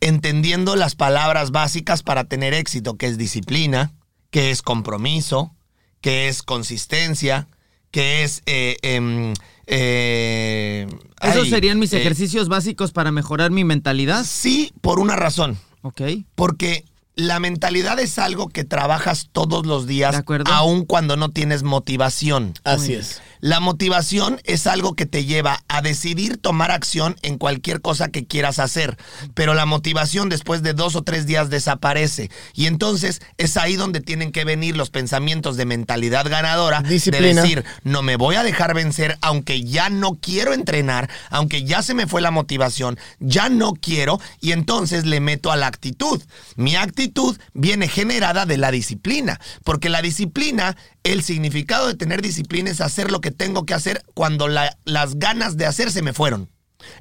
Entendiendo 0.00 0.74
las 0.74 0.96
palabras 0.96 1.52
básicas 1.52 2.02
para 2.02 2.24
tener 2.24 2.54
éxito, 2.54 2.96
que 2.96 3.06
es 3.06 3.18
disciplina, 3.18 3.92
que 4.30 4.50
es 4.50 4.62
compromiso, 4.62 5.54
que 6.00 6.28
es 6.28 6.42
consistencia, 6.42 7.46
que 7.94 8.24
es... 8.24 8.42
eh, 8.46 8.76
em, 8.82 9.32
eh, 9.68 10.88
¿Esos 11.22 11.44
ay, 11.44 11.50
serían 11.50 11.78
mis 11.78 11.92
eh, 11.92 12.00
ejercicios 12.00 12.48
básicos 12.48 12.90
para 12.90 13.12
mejorar 13.12 13.52
mi 13.52 13.62
mentalidad? 13.62 14.24
Sí, 14.28 14.72
por 14.80 14.98
una 14.98 15.14
razón. 15.14 15.56
Ok. 15.82 16.02
Porque 16.34 16.84
la 17.14 17.38
mentalidad 17.38 18.00
es 18.00 18.18
algo 18.18 18.48
que 18.48 18.64
trabajas 18.64 19.28
todos 19.30 19.64
los 19.64 19.86
días, 19.86 20.10
De 20.10 20.18
acuerdo. 20.18 20.52
aun 20.52 20.84
cuando 20.84 21.16
no 21.16 21.30
tienes 21.30 21.62
motivación. 21.62 22.54
Así 22.64 22.88
Muy 22.88 22.94
es. 22.96 23.22
La 23.44 23.60
motivación 23.60 24.40
es 24.44 24.66
algo 24.66 24.96
que 24.96 25.04
te 25.04 25.26
lleva 25.26 25.64
a 25.68 25.82
decidir 25.82 26.38
tomar 26.38 26.70
acción 26.70 27.16
en 27.20 27.36
cualquier 27.36 27.82
cosa 27.82 28.08
que 28.08 28.24
quieras 28.26 28.58
hacer, 28.58 28.96
pero 29.34 29.52
la 29.52 29.66
motivación 29.66 30.30
después 30.30 30.62
de 30.62 30.72
dos 30.72 30.96
o 30.96 31.02
tres 31.02 31.26
días 31.26 31.50
desaparece 31.50 32.30
y 32.54 32.64
entonces 32.64 33.20
es 33.36 33.58
ahí 33.58 33.76
donde 33.76 34.00
tienen 34.00 34.32
que 34.32 34.46
venir 34.46 34.78
los 34.78 34.88
pensamientos 34.88 35.58
de 35.58 35.66
mentalidad 35.66 36.26
ganadora, 36.26 36.80
Disciplina. 36.80 37.26
de 37.26 37.34
decir, 37.34 37.64
no 37.82 38.00
me 38.00 38.16
voy 38.16 38.36
a 38.36 38.44
dejar 38.44 38.72
vencer 38.72 39.18
aunque 39.20 39.62
ya 39.62 39.90
no 39.90 40.14
quiero 40.14 40.54
entrenar, 40.54 41.10
aunque 41.28 41.64
ya 41.64 41.82
se 41.82 41.92
me 41.92 42.06
fue 42.06 42.22
la 42.22 42.30
motivación, 42.30 42.98
ya 43.20 43.50
no 43.50 43.74
quiero 43.74 44.22
y 44.40 44.52
entonces 44.52 45.04
le 45.04 45.20
meto 45.20 45.52
a 45.52 45.56
la 45.56 45.66
actitud. 45.66 46.22
Mi 46.56 46.76
actitud 46.76 47.36
viene 47.52 47.88
generada 47.88 48.46
de 48.46 48.56
la 48.56 48.70
disciplina, 48.70 49.38
porque 49.64 49.90
la 49.90 50.00
disciplina, 50.00 50.78
el 51.02 51.22
significado 51.22 51.88
de 51.88 51.94
tener 51.94 52.22
disciplina 52.22 52.70
es 52.70 52.80
hacer 52.80 53.12
lo 53.12 53.20
que 53.20 53.33
tengo 53.34 53.66
que 53.66 53.74
hacer 53.74 54.02
cuando 54.14 54.48
la- 54.48 54.76
las 54.84 55.18
ganas 55.18 55.56
de 55.56 55.66
hacer 55.66 55.90
se 55.90 56.02
me 56.02 56.12
fueron. 56.12 56.50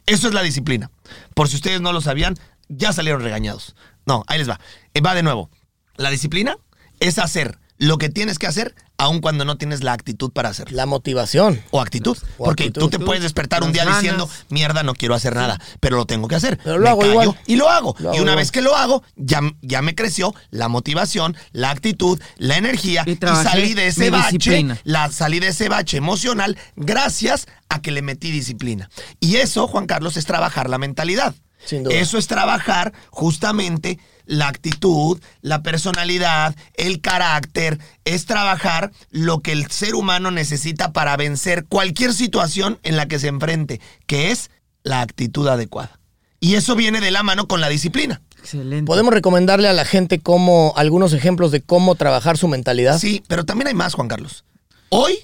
Eso 0.06 0.28
es 0.28 0.34
la 0.34 0.42
disciplina. 0.42 0.92
Por 1.36 1.50
si 1.50 1.56
ustedes 1.56 1.82
no 1.82 1.92
lo 1.94 2.02
sabían, 2.02 2.36
ya 2.70 2.94
salieron 2.94 3.22
regañados. 3.22 3.76
No, 4.06 4.24
ahí 4.28 4.38
les 4.40 4.50
va. 4.50 4.60
Eh, 4.94 5.02
va 5.02 5.14
de 5.16 5.24
nuevo. 5.24 5.50
La 5.96 6.10
disciplina 6.10 6.58
es 7.00 7.20
hacer 7.20 7.60
lo 7.78 7.98
que 7.98 8.10
tienes 8.10 8.40
que 8.40 8.48
hacer 8.48 8.76
aun 9.04 9.20
cuando 9.20 9.46
no 9.46 9.58
tienes 9.58 9.84
la 9.84 9.94
actitud 9.94 10.32
para 10.32 10.50
hacerlo. 10.50 10.76
La 10.76 10.86
motivación. 10.86 11.62
O 11.72 11.82
actitud. 11.82 12.18
O 12.38 12.46
porque 12.46 12.64
actitud. 12.64 12.82
tú 12.82 12.90
te 12.90 13.00
puedes 13.00 13.22
despertar 13.22 13.64
un 13.64 13.72
día 13.72 13.84
ganas. 13.84 14.02
diciendo, 14.02 14.30
mierda, 14.50 14.84
no 14.84 14.94
quiero 14.94 15.14
hacer 15.14 15.36
nada, 15.36 15.60
pero 15.80 15.98
lo 15.98 16.06
tengo 16.06 16.28
que 16.28 16.36
hacer. 16.36 16.58
Pero 16.64 16.78
lo 16.78 16.84
Me 16.84 16.90
hago 16.90 17.00
callo 17.02 17.12
igual. 17.12 17.40
Y 17.46 17.56
lo 17.56 17.70
hago. 17.70 17.96
Lo 18.00 18.10
hago 18.10 18.18
y 18.18 18.22
una 18.22 18.32
igual. 18.32 18.36
vez 18.38 18.52
que 18.52 18.62
lo 18.62 18.76
hago, 18.76 19.04
ya, 19.16 19.42
ya 19.62 19.82
me 19.82 19.94
creció 19.96 20.34
la 20.52 20.68
motivación, 20.70 21.36
la 21.52 21.70
actitud, 21.72 22.20
la 22.38 22.58
energía 22.58 23.04
Y 23.06 23.16
salí 23.16 23.74
de 23.74 23.88
ese 23.88 24.10
bache, 24.10 24.38
disciplina. 24.38 24.80
la 24.84 25.12
salí 25.12 25.40
de 25.40 25.48
ese 25.50 25.70
bache 25.70 25.98
emocional 25.98 26.58
gracias 26.76 27.48
a 27.70 27.82
que 27.82 27.92
le 27.92 28.02
metí 28.02 28.32
disciplina. 28.32 28.90
Y 29.20 29.36
eso, 29.38 29.68
Juan 29.68 29.86
Carlos, 29.86 30.18
es 30.18 30.26
trabajar 30.26 30.70
la 30.70 30.78
mentalidad. 30.78 31.36
Sin 31.66 31.84
duda. 31.84 31.96
Eso 31.96 32.18
es 32.18 32.28
trabajar 32.28 32.94
justamente 33.10 34.00
la 34.26 34.48
actitud, 34.48 35.20
la 35.42 35.64
personalidad, 35.64 36.56
el 36.76 37.02
carácter, 37.02 37.80
es 38.06 38.26
trabajar 38.26 38.92
lo 39.10 39.42
que 39.42 39.52
el 39.52 39.70
ser 39.70 39.96
humano 39.96 40.32
necesita 40.32 40.92
para 40.94 41.18
vencer 41.18 41.66
cualquier 41.66 42.14
situación 42.14 42.80
en 42.84 42.98
la 42.98 43.08
que 43.08 43.20
se 43.20 43.28
enfrente, 43.28 43.82
que 44.08 44.32
es 44.32 44.50
la 44.84 45.02
actitud 45.02 45.48
adecuada. 45.48 46.00
Y 46.40 46.56
eso 46.56 46.76
viene 46.76 47.00
de 47.00 47.12
la 47.12 47.24
mano 47.24 47.48
con 47.48 47.62
la 47.62 47.70
disciplina. 47.70 48.22
Excelente. 48.38 48.86
¿Podemos 48.86 49.14
recomendarle 49.14 49.70
a 49.70 49.74
la 49.74 49.86
gente 49.86 50.20
cómo, 50.20 50.74
algunos 50.76 51.14
ejemplos 51.14 51.52
de 51.52 51.62
cómo 51.62 51.96
trabajar 51.96 52.38
su 52.38 52.50
mentalidad? 52.50 53.00
Sí, 53.00 53.24
pero 53.28 53.46
también 53.46 53.70
hay 53.70 53.74
más, 53.74 53.94
Juan 53.94 54.10
Carlos. 54.10 54.44
Hoy, 54.90 55.20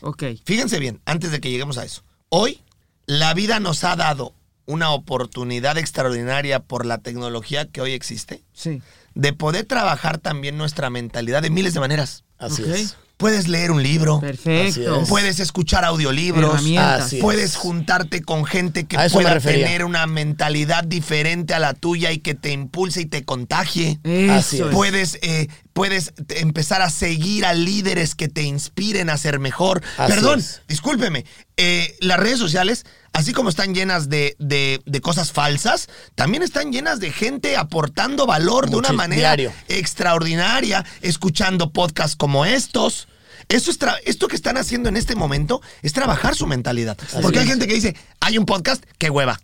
fíjense 0.45 0.79
bien, 0.79 1.01
antes 1.05 1.31
de 1.31 1.41
que 1.41 1.51
lleguemos 1.51 1.77
a 1.77 1.83
eso, 1.83 2.03
hoy 2.29 2.61
la 3.05 3.33
vida 3.33 3.59
nos 3.59 3.83
ha 3.83 3.95
dado 3.95 4.33
una 4.69 4.91
oportunidad 4.91 5.77
extraordinaria 5.77 6.59
por 6.59 6.85
la 6.85 6.99
tecnología 6.99 7.65
que 7.65 7.81
hoy 7.81 7.91
existe 7.93 8.43
Sí. 8.53 8.81
de 9.15 9.33
poder 9.33 9.65
trabajar 9.65 10.19
también 10.19 10.57
nuestra 10.57 10.89
mentalidad 10.89 11.41
de 11.41 11.49
miles 11.49 11.73
de 11.73 11.79
maneras. 11.79 12.23
Así 12.37 12.63
es. 12.63 12.95
Puedes 13.17 13.49
leer 13.49 13.71
un 13.71 13.83
libro, 13.83 14.21
Perfecto. 14.21 14.69
Así 14.95 15.01
es. 15.03 15.09
puedes 15.09 15.39
escuchar 15.41 15.83
audiolibros. 15.83 16.61
Así 16.77 17.17
es. 17.17 17.21
puedes 17.21 17.57
juntarte 17.57 18.21
con 18.21 18.45
gente 18.45 18.85
que 18.85 18.97
pueda 19.11 19.39
tener 19.41 19.83
una 19.83 20.07
mentalidad 20.07 20.85
diferente 20.85 21.53
a 21.53 21.59
la 21.59 21.73
tuya 21.73 22.13
y 22.13 22.19
que 22.19 22.33
te 22.33 22.51
impulse 22.53 23.01
y 23.01 23.05
te 23.07 23.25
contagie. 23.25 23.99
Así 24.05 24.55
Eso 24.57 24.65
es. 24.65 24.69
es. 24.69 24.75
Puedes, 24.75 25.19
eh, 25.21 25.49
puedes 25.79 26.11
empezar 26.27 26.81
a 26.81 26.89
seguir 26.89 27.45
a 27.45 27.53
líderes 27.53 28.13
que 28.13 28.27
te 28.27 28.41
inspiren 28.43 29.09
a 29.09 29.17
ser 29.17 29.39
mejor. 29.39 29.81
Así 29.97 30.11
Perdón, 30.11 30.39
es. 30.39 30.61
discúlpeme. 30.67 31.23
eh, 31.55 31.95
las 32.01 32.19
redes 32.19 32.37
sociales, 32.37 32.83
así 33.13 33.31
como 33.31 33.47
están 33.47 33.73
llenas 33.73 34.09
de, 34.09 34.35
de- 34.39 34.81
de 34.85 34.99
cosas 34.99 35.31
falsas, 35.31 35.87
también 36.15 36.43
están 36.43 36.73
llenas 36.73 36.99
de 36.99 37.13
gente 37.13 37.55
aportando 37.55 38.25
valor 38.25 38.69
de 38.69 38.75
una 38.75 38.91
manera 38.91 39.21
diario. 39.37 39.53
extraordinaria, 39.69 40.85
escuchando 41.01 41.71
podcasts 41.71 42.17
como 42.17 42.43
estos. 42.45 43.07
Eso 43.47 43.71
es 43.71 43.79
esto 44.03 44.27
que 44.27 44.35
están 44.35 44.57
haciendo 44.57 44.89
en 44.89 44.97
este 44.97 45.15
momento 45.15 45.61
es 45.81 45.93
trabajar 45.93 46.35
su 46.35 46.45
mentalidad. 46.45 46.97
Porque 47.21 47.39
hay 47.39 47.47
gente 47.47 47.67
que 47.67 47.73
dice, 47.73 47.95
hay 48.19 48.37
un 48.37 48.45
podcast, 48.45 48.83
qué 48.97 49.09
hueva. 49.09 49.39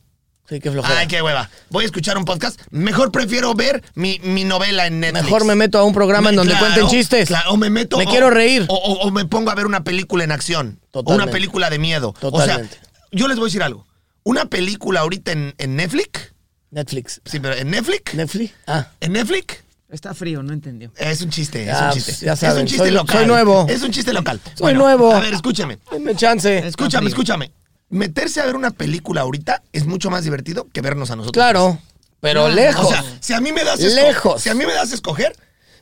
Sí, 0.47 0.59
qué 0.59 0.69
flojera. 0.71 0.99
Ay, 0.99 1.07
qué 1.07 1.21
hueva. 1.21 1.49
Voy 1.71 1.83
a 1.83 1.87
escuchar 1.87 2.17
un 2.17 2.25
podcast. 2.25 2.59
Mejor 2.69 3.11
prefiero 3.11 3.53
ver 3.55 3.83
mi, 3.95 4.19
mi 4.23 4.43
novela 4.43 4.85
en 4.85 4.99
Netflix. 4.99 5.23
Mejor 5.25 5.45
me 5.45 5.55
meto 5.55 5.79
a 5.79 5.83
un 5.83 5.93
programa 5.93 6.29
en 6.29 6.35
donde 6.35 6.53
claro, 6.53 6.67
cuenten 6.67 6.87
chistes. 6.87 7.27
claro, 7.29 7.51
o 7.51 7.57
me 7.57 7.69
meto. 7.71 7.97
Me 7.97 8.05
o- 8.05 8.09
quiero 8.09 8.29
reír. 8.29 8.65
O, 8.67 8.75
o- 8.75 9.07
o 9.07 9.11
me 9.11 9.25
pongo 9.25 9.49
a 9.49 9.55
ver 9.55 9.65
una 9.65 9.83
película 9.83 10.23
en 10.23 10.31
acción. 10.31 10.79
O 10.91 10.99
Totalmente. 11.01 11.23
una 11.23 11.31
película 11.31 11.69
de 11.71 11.79
miedo. 11.79 12.13
Totalmente. 12.19 12.75
O 12.77 12.79
sea, 12.79 13.09
yo 13.11 13.27
les 13.27 13.37
voy 13.37 13.45
a 13.45 13.47
decir 13.47 13.63
algo. 13.63 13.87
Una 14.23 14.45
película 14.45 14.99
ahorita 15.01 15.31
en, 15.31 15.55
en 15.57 15.75
Netflix. 15.75 16.33
Netflix. 16.71 17.21
Sí, 17.25 17.39
pero 17.39 17.55
en 17.55 17.69
Netflix. 17.71 18.13
Netflix. 18.13 18.53
Ah. 18.67 18.87
En 18.99 19.13
Netflix. 19.13 19.63
Está 19.89 20.13
frío, 20.13 20.43
no 20.43 20.51
entendió. 20.51 20.91
Es 20.97 21.21
un 21.21 21.29
chiste, 21.29 21.61
es 21.61 21.67
Ya, 21.67 21.85
un 21.85 21.91
pues, 21.91 22.05
chiste. 22.05 22.25
ya 22.25 22.33
es 22.33 22.39
saben, 22.39 22.61
un 22.61 22.65
chiste 22.67 22.83
soy- 22.83 22.91
local. 22.91 23.17
soy 23.17 23.25
nuevo. 23.27 23.65
Es 23.69 23.81
un 23.81 23.91
chiste 23.91 24.13
local. 24.13 24.39
Soy 24.55 24.73
nuevo. 24.73 25.13
A 25.13 25.19
ver, 25.21 25.33
escúcheme. 25.33 25.77
Denme 25.91 26.15
chance. 26.15 26.57
Es- 26.57 26.65
Escúchame, 26.65 27.07
escúchame. 27.07 27.51
Meterse 27.89 28.41
a 28.41 28.45
ver 28.45 28.55
una 28.55 28.71
película 28.71 29.21
ahorita 29.21 29.61
es 29.71 29.85
mucho 29.85 30.09
más 30.09 30.23
divertido 30.23 30.67
que 30.73 30.81
vernos 30.81 31.11
a 31.11 31.15
nosotros. 31.15 31.33
Claro. 31.41 31.79
Pero 32.19 32.49
lejos. 32.49 32.85
O 32.85 32.89
sea, 32.89 33.03
si 33.19 33.33
a 33.33 33.41
mí 33.41 33.51
me 33.51 33.63
das 33.63 33.79
esco- 33.79 33.95
Lejos. 33.95 34.41
si 34.41 34.49
a 34.49 34.55
mí 34.55 34.65
me 34.65 34.73
das 34.73 34.91
a 34.91 34.95
escoger, 34.95 35.35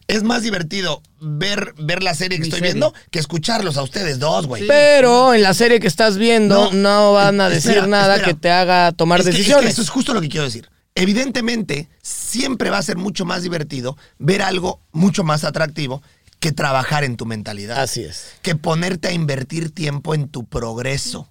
es 0.07 0.23
más 0.23 0.41
divertido 0.41 1.01
ver, 1.21 1.73
ver 1.77 2.03
la 2.03 2.13
serie 2.13 2.37
que 2.37 2.41
Mi 2.41 2.47
estoy 2.49 2.59
serie. 2.59 2.73
viendo 2.73 2.93
que 3.09 3.19
escucharlos 3.19 3.77
a 3.77 3.83
ustedes 3.83 4.19
dos, 4.19 4.47
güey. 4.47 4.67
Pero 4.67 5.33
en 5.33 5.41
la 5.41 5.53
serie 5.53 5.79
que 5.79 5.87
estás 5.87 6.17
viendo 6.17 6.71
no, 6.71 6.73
No, 6.73 7.13
van 7.13 7.39
a 7.39 7.47
decir 7.47 7.71
espera, 7.71 7.87
nada 7.87 8.15
espera. 8.15 8.33
que 8.33 8.39
te 8.39 8.51
haga 8.51 8.91
tomar 8.91 9.21
Es 9.21 9.25
que- 9.25 9.29
es 9.29 9.35
que 9.37 9.41
decisiones. 9.43 9.71
eso 9.71 9.81
es 9.81 9.89
justo 9.89 10.13
lo 10.13 10.19
que 10.19 10.27
quiero 10.27 10.43
decir. 10.45 10.69
Evidentemente, 10.95 11.87
siempre 12.01 12.69
va 12.69 12.77
a 12.79 12.83
ser 12.83 12.97
mucho 12.97 13.23
más 13.23 13.43
divertido 13.43 13.97
ver 14.19 14.41
algo 14.41 14.81
mucho 14.91 15.23
más 15.23 15.43
atractivo 15.45 16.03
que 16.39 16.51
trabajar 16.51 17.05
en 17.05 17.15
tu 17.15 17.25
mentalidad. 17.25 17.79
Así 17.81 18.03
es. 18.03 18.25
que 18.41 18.55
ponerte 18.55 19.07
a 19.07 19.11
invertir 19.13 19.71
tiempo 19.73 20.13
en 20.13 20.27
tu 20.27 20.43
progreso. 20.45 21.29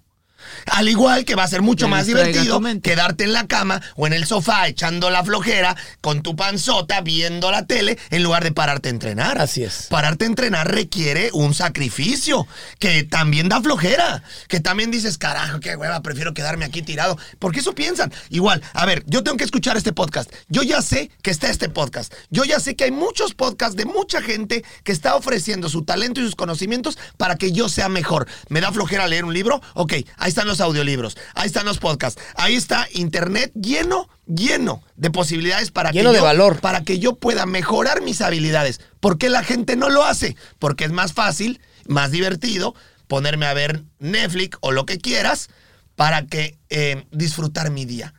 Al 0.67 0.87
igual 0.87 1.25
que 1.25 1.35
va 1.35 1.43
a 1.43 1.47
ser 1.47 1.61
mucho 1.61 1.87
más 1.87 2.07
divertido 2.07 2.61
quedarte 2.81 3.23
en 3.23 3.33
la 3.33 3.47
cama 3.47 3.81
o 3.95 4.07
en 4.07 4.13
el 4.13 4.25
sofá 4.25 4.67
echando 4.67 5.09
la 5.09 5.23
flojera 5.23 5.75
con 6.01 6.21
tu 6.21 6.35
panzota 6.35 7.01
viendo 7.01 7.51
la 7.51 7.65
tele 7.65 7.97
en 8.09 8.23
lugar 8.23 8.43
de 8.43 8.51
pararte 8.51 8.89
a 8.89 8.91
entrenar. 8.91 9.39
Así 9.39 9.63
es. 9.63 9.87
Pararte 9.89 10.25
a 10.25 10.27
entrenar 10.27 10.71
requiere 10.71 11.29
un 11.33 11.53
sacrificio 11.53 12.47
que 12.79 13.03
también 13.03 13.49
da 13.49 13.61
flojera, 13.61 14.23
que 14.47 14.59
también 14.59 14.91
dices, 14.91 15.17
carajo, 15.17 15.59
qué 15.59 15.75
hueva, 15.75 16.01
prefiero 16.01 16.33
quedarme 16.33 16.65
aquí 16.65 16.81
tirado. 16.81 17.17
Porque 17.39 17.59
eso 17.59 17.75
piensan. 17.75 18.11
Igual, 18.29 18.61
a 18.73 18.85
ver, 18.85 19.03
yo 19.07 19.23
tengo 19.23 19.37
que 19.37 19.43
escuchar 19.43 19.77
este 19.77 19.93
podcast. 19.93 20.31
Yo 20.49 20.63
ya 20.63 20.81
sé 20.81 21.11
que 21.21 21.31
está 21.31 21.49
este 21.49 21.69
podcast. 21.69 22.13
Yo 22.29 22.43
ya 22.43 22.59
sé 22.59 22.75
que 22.75 22.85
hay 22.85 22.91
muchos 22.91 23.33
podcasts 23.33 23.75
de 23.75 23.85
mucha 23.85 24.21
gente 24.21 24.63
que 24.83 24.91
está 24.91 25.15
ofreciendo 25.15 25.69
su 25.69 25.83
talento 25.83 26.21
y 26.21 26.25
sus 26.25 26.35
conocimientos 26.35 26.97
para 27.17 27.35
que 27.35 27.51
yo 27.51 27.69
sea 27.69 27.89
mejor. 27.89 28.27
¿Me 28.49 28.61
da 28.61 28.71
flojera 28.71 29.07
leer 29.07 29.25
un 29.25 29.33
libro? 29.33 29.61
Ok, 29.73 29.93
ahí 30.17 30.29
están 30.33 30.47
los 30.47 30.59
audiolibros, 30.61 31.15
ahí 31.35 31.45
están 31.47 31.65
los 31.65 31.77
podcasts, 31.77 32.21
ahí 32.35 32.55
está 32.55 32.87
internet 32.93 33.51
lleno, 33.53 34.09
lleno 34.25 34.83
de 34.95 35.11
posibilidades 35.11 35.71
para 35.71 35.91
Lleno 35.91 36.09
que 36.09 36.15
de 36.15 36.19
yo- 36.19 36.25
valor. 36.25 36.59
para 36.59 36.83
que 36.83 36.99
yo 36.99 37.15
pueda 37.15 37.45
mejorar 37.45 38.01
mis 38.01 38.21
habilidades. 38.21 38.81
¿Por 38.99 39.17
qué 39.17 39.29
la 39.29 39.43
gente 39.43 39.75
no 39.75 39.89
lo 39.89 40.03
hace? 40.03 40.35
Porque 40.59 40.85
es 40.85 40.91
más 40.91 41.13
fácil, 41.13 41.61
más 41.87 42.11
divertido 42.11 42.73
ponerme 43.07 43.45
a 43.45 43.53
ver 43.53 43.83
Netflix 43.99 44.57
o 44.61 44.71
lo 44.71 44.85
que 44.85 44.97
quieras 44.97 45.49
para 45.95 46.25
que 46.25 46.57
eh, 46.69 47.05
disfrutar 47.11 47.69
mi 47.69 47.85
día. 47.85 48.13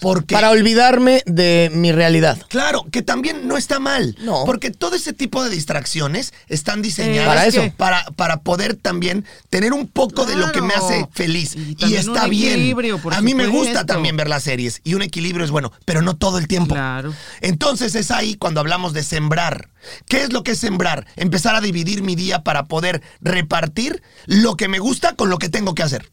Porque 0.00 0.34
Para 0.34 0.50
olvidarme 0.50 1.22
de 1.26 1.70
mi 1.74 1.92
realidad. 1.92 2.38
Claro, 2.48 2.84
que 2.90 3.02
también 3.02 3.48
no 3.48 3.56
está 3.56 3.78
mal. 3.78 4.16
No. 4.20 4.44
Porque 4.44 4.70
todo 4.70 4.94
ese 4.96 5.12
tipo 5.12 5.42
de 5.42 5.50
distracciones 5.50 6.32
están 6.48 6.82
diseñadas 6.82 7.28
Para 7.28 7.46
es 7.46 7.54
eso. 7.54 7.62
que- 7.62 7.70
Para, 7.70 8.04
para 8.16 8.40
poder 8.40 8.74
también 8.74 9.24
tener 9.50 9.72
un 9.72 9.86
poco 9.86 10.26
de 10.26 10.36
lo 10.36 10.52
que 10.52 10.62
me 10.62 10.74
hace 10.74 11.06
feliz. 11.12 11.54
Y 11.56 11.94
está 11.94 12.24
un 12.24 12.30
bien. 12.30 12.76
A 13.10 13.20
mí 13.20 13.34
me 13.34 13.46
gusta 13.46 13.84
también 13.86 14.16
ver 14.16 14.28
las 14.28 14.42
series. 14.42 14.80
Y 14.84 14.94
un 14.94 15.02
equilibrio 15.02 15.44
es 15.44 15.50
bueno, 15.50 15.72
pero 15.84 16.02
no 16.02 16.16
todo 16.16 16.38
el 16.38 16.46
tiempo. 16.48 16.74
Claro. 16.74 17.14
Entonces 17.40 17.94
es 17.94 18.10
ahí 18.10 18.34
cuando 18.34 18.60
hablamos 18.60 18.92
de 18.92 19.02
sembrar. 19.02 19.68
¿Qué 20.08 20.22
es 20.22 20.32
lo 20.32 20.42
que 20.42 20.52
es 20.52 20.58
sembrar? 20.58 21.06
Empezar 21.16 21.54
a 21.54 21.60
dividir 21.60 22.02
mi 22.02 22.16
día 22.16 22.42
para 22.42 22.64
poder 22.64 23.02
repartir 23.20 24.02
lo 24.26 24.56
que 24.56 24.68
me 24.68 24.78
gusta 24.78 25.14
con 25.14 25.30
lo 25.30 25.38
que 25.38 25.48
tengo 25.48 25.74
que 25.74 25.82
hacer. 25.82 26.10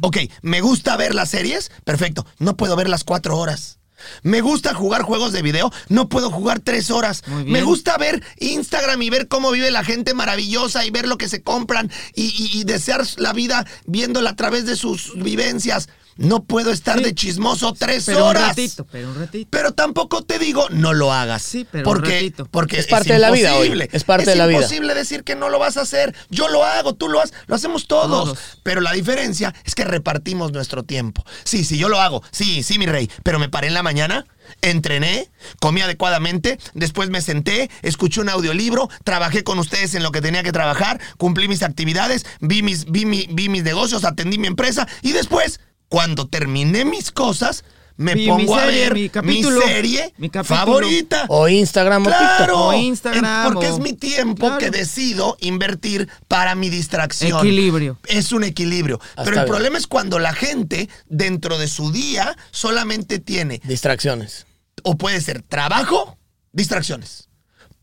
Ok, 0.00 0.18
me 0.42 0.60
gusta 0.60 0.96
ver 0.96 1.14
las 1.14 1.30
series, 1.30 1.70
perfecto. 1.84 2.26
No 2.38 2.56
puedo 2.56 2.76
ver 2.76 2.88
las 2.88 3.04
cuatro 3.04 3.38
horas. 3.38 3.78
Me 4.22 4.40
gusta 4.40 4.74
jugar 4.74 5.02
juegos 5.02 5.32
de 5.32 5.42
video, 5.42 5.72
no 5.88 6.08
puedo 6.08 6.28
jugar 6.30 6.58
tres 6.58 6.90
horas. 6.90 7.22
Me 7.46 7.62
gusta 7.62 7.96
ver 7.98 8.20
Instagram 8.40 9.00
y 9.00 9.10
ver 9.10 9.28
cómo 9.28 9.52
vive 9.52 9.70
la 9.70 9.84
gente 9.84 10.12
maravillosa 10.12 10.84
y 10.84 10.90
ver 10.90 11.06
lo 11.06 11.18
que 11.18 11.28
se 11.28 11.42
compran 11.42 11.90
y, 12.14 12.24
y- 12.24 12.60
y 12.60 12.64
desear 12.64 13.04
la 13.16 13.32
vida 13.32 13.64
viéndola 13.86 14.30
a 14.30 14.36
través 14.36 14.66
de 14.66 14.74
sus 14.76 15.12
vivencias. 15.22 15.88
No 16.16 16.44
puedo 16.44 16.70
estar 16.70 16.98
Sí. 16.98 17.04
de 17.04 17.14
chismoso 17.14 17.72
tres 17.72 18.04
Pero 18.06 18.18
un 18.24 18.30
horas. 18.30 18.48
ratito, 18.48 18.86
pero 18.90 19.08
un 19.10 19.14
ratito. 19.18 19.48
Pero 19.50 19.72
tampoco 19.72 20.22
te 20.22 20.38
digo, 20.38 20.66
no 20.70 20.92
lo 20.92 21.12
hagas. 21.12 21.42
Sí, 21.42 21.66
pero 21.70 21.88
un 21.88 21.94
porque, 21.96 22.12
ratito. 22.14 22.46
porque 22.50 22.78
Es 22.78 22.86
parte 22.86 23.12
de 23.14 23.18
la 23.18 23.30
vida 23.30 23.50
hoy, 23.54 23.66
imposible. 23.68 23.88
es 23.92 24.04
parte 24.04 24.30
de 24.30 24.36
la 24.36 24.46
vida. 24.46 24.58
Es 24.58 24.64
imposible 24.64 24.94
decir 24.94 25.24
que 25.24 25.36
no 25.36 25.48
lo 25.48 25.58
vas 25.58 25.76
a 25.76 25.82
hacer. 25.82 26.14
Yo 26.28 26.48
lo 26.48 26.64
hago, 26.64 26.94
tú 26.94 27.08
lo 27.08 27.20
haces, 27.20 27.34
lo 27.46 27.54
hacemos 27.54 27.86
todos. 27.86 28.24
Todos. 28.24 28.38
Pero 28.62 28.80
la 28.80 28.92
diferencia 28.92 29.54
es 29.64 29.74
que 29.74 29.84
repartimos 29.84 30.52
nuestro 30.52 30.82
tiempo. 30.82 31.24
Sí, 31.44 31.64
sí, 31.64 31.78
yo 31.78 31.88
lo 31.88 32.00
hago. 32.00 32.22
Sí, 32.30 32.62
sí, 32.62 32.78
mi 32.78 32.86
rey. 32.86 33.10
Pero 33.22 33.38
me 33.38 33.48
paré 33.48 33.68
en 33.68 33.74
la 33.74 33.82
mañana, 33.82 34.26
entrené, 34.60 35.30
comí 35.60 35.80
adecuadamente, 35.80 36.58
después 36.74 37.08
me 37.10 37.20
senté, 37.20 37.70
escuché 37.82 38.20
un 38.20 38.28
audiolibro, 38.28 38.88
trabajé 39.04 39.44
con 39.44 39.58
ustedes 39.58 39.94
en 39.94 40.02
lo 40.02 40.12
que 40.12 40.20
tenía 40.20 40.42
que 40.42 40.52
trabajar, 40.52 41.00
cumplí 41.16 41.48
mis 41.48 41.62
actividades, 41.62 42.26
vi 42.40 42.62
mis, 42.62 42.84
vi 42.86 43.06
mi- 43.06 43.26
vi 43.30 43.48
mis 43.48 43.62
negocios, 43.62 44.04
atendí 44.04 44.38
mi 44.38 44.46
empresa 44.48 44.86
y 45.00 45.12
después, 45.12 45.60
cuando 45.92 46.26
terminé 46.26 46.86
mis 46.86 47.10
cosas, 47.10 47.64
me 47.98 48.14
Mi- 48.14 48.22
mi 48.22 48.26
pongo 48.28 48.56
a 48.56 48.64
ver 48.64 48.94
mi 49.22 49.42
serie 49.42 50.14
mi 50.16 50.30
favorita. 50.42 51.26
O 51.28 51.46
Instagram 51.48 52.06
o 52.06 52.08
TikTok. 52.08 52.36
Claro, 52.38 52.58
O 52.68 52.72
Instagram, 52.72 53.52
porque 53.52 53.68
o- 53.68 53.74
es 53.74 53.78
mi 53.78 53.92
tiempo 53.92 54.46
Claro. 54.46 54.58
que 54.58 54.70
decido 54.70 55.36
invertir 55.40 56.08
para 56.28 56.54
mi 56.54 56.70
distracción. 56.70 57.38
Equilibrio. 57.46 57.98
Es 58.06 58.32
un 58.32 58.44
equilibrio. 58.44 58.98
Ah, 59.14 59.22
Pero 59.24 59.36
el 59.36 59.42
bien. 59.42 59.46
problema 59.48 59.76
es 59.76 59.86
cuando 59.86 60.18
la 60.18 60.32
gente 60.32 60.88
dentro 61.08 61.58
de 61.58 61.68
su 61.68 61.92
día 61.92 62.34
solamente 62.50 63.18
tiene 63.18 63.60
Distracciones. 63.64 64.46
o 64.82 64.96
puede 64.96 65.20
ser 65.20 65.42
trabajo, 65.42 66.16
distracciones. 66.52 67.28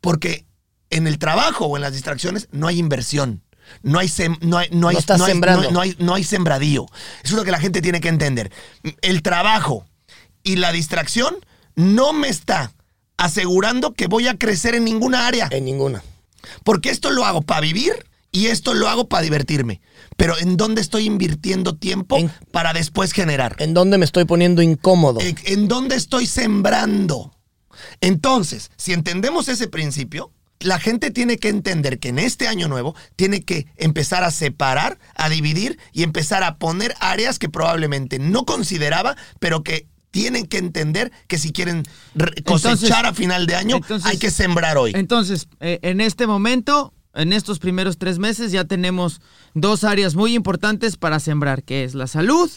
Porque 0.02 0.46
en 0.90 1.06
el 1.06 1.20
trabajo 1.20 1.66
o 1.68 1.76
en 1.78 1.84
las 1.84 1.94
distracciones 1.94 2.48
no 2.52 2.66
hay 2.68 2.80
inversión. 2.80 3.44
No 3.84 4.00
hay, 4.00 4.08
sem- 4.08 4.38
no 4.42 4.58
hay, 4.58 4.70
no 4.72 4.88
hay, 4.88 4.96
No 5.18 5.26
hay- 5.26 5.32
no- 5.68 5.72
no 5.72 5.82
hay- 5.82 5.96
no 6.00 6.14
hay 6.16 6.24
sembradío. 6.24 6.86
Eso 7.24 7.34
es 7.36 7.40
lo 7.40 7.44
que 7.44 7.52
la 7.52 7.60
gente 7.60 7.82
tiene 7.82 8.02
que 8.02 8.10
entender. 8.10 8.52
El 9.02 9.22
trabajo 9.22 9.86
y 10.44 10.56
la 10.58 10.72
distracción 10.72 11.36
no 11.76 12.14
me 12.14 12.28
está 12.30 12.72
asegurando 13.18 13.94
que 13.94 14.08
voy 14.08 14.28
a 14.28 14.38
crecer 14.38 14.76
en 14.76 14.86
ninguna 14.86 15.28
área. 15.28 15.48
En 15.52 15.66
ninguna. 15.66 16.04
Porque 16.64 16.90
esto 16.90 17.12
lo 17.12 17.26
hago 17.26 17.42
para 17.42 17.62
vivir 17.62 18.06
y 18.32 18.48
esto 18.48 18.74
lo 18.74 18.88
hago 18.88 19.08
para 19.10 19.24
divertirme. 19.24 19.82
Pero 20.16 20.38
¿en 20.38 20.58
dónde 20.58 20.82
estoy 20.82 21.06
invirtiendo 21.06 21.76
tiempo 21.76 22.18
En- 22.18 22.32
para 22.52 22.74
después 22.74 23.12
generar? 23.14 23.56
¿En 23.60 23.74
dónde 23.74 23.98
me 23.98 24.06
estoy 24.06 24.26
poniendo 24.26 24.62
incómodo? 24.62 25.20
¿En, 25.22 25.36
en 25.46 25.68
dónde 25.68 25.96
estoy 25.96 26.28
sembrando? 26.28 27.34
Entonces, 28.02 28.72
si 28.78 28.94
entendemos 28.94 29.48
ese 29.48 29.68
principio, 29.68 30.32
la 30.60 30.80
gente 30.80 31.12
tiene 31.12 31.38
que 31.38 31.50
entender 31.50 32.00
que 32.00 32.10
en 32.10 32.20
este 32.20 32.48
año 32.48 32.68
nuevo 32.68 32.96
tiene 33.16 33.42
que 33.44 33.68
empezar 33.78 34.24
a 34.24 34.32
separar, 34.32 35.00
a 35.16 35.30
dividir 35.30 35.80
y 35.94 36.04
empezar 36.04 36.44
a 36.44 36.58
poner 36.58 36.94
áreas 37.00 37.40
que 37.40 37.50
probablemente 37.50 38.20
no 38.20 38.46
consideraba, 38.46 39.16
pero 39.40 39.64
que 39.64 39.88
tienen 40.12 40.48
que 40.48 40.58
entender 40.58 41.12
que 41.28 41.38
si 41.38 41.52
quieren 41.52 41.84
re- 42.16 42.44
cosechar 42.44 42.74
Entonces- 42.74 42.92
a 43.06 43.14
final 43.14 43.46
de 43.46 43.56
año, 43.56 43.76
entonces- 43.78 44.10
hay 44.10 44.18
que 44.18 44.32
sembrar 44.32 44.78
hoy. 44.78 44.92
Entonces, 44.96 45.48
eh, 45.60 45.80
en 45.84 46.02
este 46.02 46.28
momento, 46.28 46.94
en 47.14 47.32
estos 47.32 47.60
primeros 47.60 47.98
tres 47.98 48.20
meses, 48.20 48.52
ya 48.52 48.66
tenemos 48.66 49.22
dos 49.54 49.84
áreas 49.84 50.16
muy 50.16 50.34
importantes 50.36 50.98
para 50.98 51.20
sembrar, 51.20 51.64
que 51.64 51.84
es 51.84 51.94
la 51.96 52.08
salud 52.08 52.50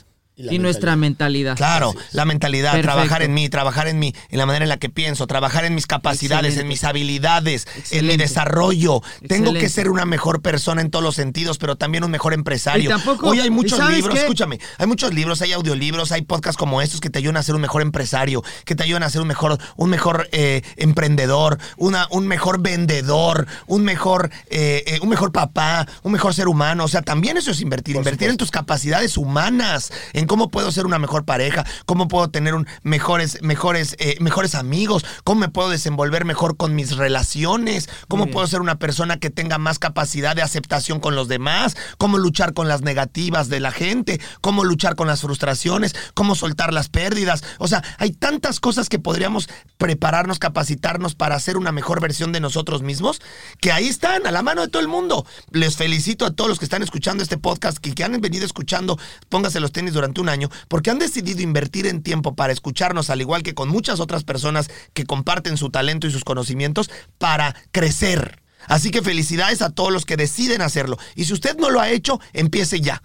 Y 0.50 0.58
nuestra 0.58 0.96
mentalidad. 0.96 1.56
Claro, 1.56 1.94
la 2.12 2.24
mentalidad, 2.24 2.72
Perfecto. 2.72 2.92
trabajar 2.94 3.22
en 3.22 3.34
mí, 3.34 3.48
trabajar 3.48 3.88
en 3.88 3.98
mí, 3.98 4.14
en 4.30 4.38
la 4.38 4.46
manera 4.46 4.64
en 4.64 4.68
la 4.68 4.78
que 4.78 4.88
pienso, 4.88 5.26
trabajar 5.26 5.64
en 5.64 5.74
mis 5.74 5.86
capacidades, 5.86 6.54
Excelente. 6.54 6.60
en 6.62 6.68
mis 6.68 6.84
habilidades, 6.84 7.66
en 7.66 7.72
mi 7.74 7.80
Excelente. 7.80 8.16
desarrollo. 8.24 9.00
Tengo 9.28 9.52
que 9.52 9.68
ser 9.68 9.88
una 9.90 10.04
mejor 10.04 10.42
persona 10.42 10.80
en 10.80 10.90
todos 10.90 11.04
los 11.04 11.14
sentidos, 11.14 11.58
pero 11.58 11.76
también 11.76 12.04
un 12.04 12.10
mejor 12.10 12.34
empresario. 12.34 12.84
Y 12.84 12.88
tampoco- 12.88 13.28
Hoy 13.28 13.40
hay 13.40 13.50
muchos 13.50 13.78
¿y 13.78 13.82
sabes 13.82 13.96
libros, 13.96 14.14
qué? 14.14 14.20
escúchame, 14.22 14.58
hay 14.78 14.86
muchos 14.86 15.12
libros, 15.14 15.40
hay 15.42 15.52
audiolibros, 15.52 16.12
hay 16.12 16.22
podcasts 16.22 16.56
como 16.58 16.82
estos 16.82 17.00
que 17.00 17.10
te 17.10 17.18
ayudan 17.18 17.36
a 17.36 17.42
ser 17.42 17.54
un 17.54 17.60
mejor 17.60 17.82
empresario, 17.82 18.42
que 18.64 18.74
te 18.74 18.82
ayudan 18.82 19.02
a 19.02 19.10
ser 19.10 19.20
un 19.22 19.28
mejor, 19.28 19.58
un 19.76 19.90
mejor 19.90 20.28
eh, 20.32 20.62
emprendedor, 20.76 21.58
una, 21.76 22.06
un 22.10 22.26
mejor 22.26 22.60
vendedor, 22.60 23.46
un 23.66 23.84
mejor, 23.84 24.30
eh, 24.50 24.82
eh, 24.86 24.98
un 25.02 25.08
mejor 25.08 25.32
papá, 25.32 25.86
un 26.02 26.12
mejor 26.12 26.34
ser 26.34 26.48
humano. 26.48 26.84
O 26.84 26.88
sea, 26.88 27.02
también 27.02 27.36
eso 27.36 27.50
es 27.50 27.60
invertir, 27.60 27.96
invertir 27.96 28.28
en 28.28 28.36
tus 28.36 28.50
capacidades 28.50 29.16
humanas, 29.16 29.92
en 30.12 30.26
cómo 30.32 30.50
puedo 30.50 30.72
ser 30.72 30.86
una 30.86 30.98
mejor 30.98 31.26
pareja, 31.26 31.66
cómo 31.84 32.08
puedo 32.08 32.30
tener 32.30 32.54
un 32.54 32.66
mejores, 32.82 33.42
mejores, 33.42 33.96
eh, 33.98 34.16
mejores 34.18 34.54
amigos, 34.54 35.04
cómo 35.24 35.42
me 35.42 35.50
puedo 35.50 35.68
desenvolver 35.68 36.24
mejor 36.24 36.56
con 36.56 36.74
mis 36.74 36.96
relaciones, 36.96 37.90
cómo 38.08 38.28
puedo 38.28 38.46
ser 38.46 38.62
una 38.62 38.78
persona 38.78 39.18
que 39.18 39.28
tenga 39.28 39.58
más 39.58 39.78
capacidad 39.78 40.34
de 40.34 40.40
aceptación 40.40 41.00
con 41.00 41.16
los 41.16 41.28
demás, 41.28 41.76
cómo 41.98 42.16
luchar 42.16 42.54
con 42.54 42.66
las 42.66 42.80
negativas 42.80 43.50
de 43.50 43.60
la 43.60 43.72
gente, 43.72 44.22
cómo 44.40 44.64
luchar 44.64 44.96
con 44.96 45.06
las 45.06 45.20
frustraciones, 45.20 45.94
cómo 46.14 46.34
soltar 46.34 46.72
las 46.72 46.88
pérdidas. 46.88 47.44
O 47.58 47.68
sea, 47.68 47.84
hay 47.98 48.12
tantas 48.12 48.58
cosas 48.58 48.88
que 48.88 48.98
podríamos 48.98 49.50
prepararnos, 49.76 50.38
capacitarnos 50.38 51.14
para 51.14 51.34
hacer 51.34 51.58
una 51.58 51.72
mejor 51.72 52.00
versión 52.00 52.32
de 52.32 52.40
nosotros 52.40 52.80
mismos, 52.80 53.20
que 53.60 53.70
ahí 53.70 53.86
están, 53.86 54.26
a 54.26 54.30
la 54.30 54.40
mano 54.40 54.62
de 54.62 54.68
todo 54.68 54.80
el 54.80 54.88
mundo. 54.88 55.26
Les 55.50 55.76
felicito 55.76 56.24
a 56.24 56.30
todos 56.30 56.48
los 56.48 56.58
que 56.58 56.64
están 56.64 56.82
escuchando 56.82 57.22
este 57.22 57.36
podcast 57.36 57.86
y 57.86 57.92
que 57.92 58.02
han 58.02 58.18
venido 58.18 58.46
escuchando, 58.46 58.98
póngase 59.28 59.60
los 59.60 59.72
tenis 59.72 59.92
durante 59.92 60.11
un 60.20 60.28
año, 60.28 60.50
porque 60.68 60.90
han 60.90 60.98
decidido 60.98 61.42
invertir 61.42 61.86
en 61.86 62.02
tiempo 62.02 62.34
para 62.34 62.52
escucharnos, 62.52 63.10
al 63.10 63.20
igual 63.20 63.42
que 63.42 63.54
con 63.54 63.68
muchas 63.68 64.00
otras 64.00 64.24
personas 64.24 64.70
que 64.92 65.06
comparten 65.06 65.56
su 65.56 65.70
talento 65.70 66.06
y 66.06 66.12
sus 66.12 66.24
conocimientos, 66.24 66.90
para 67.18 67.54
crecer. 67.70 68.42
Así 68.68 68.90
que 68.90 69.02
felicidades 69.02 69.62
a 69.62 69.70
todos 69.70 69.92
los 69.92 70.04
que 70.04 70.16
deciden 70.16 70.62
hacerlo. 70.62 70.98
Y 71.16 71.24
si 71.24 71.32
usted 71.32 71.56
no 71.56 71.70
lo 71.70 71.80
ha 71.80 71.90
hecho, 71.90 72.20
empiece 72.32 72.80
ya. 72.80 73.02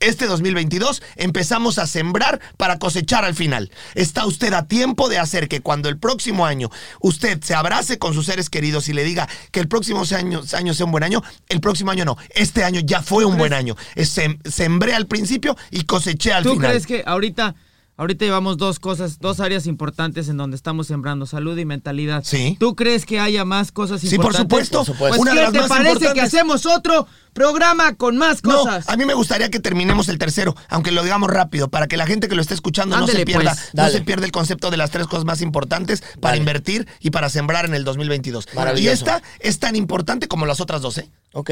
Este 0.00 0.26
2022 0.26 1.02
empezamos 1.16 1.78
a 1.78 1.86
sembrar 1.86 2.40
para 2.56 2.78
cosechar 2.78 3.24
al 3.24 3.34
final. 3.34 3.70
Está 3.94 4.26
usted 4.26 4.52
a 4.52 4.66
tiempo 4.66 5.08
de 5.08 5.18
hacer 5.18 5.48
que 5.48 5.60
cuando 5.60 5.88
el 5.88 5.98
próximo 5.98 6.46
año 6.46 6.70
usted 7.00 7.40
se 7.42 7.54
abrace 7.54 7.98
con 7.98 8.14
sus 8.14 8.26
seres 8.26 8.50
queridos 8.50 8.88
y 8.88 8.92
le 8.92 9.04
diga 9.04 9.28
que 9.50 9.60
el 9.60 9.68
próximo 9.68 10.02
año, 10.16 10.42
año 10.52 10.74
sea 10.74 10.86
un 10.86 10.92
buen 10.92 11.04
año, 11.04 11.22
el 11.48 11.60
próximo 11.60 11.90
año 11.90 12.04
no. 12.04 12.16
Este 12.30 12.64
año 12.64 12.80
ya 12.84 13.02
fue 13.02 13.24
un 13.24 13.36
buen 13.36 13.52
año. 13.52 13.76
Sem- 13.96 14.38
sembré 14.48 14.94
al 14.94 15.06
principio 15.06 15.56
y 15.70 15.84
coseché 15.84 16.32
al 16.32 16.42
¿Tú 16.44 16.54
final. 16.54 16.70
crees 16.70 16.86
que 16.86 17.02
ahorita, 17.06 17.54
ahorita 17.96 18.24
llevamos 18.24 18.56
dos 18.58 18.78
cosas, 18.78 19.18
dos 19.18 19.40
áreas 19.40 19.66
importantes 19.66 20.28
en 20.28 20.36
donde 20.36 20.56
estamos 20.56 20.86
sembrando, 20.86 21.26
salud 21.26 21.56
y 21.58 21.64
mentalidad? 21.64 22.22
Sí. 22.24 22.56
¿Tú 22.60 22.74
crees 22.74 23.06
que 23.06 23.20
haya 23.20 23.44
más 23.44 23.72
cosas 23.72 24.00
Sí, 24.00 24.08
por 24.16 24.26
importantes? 24.26 24.42
supuesto. 24.68 24.78
Por 24.78 24.86
supuesto. 24.86 25.16
Pues 25.16 25.20
Una 25.20 25.30
de 25.32 25.36
¿qué 25.38 25.42
las 25.44 25.52
te 25.52 25.58
más 25.60 25.68
parece 25.68 26.12
que 26.12 26.20
hacemos 26.20 26.66
otro 26.66 27.06
programa 27.32 27.94
con 27.96 28.16
más 28.16 28.42
No, 28.44 28.56
cosas? 28.58 28.88
a 28.88 28.96
mí 28.96 29.04
me 29.04 29.14
gustaría 29.14 29.50
que 29.50 29.60
terminemos 29.60 30.08
el 30.08 30.18
tercero, 30.18 30.54
aunque 30.68 30.90
lo 30.90 31.02
digamos 31.02 31.30
rápido, 31.30 31.68
para 31.68 31.86
que 31.86 31.96
la 31.96 32.06
gente 32.06 32.28
que 32.28 32.34
lo 32.34 32.40
esté 32.42 32.54
escuchando 32.54 32.96
no 32.98 33.06
se 33.06 33.24
pierda, 33.24 33.54
pues. 33.54 33.70
no 33.74 33.88
se 33.88 34.00
pierda 34.02 34.24
el 34.26 34.32
concepto 34.32 34.70
de 34.70 34.76
las 34.78 34.90
tres 34.90 35.06
cosas 35.06 35.24
más 35.24 35.40
importantes 35.42 36.02
para 36.20 36.32
Dale. 36.32 36.38
invertir 36.38 36.86
y 37.00 37.10
para 37.10 37.28
sembrar 37.28 37.66
en 37.66 37.74
el 37.74 37.84
2022. 37.84 38.48
Maravilloso. 38.54 38.88
Y 38.90 38.92
esta 38.92 39.22
es 39.40 39.58
tan 39.58 39.76
importante 39.76 40.28
como 40.28 40.46
las 40.46 40.60
otras 40.60 40.80
dos, 40.82 40.98
¿eh? 40.98 41.10
Ok. 41.32 41.50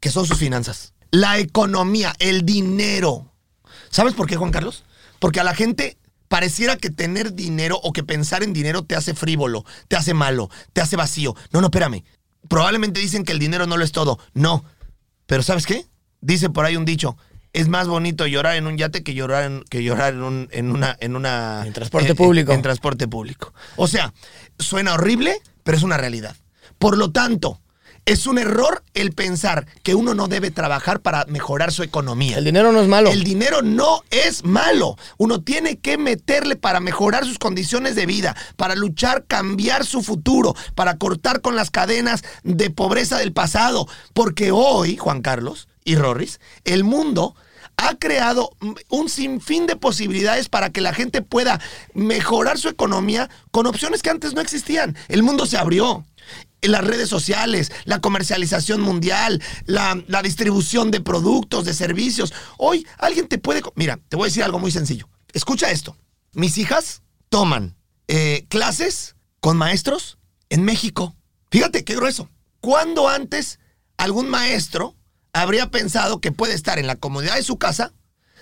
que 0.00 0.10
son 0.10 0.26
sus 0.26 0.38
finanzas. 0.38 0.94
La 1.12 1.38
economía, 1.38 2.14
el 2.20 2.46
dinero. 2.46 3.32
¿Sabes 3.90 4.14
por 4.14 4.26
qué, 4.26 4.36
Juan 4.36 4.50
Carlos? 4.50 4.84
Porque 5.20 5.38
a 5.38 5.44
la 5.44 5.54
gente 5.54 5.96
pareciera 6.26 6.76
que 6.76 6.90
tener 6.90 7.34
dinero 7.34 7.78
o 7.82 7.92
que 7.92 8.02
pensar 8.02 8.42
en 8.42 8.52
dinero 8.52 8.82
te 8.82 8.96
hace 8.96 9.14
frívolo, 9.14 9.64
te 9.86 9.94
hace 9.96 10.14
malo, 10.14 10.50
te 10.72 10.80
hace 10.80 10.96
vacío. 10.96 11.36
No, 11.52 11.60
no, 11.60 11.68
espérame. 11.68 12.02
Probablemente 12.48 12.98
dicen 13.00 13.22
que 13.24 13.32
el 13.32 13.38
dinero 13.38 13.66
no 13.68 13.76
lo 13.76 13.84
es 13.84 13.92
todo. 13.92 14.18
No. 14.34 14.64
Pero 15.26 15.42
¿sabes 15.44 15.66
qué? 15.66 15.86
Dice 16.20 16.50
por 16.50 16.64
ahí 16.64 16.76
un 16.76 16.84
dicho. 16.84 17.16
Es 17.52 17.66
más 17.68 17.88
bonito 17.88 18.26
llorar 18.28 18.54
en 18.56 18.66
un 18.68 18.76
yate 18.78 19.02
que 19.02 19.12
llorar 19.12 19.44
en, 19.44 19.64
que 19.68 19.82
llorar 19.82 20.14
en, 20.14 20.22
un- 20.22 20.48
en 20.52 20.70
una... 20.70 20.96
En, 21.00 21.16
una, 21.16 21.64
En 21.66 21.72
transporte 21.72 22.12
eh, 22.12 22.14
público. 22.14 22.52
En 22.52 22.62
transporte 22.62 23.08
público. 23.08 23.52
O 23.76 23.88
sea, 23.88 24.14
suena 24.58 24.94
horrible, 24.94 25.36
pero 25.64 25.76
es 25.76 25.82
una 25.82 25.96
realidad. 25.96 26.36
Por 26.78 26.96
lo 26.96 27.10
tanto, 27.10 27.60
es 28.06 28.26
un 28.26 28.38
error 28.38 28.82
el 28.94 29.12
pensar 29.12 29.66
que 29.82 29.94
uno 29.94 30.14
no 30.14 30.28
debe 30.28 30.50
trabajar 30.50 31.00
para 31.00 31.24
mejorar 31.26 31.72
su 31.72 31.82
economía. 31.82 32.38
El 32.38 32.44
dinero 32.44 32.72
no 32.72 32.80
es 32.80 32.88
malo. 32.88 33.10
El 33.10 33.24
dinero 33.24 33.62
no 33.62 34.02
es 34.10 34.44
malo. 34.44 34.96
Uno 35.16 35.42
tiene 35.42 35.78
que 35.78 35.98
meterle 35.98 36.56
para 36.56 36.80
mejorar 36.80 37.24
sus 37.24 37.38
condiciones 37.38 37.94
de 37.94 38.06
vida, 38.06 38.36
para 38.56 38.74
luchar, 38.74 39.24
cambiar 39.26 39.84
su 39.84 40.02
futuro, 40.02 40.54
para 40.74 40.98
cortar 40.98 41.40
con 41.40 41.56
las 41.56 41.70
cadenas 41.70 42.24
de 42.42 42.70
pobreza 42.70 43.18
del 43.18 43.32
pasado. 43.32 43.86
Porque 44.12 44.50
hoy, 44.50 44.96
Juan 44.96 45.22
Carlos 45.22 45.68
y 45.84 45.96
Rorris, 45.96 46.40
el 46.64 46.84
mundo 46.84 47.34
ha 47.76 47.94
creado 47.94 48.50
un 48.90 49.08
sinfín 49.08 49.66
de 49.66 49.74
posibilidades 49.74 50.50
para 50.50 50.70
que 50.70 50.82
la 50.82 50.92
gente 50.92 51.22
pueda 51.22 51.60
mejorar 51.94 52.58
su 52.58 52.68
economía 52.68 53.30
con 53.50 53.66
opciones 53.66 54.02
que 54.02 54.10
antes 54.10 54.34
no 54.34 54.42
existían. 54.42 54.96
El 55.08 55.22
mundo 55.22 55.46
se 55.46 55.56
abrió 55.56 56.04
las 56.62 56.84
redes 56.84 57.08
sociales, 57.08 57.72
la 57.84 58.00
comercialización 58.00 58.80
mundial, 58.80 59.42
la, 59.64 60.02
la 60.06 60.22
distribución 60.22 60.90
de 60.90 61.00
productos, 61.00 61.64
de 61.64 61.74
servicios. 61.74 62.32
Hoy 62.58 62.86
alguien 62.98 63.28
te 63.28 63.38
puede... 63.38 63.62
Mira, 63.74 63.98
te 64.08 64.16
voy 64.16 64.26
a 64.26 64.28
decir 64.28 64.42
algo 64.42 64.58
muy 64.58 64.70
sencillo. 64.70 65.08
Escucha 65.32 65.70
esto. 65.70 65.96
Mis 66.32 66.58
hijas 66.58 67.02
toman 67.28 67.76
eh, 68.08 68.46
clases 68.48 69.16
con 69.40 69.56
maestros 69.56 70.18
en 70.48 70.64
México. 70.64 71.16
Fíjate 71.50 71.84
qué 71.84 71.94
grueso. 71.96 72.28
¿Cuándo 72.60 73.08
antes 73.08 73.58
algún 73.96 74.28
maestro 74.28 74.96
habría 75.32 75.70
pensado 75.70 76.20
que 76.20 76.32
puede 76.32 76.54
estar 76.54 76.78
en 76.78 76.86
la 76.86 76.96
comodidad 76.96 77.36
de 77.36 77.42
su 77.42 77.56
casa 77.56 77.92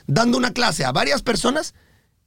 dando 0.06 0.38
una 0.38 0.52
clase 0.52 0.84
a 0.84 0.92
varias 0.92 1.22
personas 1.22 1.74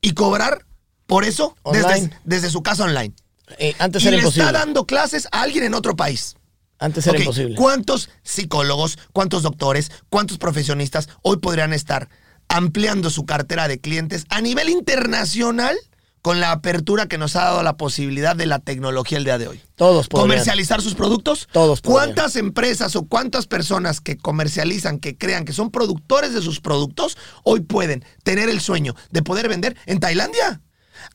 y 0.02 0.14
cobrar 0.14 0.66
por 1.06 1.26
eso 1.26 1.56
desde, 1.72 2.12
desde 2.24 2.50
su 2.50 2.64
casa 2.64 2.86
online? 2.86 3.14
Eh, 3.58 3.76
antes 3.80 4.04
y 4.04 4.08
era 4.08 4.18
le 4.18 4.24
imposible. 4.24 4.48
está 4.48 4.60
dando 4.60 4.86
clases 4.86 5.28
a 5.32 5.42
alguien 5.42 5.64
en 5.64 5.74
otro 5.74 5.96
país. 5.96 6.36
Antes 6.80 7.06
era 7.06 7.20
imposible. 7.20 7.56
¿Cuántos 7.56 8.10
psicólogos, 8.24 8.98
cuántos 9.14 9.44
doctores, 9.44 9.92
cuántos 10.10 10.38
profesionistas 10.38 11.10
hoy 11.22 11.38
podrían 11.38 11.74
estar 11.74 12.10
ampliando 12.50 13.10
su 13.10 13.26
cartera 13.26 13.68
de 13.68 13.80
clientes 13.80 14.26
a 14.30 14.42
nivel 14.42 14.68
internacional 14.70 15.78
con 16.24 16.40
la 16.40 16.52
apertura 16.52 17.08
que 17.08 17.18
nos 17.18 17.36
ha 17.36 17.46
dado 17.46 17.64
la 17.64 17.78
posibilidad 17.78 18.36
de 18.36 18.46
la 18.46 18.60
tecnología 18.60 19.20
el 19.20 19.24
día 19.24 19.38
de 19.38 19.48
hoy? 19.48 19.62
Todos 19.76 20.08
podrían. 20.08 20.30
¿Comercializar 20.30 20.82
sus 20.82 20.96
productos? 20.96 21.48
Todos 21.52 21.82
podrían. 21.82 22.14
¿Cuántas 22.14 22.36
empresas 22.36 22.96
o 22.96 23.04
cuántas 23.08 23.48
personas 23.48 24.02
que 24.02 24.18
comercializan, 24.18 25.00
que 25.00 25.18
crean 25.18 25.46
que 25.46 25.54
son 25.54 25.72
productores 25.72 26.34
de 26.34 26.42
sus 26.42 26.62
productos, 26.62 27.16
hoy 27.44 27.62
pueden 27.62 28.04
tener 28.24 28.50
el 28.50 28.60
sueño 28.60 28.96
de 29.12 29.22
poder 29.22 29.48
vender 29.50 29.78
en 29.86 30.00
Tailandia? 30.00 30.62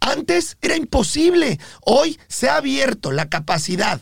Antes 0.00 0.56
era 0.62 0.76
imposible. 0.76 1.58
Hoy 1.82 2.18
se 2.28 2.48
ha 2.48 2.56
abierto 2.56 3.12
la 3.12 3.28
capacidad 3.28 4.00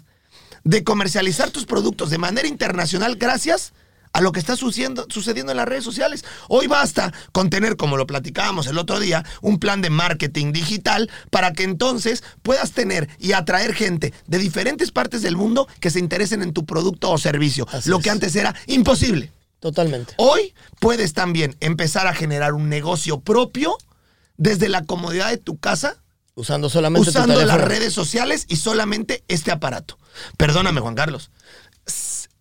de 0.64 0.84
comercializar 0.84 1.50
tus 1.50 1.66
productos 1.66 2.10
de 2.10 2.18
manera 2.18 2.48
internacional 2.48 3.16
gracias 3.16 3.72
a 4.12 4.20
lo 4.20 4.30
que 4.30 4.38
está 4.38 4.54
sucediendo, 4.56 5.06
sucediendo 5.10 5.50
en 5.52 5.56
las 5.58 5.66
redes 5.66 5.82
sociales. 5.82 6.24
Hoy 6.48 6.68
basta 6.68 7.12
con 7.32 7.50
tener, 7.50 7.76
como 7.76 7.96
lo 7.96 8.06
platicábamos 8.06 8.68
el 8.68 8.78
otro 8.78 9.00
día, 9.00 9.24
un 9.42 9.58
plan 9.58 9.82
de 9.82 9.90
marketing 9.90 10.52
digital 10.52 11.10
para 11.30 11.52
que 11.52 11.64
entonces 11.64 12.22
puedas 12.42 12.70
tener 12.70 13.08
y 13.18 13.32
atraer 13.32 13.74
gente 13.74 14.14
de 14.28 14.38
diferentes 14.38 14.92
partes 14.92 15.22
del 15.22 15.36
mundo 15.36 15.66
que 15.80 15.90
se 15.90 15.98
interesen 15.98 16.42
en 16.42 16.52
tu 16.52 16.64
producto 16.64 17.10
o 17.10 17.18
servicio, 17.18 17.66
Así 17.72 17.90
lo 17.90 17.98
es. 17.98 18.04
que 18.04 18.10
antes 18.10 18.36
era 18.36 18.54
imposible. 18.68 19.32
Totalmente. 19.58 20.14
Hoy 20.18 20.54
puedes 20.78 21.12
también 21.12 21.56
empezar 21.60 22.06
a 22.06 22.14
generar 22.14 22.52
un 22.54 22.68
negocio 22.68 23.18
propio 23.20 23.76
desde 24.36 24.68
la 24.68 24.84
comodidad 24.84 25.30
de 25.30 25.38
tu 25.38 25.58
casa 25.58 26.04
Usando 26.36 26.68
solamente 26.68 27.04
tu 27.04 27.10
usando 27.10 27.40
las 27.44 27.60
redes 27.60 27.92
sociales 27.92 28.46
y 28.48 28.56
solamente 28.56 29.22
este 29.28 29.52
aparato. 29.52 29.98
Perdóname, 30.36 30.80
Juan 30.80 30.96
Carlos. 30.96 31.30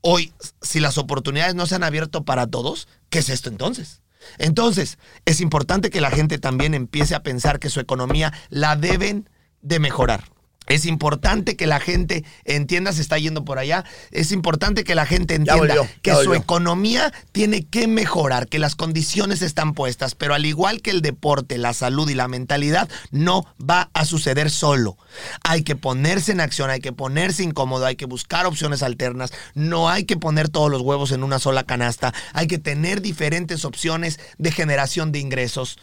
Hoy, 0.02 0.34
si 0.62 0.80
las 0.80 0.98
oportunidades 0.98 1.54
no 1.54 1.68
se 1.68 1.76
han 1.76 1.84
abierto 1.84 2.24
para 2.24 2.48
todos, 2.48 2.88
¿qué 3.10 3.20
es 3.20 3.30
esto 3.30 3.50
entonces? 3.50 4.02
Entonces, 4.39 4.98
es 5.26 5.41
importante 5.41 5.91
que 5.91 6.02
la 6.02 6.10
gente 6.10 6.39
también 6.39 6.74
empiece 6.74 7.14
a 7.14 7.24
pensar 7.24 7.60
que 7.60 7.70
su 7.70 7.80
economía 7.80 8.34
la 8.50 8.76
deben 8.76 9.30
de 9.62 9.80
mejorar. 9.80 10.33
Es 10.68 10.86
importante 10.86 11.55
que 11.55 11.68
la 11.68 11.80
gente 11.80 12.24
entienda, 12.45 12.93
se 12.93 13.01
está 13.01 13.18
yendo 13.18 13.43
por 13.43 13.59
allá, 13.59 13.84
es 14.11 14.32
importante 14.32 14.84
que 14.84 14.95
la 14.95 15.05
gente 15.05 15.36
entienda 15.36 15.76
volvió, 15.76 15.88
que 16.01 16.16
su 16.16 16.34
economía 16.34 17.14
tiene 17.32 17.66
que 17.66 17.88
mejorar, 17.88 18.47
que 18.47 18.59
las 18.59 18.76
condiciones 18.76 19.41
están 19.41 19.74
puestas, 19.74 20.16
pero 20.16 20.34
al 20.34 20.45
igual 20.45 20.82
que 20.82 20.91
el 20.91 21.01
deporte, 21.01 21.57
la 21.57 21.74
salud 21.74 22.09
y 22.09 22.14
la 22.14 22.28
mentalidad, 22.28 22.89
no 23.11 23.45
va 23.59 23.89
a 23.93 24.05
suceder 24.05 24.49
solo. 24.49 24.97
Hay 25.43 25.64
que 25.64 25.76
ponerse 25.76 26.32
en 26.32 26.39
acción, 26.39 26.70
hay 26.70 26.80
que 26.80 26.93
ponerse 26.93 27.43
incómodo, 27.43 27.86
hay 27.86 27.95
que 27.95 28.05
buscar 28.05 28.45
opciones 28.45 28.84
alternas, 28.84 29.34
no 29.53 29.89
hay 29.89 30.05
que 30.05 30.18
poner 30.18 30.49
todos 30.49 30.72
los 30.72 30.82
huevos 30.82 31.11
en 31.11 31.24
una 31.24 31.39
sola 31.39 31.64
canasta, 31.64 32.14
hay 32.34 32.47
que 32.47 32.57
tener 32.57 33.01
diferentes 33.01 33.66
opciones 33.66 34.20
de 34.38 34.51
generación 34.51 35.11
de 35.11 35.20
ingresos. 35.20 35.78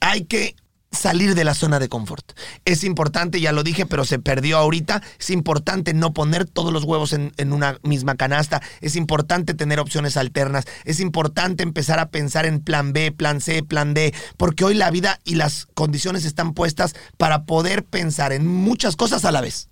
Hay 0.00 0.24
que 0.24 0.54
salir 0.92 1.34
de 1.34 1.44
la 1.44 1.54
zona 1.54 1.78
de 1.78 1.88
confort. 1.88 2.32
Es 2.64 2.84
importante, 2.84 3.40
ya 3.40 3.52
lo 3.52 3.62
dije, 3.62 3.86
pero 3.86 4.04
se 4.04 4.18
perdió 4.18 4.56
ahorita. 4.58 5.02
Es 5.18 5.30
importante 5.30 5.92
no 5.94 6.12
poner 6.14 6.46
todos 6.46 6.72
los 6.72 6.84
huevos 6.84 7.12
en, 7.12 7.32
en 7.36 7.52
una 7.52 7.78
misma 7.82 8.14
canasta. 8.14 8.62
Es 8.80 8.96
importante 8.96 9.54
tener 9.54 9.78
opciones 9.80 10.16
alternas. 10.16 10.64
Es 10.84 11.00
importante 11.00 11.62
empezar 11.62 11.98
a 11.98 12.10
pensar 12.10 12.46
en 12.46 12.60
plan 12.60 12.92
B, 12.92 13.12
plan 13.12 13.40
C, 13.40 13.62
plan 13.62 13.94
D, 13.94 14.14
porque 14.36 14.64
hoy 14.64 14.74
la 14.74 14.90
vida 14.90 15.20
y 15.24 15.34
las 15.34 15.66
condiciones 15.74 16.24
están 16.24 16.54
puestas 16.54 16.94
para 17.18 17.44
poder 17.44 17.84
pensar 17.84 18.32
en 18.32 18.46
muchas 18.46 18.96
cosas 18.96 19.24
a 19.24 19.32
la 19.32 19.40
vez. 19.40 19.68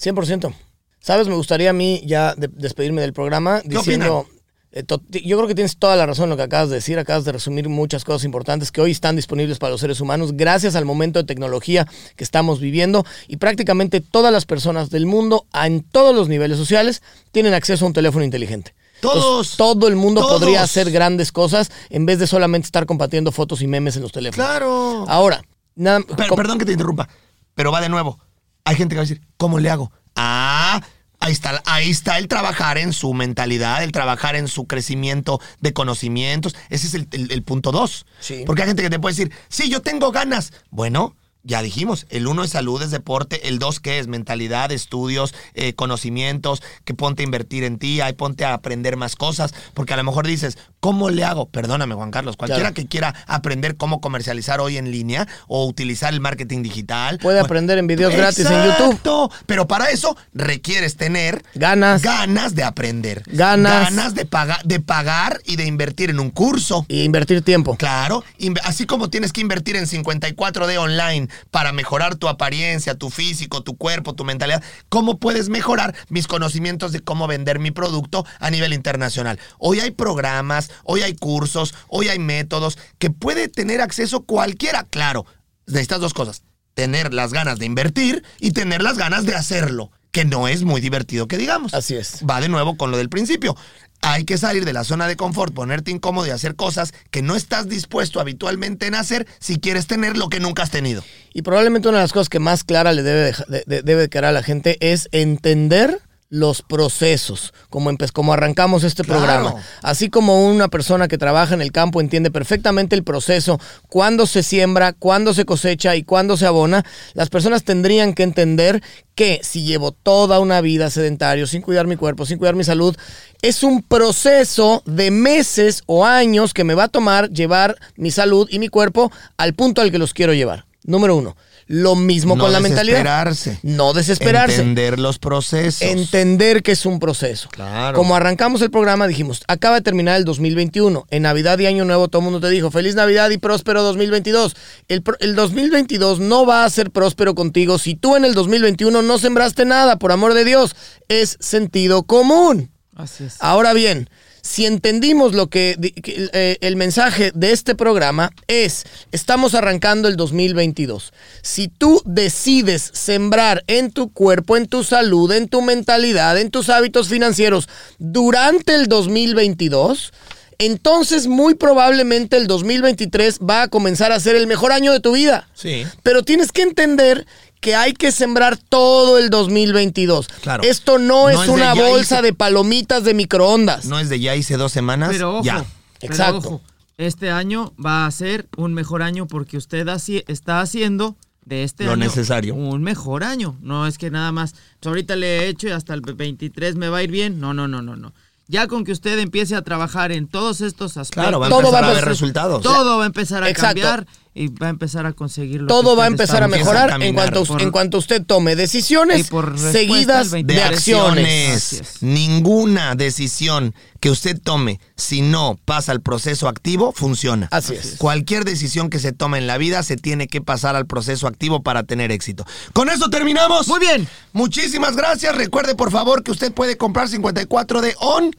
100%. 0.00 0.54
¿Sabes? 1.00 1.28
Me 1.28 1.34
gustaría 1.34 1.70
a 1.70 1.74
mí 1.74 2.02
ya 2.06 2.34
de- 2.34 2.48
despedirme 2.48 3.02
del 3.02 3.12
programa 3.12 3.60
diciendo, 3.64 4.26
Yo 4.74 5.36
creo 5.36 5.46
que 5.46 5.54
tienes 5.54 5.76
toda 5.76 5.94
la 5.94 6.04
razón 6.04 6.24
en 6.24 6.30
lo 6.30 6.36
que 6.36 6.42
acabas 6.42 6.68
de 6.68 6.76
decir. 6.76 6.98
Acabas 6.98 7.24
de 7.24 7.30
resumir 7.32 7.68
muchas 7.68 8.04
cosas 8.04 8.24
importantes 8.24 8.72
que 8.72 8.80
hoy 8.80 8.90
están 8.90 9.14
disponibles 9.14 9.58
para 9.58 9.70
los 9.70 9.80
seres 9.80 10.00
humanos 10.00 10.32
gracias 10.34 10.74
al 10.74 10.84
momento 10.84 11.20
de 11.20 11.24
tecnología 11.26 11.86
que 12.16 12.24
estamos 12.24 12.58
viviendo. 12.60 13.04
Y 13.28 13.36
prácticamente 13.36 14.00
todas 14.00 14.32
las 14.32 14.46
personas 14.46 14.90
del 14.90 15.06
mundo, 15.06 15.46
en 15.54 15.82
todos 15.82 16.14
los 16.14 16.28
niveles 16.28 16.58
sociales, 16.58 17.02
tienen 17.30 17.54
acceso 17.54 17.84
a 17.84 17.88
un 17.88 17.94
teléfono 17.94 18.24
inteligente. 18.24 18.74
Todos. 19.00 19.56
todo 19.58 19.86
el 19.86 19.96
mundo 19.96 20.22
Todos. 20.22 20.40
podría 20.40 20.62
hacer 20.62 20.90
grandes 20.90 21.30
cosas 21.30 21.70
en 21.90 22.06
vez 22.06 22.18
de 22.18 22.26
solamente 22.26 22.66
estar 22.66 22.86
compartiendo 22.86 23.32
fotos 23.32 23.60
y 23.60 23.66
memes 23.66 23.96
en 23.96 24.02
los 24.02 24.12
teléfonos. 24.12 24.46
Claro. 24.46 25.04
Ahora, 25.08 25.42
nada, 25.74 26.00
Per- 26.00 26.30
perdón 26.34 26.58
que 26.58 26.64
te 26.64 26.72
interrumpa, 26.72 27.08
pero 27.54 27.70
va 27.70 27.80
de 27.82 27.90
nuevo. 27.90 28.18
Hay 28.64 28.76
gente 28.76 28.94
que 28.94 28.96
va 28.96 29.02
a 29.02 29.06
decir, 29.06 29.20
¿cómo 29.36 29.58
le 29.58 29.68
hago? 29.68 29.92
Ah, 30.16 30.80
ahí 31.24 31.32
está, 31.32 31.62
ahí 31.66 31.90
está 31.90 32.18
el 32.18 32.28
trabajar 32.28 32.78
en 32.78 32.92
su 32.92 33.14
mentalidad, 33.14 33.82
el 33.82 33.92
trabajar 33.92 34.36
en 34.36 34.48
su 34.48 34.66
crecimiento 34.66 35.40
de 35.60 35.72
conocimientos. 35.72 36.54
Ese 36.70 36.86
es 36.86 36.94
el, 36.94 37.08
el- 37.12 37.32
el 37.32 37.42
punto 37.42 37.72
dos. 37.72 38.06
Sí. 38.20 38.42
Porque 38.46 38.62
hay 38.62 38.68
gente 38.68 38.82
que 38.82 38.90
te 38.90 38.98
puede 38.98 39.14
decir, 39.16 39.32
sí, 39.48 39.68
yo 39.70 39.80
tengo 39.82 40.12
ganas. 40.12 40.52
Bueno. 40.70 41.16
Ya 41.46 41.60
dijimos, 41.62 42.06
el 42.08 42.26
uno 42.26 42.42
es 42.42 42.50
salud, 42.52 42.80
es 42.82 42.90
deporte, 42.90 43.48
el 43.48 43.58
dos 43.58 43.78
¿qué 43.78 43.98
es? 43.98 44.06
Mentalidad, 44.06 44.72
estudios, 44.72 45.34
eh, 45.54 45.74
conocimientos, 45.74 46.62
que 46.84 46.94
ponte 46.94 47.22
a 47.22 47.24
invertir 47.24 47.64
en 47.64 47.78
ti, 47.78 48.00
ahí 48.00 48.14
ponte 48.14 48.44
a 48.46 48.54
aprender 48.54 48.96
más 48.96 49.14
cosas, 49.14 49.54
porque 49.74 49.92
a 49.92 49.96
lo 49.98 50.04
mejor 50.04 50.26
dices, 50.26 50.56
¿cómo 50.80 51.10
le 51.10 51.22
hago? 51.22 51.46
Perdóname 51.46 51.94
Juan 51.94 52.10
Carlos, 52.10 52.36
cualquiera 52.36 52.70
Claro. 52.70 52.74
que 52.74 52.86
quiera 52.86 53.14
aprender 53.26 53.76
cómo 53.76 54.00
comercializar 54.00 54.60
hoy 54.60 54.78
en 54.78 54.90
línea 54.90 55.28
o 55.46 55.66
utilizar 55.66 56.12
el 56.14 56.20
marketing 56.20 56.62
digital. 56.62 57.18
Puede 57.18 57.36
Bueno, 57.40 57.44
aprender 57.46 57.78
en 57.78 57.86
videos 57.86 58.14
gratis 58.14 58.46
en 58.46 58.64
YouTube. 58.64 59.30
Pero 59.46 59.68
para 59.68 59.90
eso 59.90 60.16
requieres 60.32 60.96
tener 60.96 61.42
Ganas. 61.54 62.02
ganas 62.02 62.54
de 62.54 62.64
aprender. 62.64 63.22
Ganas. 63.26 63.90
Ganas 63.90 64.14
de, 64.14 64.24
pagar 64.24 64.62
de 64.64 64.80
pagar 64.80 65.40
y 65.44 65.56
de 65.56 65.66
invertir 65.66 66.08
en 66.10 66.20
un 66.20 66.30
curso. 66.30 66.86
y 66.88 67.02
invertir 67.02 67.42
tiempo. 67.42 67.76
Claro, 67.76 68.24
así 68.62 68.86
como 68.86 69.10
tienes 69.10 69.32
que 69.32 69.40
invertir 69.42 69.76
en 69.76 69.86
54D 69.86 70.78
online 70.78 71.28
para 71.50 71.72
mejorar 71.72 72.16
tu 72.16 72.28
apariencia, 72.28 72.94
tu 72.96 73.10
físico, 73.10 73.62
tu 73.62 73.76
cuerpo, 73.76 74.14
tu 74.14 74.24
mentalidad, 74.24 74.62
¿cómo 74.88 75.18
puedes 75.18 75.48
mejorar 75.48 75.94
mis 76.08 76.26
conocimientos 76.26 76.92
de 76.92 77.00
cómo 77.00 77.26
vender 77.26 77.58
mi 77.58 77.70
producto 77.70 78.24
a 78.40 78.50
nivel 78.50 78.72
internacional? 78.72 79.38
Hoy 79.58 79.80
hay 79.80 79.90
programas, 79.90 80.70
hoy 80.84 81.02
hay 81.02 81.14
cursos, 81.14 81.74
hoy 81.88 82.08
hay 82.08 82.18
métodos 82.18 82.78
que 82.98 83.10
puede 83.10 83.48
tener 83.48 83.80
acceso 83.80 84.22
cualquiera. 84.24 84.84
Claro, 84.84 85.26
necesitas 85.66 86.00
dos 86.00 86.14
cosas, 86.14 86.42
tener 86.74 87.14
las 87.14 87.32
ganas 87.32 87.58
de 87.58 87.66
invertir 87.66 88.24
y 88.38 88.52
tener 88.52 88.82
las 88.82 88.98
ganas 88.98 89.24
de 89.24 89.34
hacerlo, 89.34 89.90
que 90.10 90.24
no 90.24 90.46
es 90.48 90.62
muy 90.62 90.80
divertido 90.80 91.26
que 91.26 91.36
digamos 91.38 91.74
Así 91.74 91.96
es. 91.96 92.20
va 92.28 92.40
de 92.40 92.48
nuevo 92.48 92.76
con 92.76 92.90
lo 92.90 92.96
del 92.96 93.08
principio. 93.08 93.56
Hay 94.02 94.24
que 94.24 94.36
salir 94.36 94.64
de 94.66 94.72
la 94.74 94.84
zona 94.84 95.08
de 95.08 95.16
confort, 95.16 95.54
ponerte 95.54 95.90
incómodo 95.90 96.26
y 96.26 96.30
hacer 96.30 96.56
cosas 96.56 96.92
que 97.10 97.22
no 97.22 97.36
estás 97.36 97.68
dispuesto 97.68 98.20
habitualmente 98.20 98.86
en 98.86 98.94
hacer 98.94 99.26
si 99.40 99.58
quieres 99.58 99.86
tener 99.86 100.16
lo 100.18 100.28
que 100.28 100.40
nunca 100.40 100.62
has 100.62 100.70
tenido. 100.70 101.02
Y 101.32 101.40
probablemente 101.42 101.88
una 101.88 101.98
de 101.98 102.04
las 102.04 102.12
cosas 102.12 102.28
que 102.28 102.38
más 102.38 102.64
clara 102.64 102.92
le 102.92 103.02
debe, 103.02 103.34
de- 103.66 103.82
de- 103.82 104.08
quedar 104.10 104.26
a 104.26 104.32
la 104.32 104.42
gente 104.42 104.76
es 104.80 105.08
entender 105.12 106.00
los 106.34 106.62
procesos, 106.62 107.54
como, 107.70 107.90
como 108.12 108.32
arrancamos 108.32 108.82
este 108.82 109.04
Claro. 109.04 109.20
programa. 109.20 109.54
Así 109.82 110.10
como 110.10 110.48
una 110.48 110.66
persona 110.66 111.06
que 111.06 111.16
trabaja 111.16 111.54
en 111.54 111.62
el 111.62 111.70
campo 111.70 112.00
entiende 112.00 112.32
perfectamente 112.32 112.96
el 112.96 113.04
proceso, 113.04 113.60
cuándo 113.88 114.26
se 114.26 114.42
siembra, 114.42 114.92
cuándo 114.92 115.32
se 115.32 115.44
cosecha 115.44 115.94
y 115.94 116.02
cuándo 116.02 116.36
se 116.36 116.46
abona, 116.46 116.84
las 117.12 117.30
personas 117.30 117.62
tendrían 117.62 118.14
que 118.14 118.24
entender 118.24 118.82
que 119.14 119.40
si 119.44 119.62
llevo 119.62 119.92
toda 119.92 120.40
una 120.40 120.60
vida 120.60 120.90
sedentario, 120.90 121.46
sin 121.46 121.62
cuidar 121.62 121.86
mi 121.86 121.94
cuerpo, 121.94 122.26
sin 122.26 122.38
cuidar 122.38 122.56
mi 122.56 122.64
salud, 122.64 122.96
es 123.40 123.62
un 123.62 123.82
proceso 123.82 124.82
de 124.86 125.12
meses 125.12 125.84
o 125.86 126.04
años 126.04 126.52
que 126.52 126.64
me 126.64 126.74
va 126.74 126.84
a 126.84 126.88
tomar 126.88 127.30
llevar 127.30 127.76
mi 127.94 128.10
salud 128.10 128.48
y 128.50 128.58
mi 128.58 128.66
cuerpo 128.68 129.12
al 129.36 129.54
punto 129.54 129.82
al 129.82 129.92
que 129.92 129.98
los 129.98 130.14
quiero 130.14 130.34
llevar. 130.34 130.64
Número 130.82 131.14
uno. 131.14 131.36
Lo 131.66 131.94
mismo 131.96 132.36
No 132.36 132.44
con 132.44 132.52
la 132.52 132.60
mentalidad. 132.60 132.98
desesperarse. 132.98 133.58
No 133.62 133.92
desesperarse. 133.92 134.56
Entender 134.56 134.98
los 134.98 135.18
procesos. 135.18 135.82
Entender 135.82 136.62
que 136.62 136.72
es 136.72 136.84
un 136.84 137.00
proceso. 137.00 137.48
Claro. 137.50 137.96
Como 137.96 138.14
arrancamos 138.14 138.60
el 138.62 138.70
programa, 138.70 139.06
dijimos, 139.06 139.42
acaba 139.48 139.76
de 139.76 139.80
terminar 139.82 140.16
el 140.16 140.24
2021. 140.24 141.06
En 141.10 141.22
Navidad 141.22 141.58
y 141.58 141.66
Año 141.66 141.84
Nuevo 141.84 142.08
todo 142.08 142.20
el 142.20 142.24
mundo 142.24 142.40
te 142.40 142.50
dijo, 142.50 142.70
feliz 142.70 142.94
Navidad 142.94 143.30
y 143.30 143.38
próspero 143.38 143.82
2022. 143.82 144.56
El, 144.88 145.02
el 145.20 145.34
2022 145.34 146.20
no 146.20 146.44
va 146.46 146.64
a 146.64 146.70
ser 146.70 146.90
próspero 146.90 147.34
contigo 147.34 147.78
si 147.78 147.94
tú 147.94 148.16
en 148.16 148.24
el 148.24 148.34
2021 148.34 149.02
no 149.02 149.18
sembraste 149.18 149.64
nada, 149.64 149.98
por 149.98 150.12
amor 150.12 150.34
de 150.34 150.44
Dios. 150.44 150.76
Es 151.08 151.36
sentido 151.40 152.02
común. 152.04 152.70
Así 152.94 153.24
es. 153.24 153.36
Ahora 153.40 153.72
bien, 153.72 154.08
si 154.44 154.66
entendimos 154.66 155.32
lo 155.32 155.46
que, 155.46 155.74
eh, 155.80 156.58
el 156.60 156.76
mensaje 156.76 157.32
de 157.34 157.52
este 157.52 157.74
programa 157.74 158.30
es, 158.46 158.84
estamos 159.10 159.54
arrancando 159.54 160.06
el 160.06 160.16
2022. 160.16 161.14
Si 161.40 161.68
tú 161.68 162.02
decides 162.04 162.90
sembrar 162.92 163.64
en 163.68 163.90
tu 163.90 164.12
cuerpo, 164.12 164.58
en 164.58 164.66
tu 164.66 164.84
salud, 164.84 165.32
en 165.32 165.48
tu 165.48 165.62
mentalidad, 165.62 166.38
en 166.38 166.50
tus 166.50 166.68
hábitos 166.68 167.08
financieros 167.08 167.70
durante 167.98 168.74
el 168.74 168.86
2022, 168.86 170.12
entonces 170.58 171.26
muy 171.26 171.54
probablemente 171.54 172.36
el 172.36 172.46
2023 172.46 173.38
va 173.38 173.62
a 173.62 173.68
comenzar 173.68 174.12
a 174.12 174.20
ser 174.20 174.36
el 174.36 174.46
mejor 174.46 174.72
año 174.72 174.92
de 174.92 175.00
tu 175.00 175.12
vida. 175.12 175.48
Sí. 175.54 175.86
Pero 176.02 176.22
tienes 176.22 176.52
que 176.52 176.60
entender 176.60 177.26
que 177.64 177.74
hay 177.74 177.94
que 177.94 178.12
sembrar 178.12 178.58
todo 178.58 179.16
el 179.18 179.30
2022. 179.30 180.28
Claro. 180.42 180.62
Esto 180.64 180.98
no, 180.98 181.30
No 181.30 181.42
es, 181.42 181.48
una 181.48 181.72
bolsa 181.72 182.16
hice- 182.18 182.22
de 182.22 182.32
palomitas 182.34 183.04
de 183.04 183.14
microondas. 183.14 183.86
No 183.86 183.98
es 183.98 184.10
de 184.10 184.20
ya 184.20 184.36
hice 184.36 184.58
dos 184.58 184.70
semanas. 184.70 185.08
Pero 185.12 185.36
ojo, 185.36 185.44
ya. 185.44 185.64
pero 185.98 186.12
Exacto. 186.12 186.36
ojo, 186.38 186.60
este 186.98 187.30
año 187.30 187.72
va 187.84 188.04
a 188.04 188.10
ser 188.10 188.46
un 188.58 188.74
mejor 188.74 189.02
año 189.02 189.26
porque 189.26 189.56
usted 189.56 189.88
así 189.88 190.22
está 190.28 190.60
haciendo 190.60 191.16
de 191.46 191.64
este 191.64 191.84
Lo 191.84 191.92
año 191.92 192.04
necesario. 192.04 192.54
un 192.54 192.82
mejor 192.82 193.24
año. 193.24 193.56
No 193.62 193.86
es 193.86 193.96
que 193.96 194.10
nada 194.10 194.30
más, 194.30 194.52
pues 194.80 194.88
ahorita 194.88 195.16
le 195.16 195.38
he 195.44 195.48
hecho 195.48 195.66
y 195.68 195.70
hasta 195.70 195.94
el 195.94 196.02
23 196.02 196.76
me 196.76 196.90
va 196.90 196.98
a 196.98 197.02
ir 197.02 197.10
bien. 197.10 197.40
No, 197.40 197.54
no, 197.54 197.66
no, 197.66 197.80
no, 197.80 197.96
no. 197.96 198.12
Ya 198.46 198.66
con 198.68 198.84
que 198.84 198.92
usted 198.92 199.18
empiece 199.20 199.56
a 199.56 199.62
trabajar 199.62 200.12
en 200.12 200.28
todos 200.28 200.60
estos 200.60 200.98
aspectos, 200.98 201.22
Claro, 201.24 201.40
va 201.40 201.46
a 201.46 201.48
Todo 201.48 201.60
empezar 201.60 201.82
va 201.82 201.86
a 201.86 201.90
a 201.90 201.94
ver 201.94 201.98
empezar- 202.04 202.08
resultados. 202.10 202.62
todo 202.62 202.98
va 202.98 203.04
a 203.04 203.06
empezar 203.06 203.42
a 203.42 203.48
Exacto. 203.48 203.80
cambiar 203.80 204.06
y 204.36 204.48
va 204.48 204.66
a 204.66 204.70
empezar 204.70 205.06
a 205.06 205.12
conseguir 205.12 205.60
lo 205.60 205.68
que 205.68 205.72
Todo 205.72 205.94
va 205.96 206.04
a 206.04 206.06
empezar 206.08 206.42
a 206.42 206.48
mejorar 206.48 207.00
en 207.00 207.14
cuanto, 207.14 207.44
por- 207.44 207.62
en 207.62 207.70
cuanto 207.70 207.98
usted 207.98 208.20
tome 208.26 208.52
Y 208.52 208.56
decisiones 208.56 209.28
por 209.28 209.56
seguidas 209.58 210.32
de 210.32 210.38
de 210.38 210.54
23. 210.54 210.72
acciones. 210.78 211.82
Ninguna 212.00 212.94
decisión 212.96 213.74
que 214.00 214.10
usted 214.10 214.38
tome 214.42 214.80
si 214.96 215.22
no 215.22 215.58
pasa 215.64 215.92
al 215.92 216.00
proceso 216.00 216.48
activo 216.48 216.92
funciona. 216.92 217.48
Así 217.52 217.74
es. 217.74 217.94
Cualquier 217.98 218.44
decisión 218.44 218.90
que 218.90 218.98
se 218.98 219.12
tome 219.12 219.38
en 219.38 219.46
la 219.46 219.56
vida 219.56 219.82
se 219.82 219.96
tiene 219.96 220.26
que 220.26 220.40
pasar 220.40 220.74
al 220.76 220.86
proceso 220.86 221.26
activo 221.26 221.62
para 221.62 221.84
tener 221.84 222.10
éxito. 222.10 222.44
Con 222.72 222.88
eso 222.90 223.08
terminamos. 223.10 223.68
Muy 223.68 223.80
bien. 223.80 224.08
Muchísimas 224.32 224.96
gracias. 224.96 225.34
Recuerde 225.36 225.74
por 225.74 225.90
favor 225.90 226.22
que 226.24 226.32
usted 226.32 226.52
puede 226.52 226.76
comprar 226.76 227.08
54 227.08 227.80
de 227.80 227.94
ON 228.00 228.30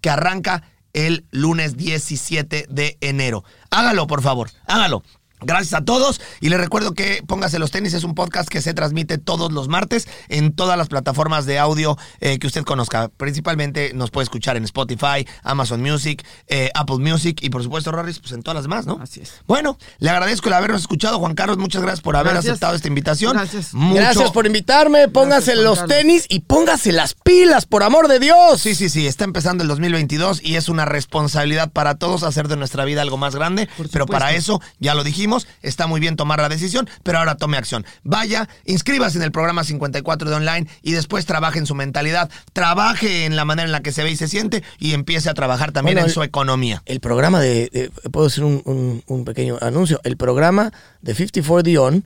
que 0.00 0.10
arranca 0.10 0.62
el 0.92 1.26
lunes 1.30 1.76
17 1.76 2.66
de 2.70 2.96
enero. 3.00 3.44
Hágalo, 3.70 4.06
por 4.06 4.22
favor, 4.22 4.50
hágalo. 4.66 5.02
Gracias 5.46 5.74
a 5.74 5.84
todos 5.84 6.20
y 6.40 6.48
les 6.48 6.58
recuerdo 6.60 6.92
que 6.94 7.22
Póngase 7.26 7.58
los 7.58 7.70
tenis 7.70 7.94
es 7.94 8.04
un 8.04 8.14
podcast 8.14 8.48
que 8.48 8.60
se 8.62 8.74
transmite 8.74 9.18
todos 9.18 9.52
los 9.52 9.68
martes 9.68 10.08
en 10.28 10.52
todas 10.54 10.76
las 10.78 10.88
plataformas 10.88 11.46
de 11.46 11.58
audio 11.58 11.96
eh, 12.20 12.38
que 12.38 12.46
usted 12.46 12.62
conozca. 12.64 13.08
Principalmente 13.16 13.92
nos 13.94 14.10
puede 14.10 14.24
escuchar 14.24 14.56
en 14.56 14.64
Spotify, 14.64 15.26
Amazon 15.42 15.80
Music, 15.82 16.24
eh, 16.46 16.70
Apple 16.74 16.98
Music 16.98 17.38
y 17.42 17.50
por 17.50 17.62
supuesto 17.62 17.90
Rorris 17.92 18.18
pues 18.20 18.32
en 18.32 18.42
todas 18.42 18.54
las 18.56 18.64
demás, 18.64 18.86
¿no? 18.86 18.98
Así 19.02 19.20
es. 19.20 19.32
Bueno, 19.46 19.78
le 19.98 20.10
agradezco 20.10 20.48
el 20.48 20.54
habernos 20.54 20.80
escuchado, 20.82 21.18
Juan 21.18 21.34
Carlos, 21.34 21.58
muchas 21.58 21.82
gracias 21.82 22.00
por 22.00 22.16
haber 22.16 22.32
Gracias. 22.34 22.52
aceptado 22.52 22.74
esta 22.76 22.88
invitación. 22.88 23.36
Gracias. 23.36 23.74
Mucho- 23.74 23.94
Gracias 24.00 24.30
por 24.30 24.46
invitarme. 24.46 25.08
Póngase 25.08 25.56
los 25.56 25.80
Carlos. 25.80 25.96
tenis 25.96 26.26
y 26.28 26.40
póngase 26.40 26.92
las 26.92 27.14
pilas, 27.14 27.66
por 27.66 27.82
amor 27.82 28.06
de 28.08 28.18
Dios. 28.18 28.60
Sí, 28.60 28.74
sí, 28.74 28.88
sí, 28.88 29.06
está 29.06 29.24
empezando 29.24 29.62
el 29.62 29.68
2022 29.68 30.40
y 30.42 30.56
es 30.56 30.68
una 30.68 30.84
responsabilidad 30.84 31.72
para 31.72 31.96
todos 31.96 32.22
hacer 32.22 32.48
de 32.48 32.56
nuestra 32.56 32.84
vida 32.84 33.02
algo 33.02 33.16
más 33.16 33.34
grande, 33.34 33.68
pero 33.92 34.06
para 34.06 34.32
eso, 34.34 34.60
ya 34.78 34.94
lo 34.94 35.02
dijimos, 35.04 35.33
está 35.62 35.86
muy 35.86 36.00
bien 36.00 36.16
tomar 36.16 36.40
la 36.40 36.48
decisión, 36.48 36.88
pero 37.02 37.18
ahora 37.18 37.36
tome 37.36 37.56
acción. 37.56 37.84
Vaya, 38.02 38.48
inscríbase 38.64 39.18
en 39.18 39.22
el 39.24 39.32
programa 39.32 39.64
54 39.64 40.30
de 40.30 40.36
online 40.36 40.66
y 40.82 40.92
después 40.92 41.26
trabaje 41.26 41.58
en 41.58 41.66
su 41.66 41.74
mentalidad, 41.74 42.30
trabaje 42.52 43.24
en 43.26 43.36
la 43.36 43.44
manera 43.44 43.66
en 43.66 43.72
la 43.72 43.80
que 43.80 43.92
se 43.92 44.02
ve 44.02 44.10
y 44.10 44.16
se 44.16 44.28
siente 44.28 44.62
y 44.78 44.94
empiece 44.94 45.28
a 45.28 45.34
trabajar 45.34 45.72
también 45.72 45.96
Bueno, 45.96 46.06
en 46.06 46.10
el- 46.10 46.14
su 46.14 46.22
economía. 46.22 46.82
El 46.86 47.00
programa 47.00 47.40
de, 47.40 47.68
de- 47.72 47.90
¿Puedo 48.10 48.26
hacer 48.26 48.44
un, 48.44 48.62
un- 48.64 49.02
un 49.06 49.24
pequeño 49.24 49.58
anuncio? 49.60 50.00
El 50.04 50.16
programa 50.16 50.72
de 51.02 51.14
54 51.14 51.62
Dion 51.62 52.04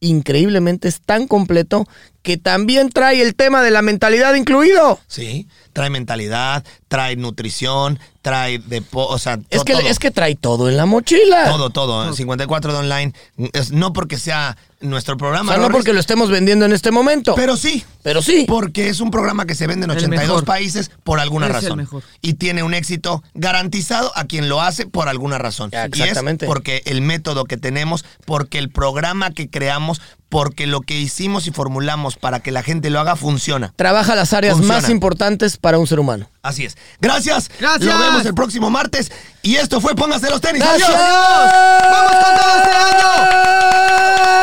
increíblemente 0.00 0.88
es 0.88 1.00
tan 1.00 1.26
completo 1.28 1.86
que 2.22 2.36
también 2.36 2.90
trae 2.90 3.22
el 3.22 3.34
tema 3.34 3.62
de 3.62 3.70
la 3.70 3.82
mentalidad 3.82 4.34
incluido. 4.34 4.98
Sí, 5.06 5.46
trae 5.72 5.88
mentalidad, 5.90 6.64
trae 6.88 7.16
nutrición, 7.16 7.98
trae 8.22 8.58
depo, 8.58 9.06
o 9.06 9.18
sea, 9.18 9.38
Es 9.50 9.64
que, 9.64 9.72
todo. 9.72 9.82
es 9.82 9.98
que 9.98 10.10
trae 10.10 10.34
todo 10.34 10.68
en 10.68 10.76
la 10.76 10.84
mochila. 10.86 11.46
todo, 11.46 11.70
todo. 11.70 12.12
54 12.12 12.72
de 12.72 12.78
online, 12.78 13.14
es, 13.52 13.72
no 13.72 13.92
porque 13.92 14.18
sea 14.18 14.56
nuestro 14.80 15.14
O 15.14 15.18
programa, 15.18 15.52
sea, 15.54 15.62
no 15.62 15.70
porque 15.70 15.92
lo 15.92 16.00
estemos 16.00 16.30
vendiendo 16.30 16.64
en 16.64 16.72
este 16.72 16.90
momento. 16.90 17.34
pero 17.34 17.56
sí, 17.56 17.84
pero 18.02 18.22
sí. 18.22 18.44
Porque 18.48 18.88
es 18.88 19.00
un 19.00 19.10
programa 19.10 19.46
que 19.46 19.54
se 19.54 19.66
vende 19.66 19.84
en 19.84 19.90
El 19.90 19.96
82 19.98 20.26
mejor. 20.28 20.44
países 20.44 20.90
por 21.04 21.20
alguna 21.20 21.46
Es 21.46 21.54
el 21.56 21.62
razón. 21.62 21.78
mejor. 21.78 22.02
Y 22.22 22.34
tiene 22.34 22.62
un 22.62 22.74
éxito 22.74 23.22
garantizado 23.34 24.12
a 24.16 24.24
quien 24.24 24.48
lo 24.48 24.60
hace 24.62 24.86
por 24.86 25.08
alguna 25.08 25.38
razón. 25.38 25.70
Ya, 25.70 25.84
Y 25.84 26.00
exactamente. 26.00 26.44
es 26.44 26.48
porque 26.48 26.82
el 26.86 27.02
método 27.02 27.44
que 27.44 27.56
tenemos, 27.56 28.04
porque 28.24 28.58
el 28.58 28.70
programa 28.70 29.30
que 29.32 29.48
creamos, 29.50 30.00
porque 30.28 30.66
lo 30.68 30.80
que 30.80 30.94
hicimos 30.98 31.46
y 31.48 31.50
formulamos 31.50 32.16
para 32.16 32.38
que 32.40 32.52
la 32.52 32.62
gente 32.62 32.88
lo 32.90 33.00
haga 33.00 33.16
funciona. 33.16 33.72
Trabaja 33.76 34.14
las 34.14 34.32
áreas 34.32 34.54
Funciona. 34.56 34.80
más 34.80 34.88
importantes 34.90 35.56
para 35.56 35.78
un 35.78 35.86
ser 35.88 35.98
humano. 35.98 36.28
Así 36.42 36.64
es. 36.64 36.76
Gracias. 37.00 37.50
Gracias. 37.58 37.92
Lo 37.92 37.98
vemos 37.98 38.24
el 38.24 38.34
próximo 38.34 38.70
martes. 38.70 39.10
Y 39.42 39.56
esto 39.56 39.80
fue 39.80 39.94
Póngase 39.96 40.30
los 40.30 40.40
tenis. 40.40 40.62
¡Gracias! 40.62 40.88
¡Adiós! 40.88 41.52
¡Vamos 41.90 42.12
con 42.12 42.36
todo 42.36 42.56
este 42.58 42.76
año! 42.76 43.08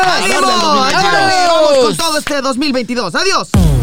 A 0.04 0.20
darle 0.20 0.34
al 0.34 0.44
¡Ánimo! 0.44 0.50
2022. 0.50 0.94
¡Ándale! 0.94 1.46
¡Vamos 1.48 1.78
con 1.86 1.96
todo 1.96 2.18
este 2.18 2.40
2022! 2.42 3.14
¡Adiós! 3.14 3.47
oh 3.54 3.77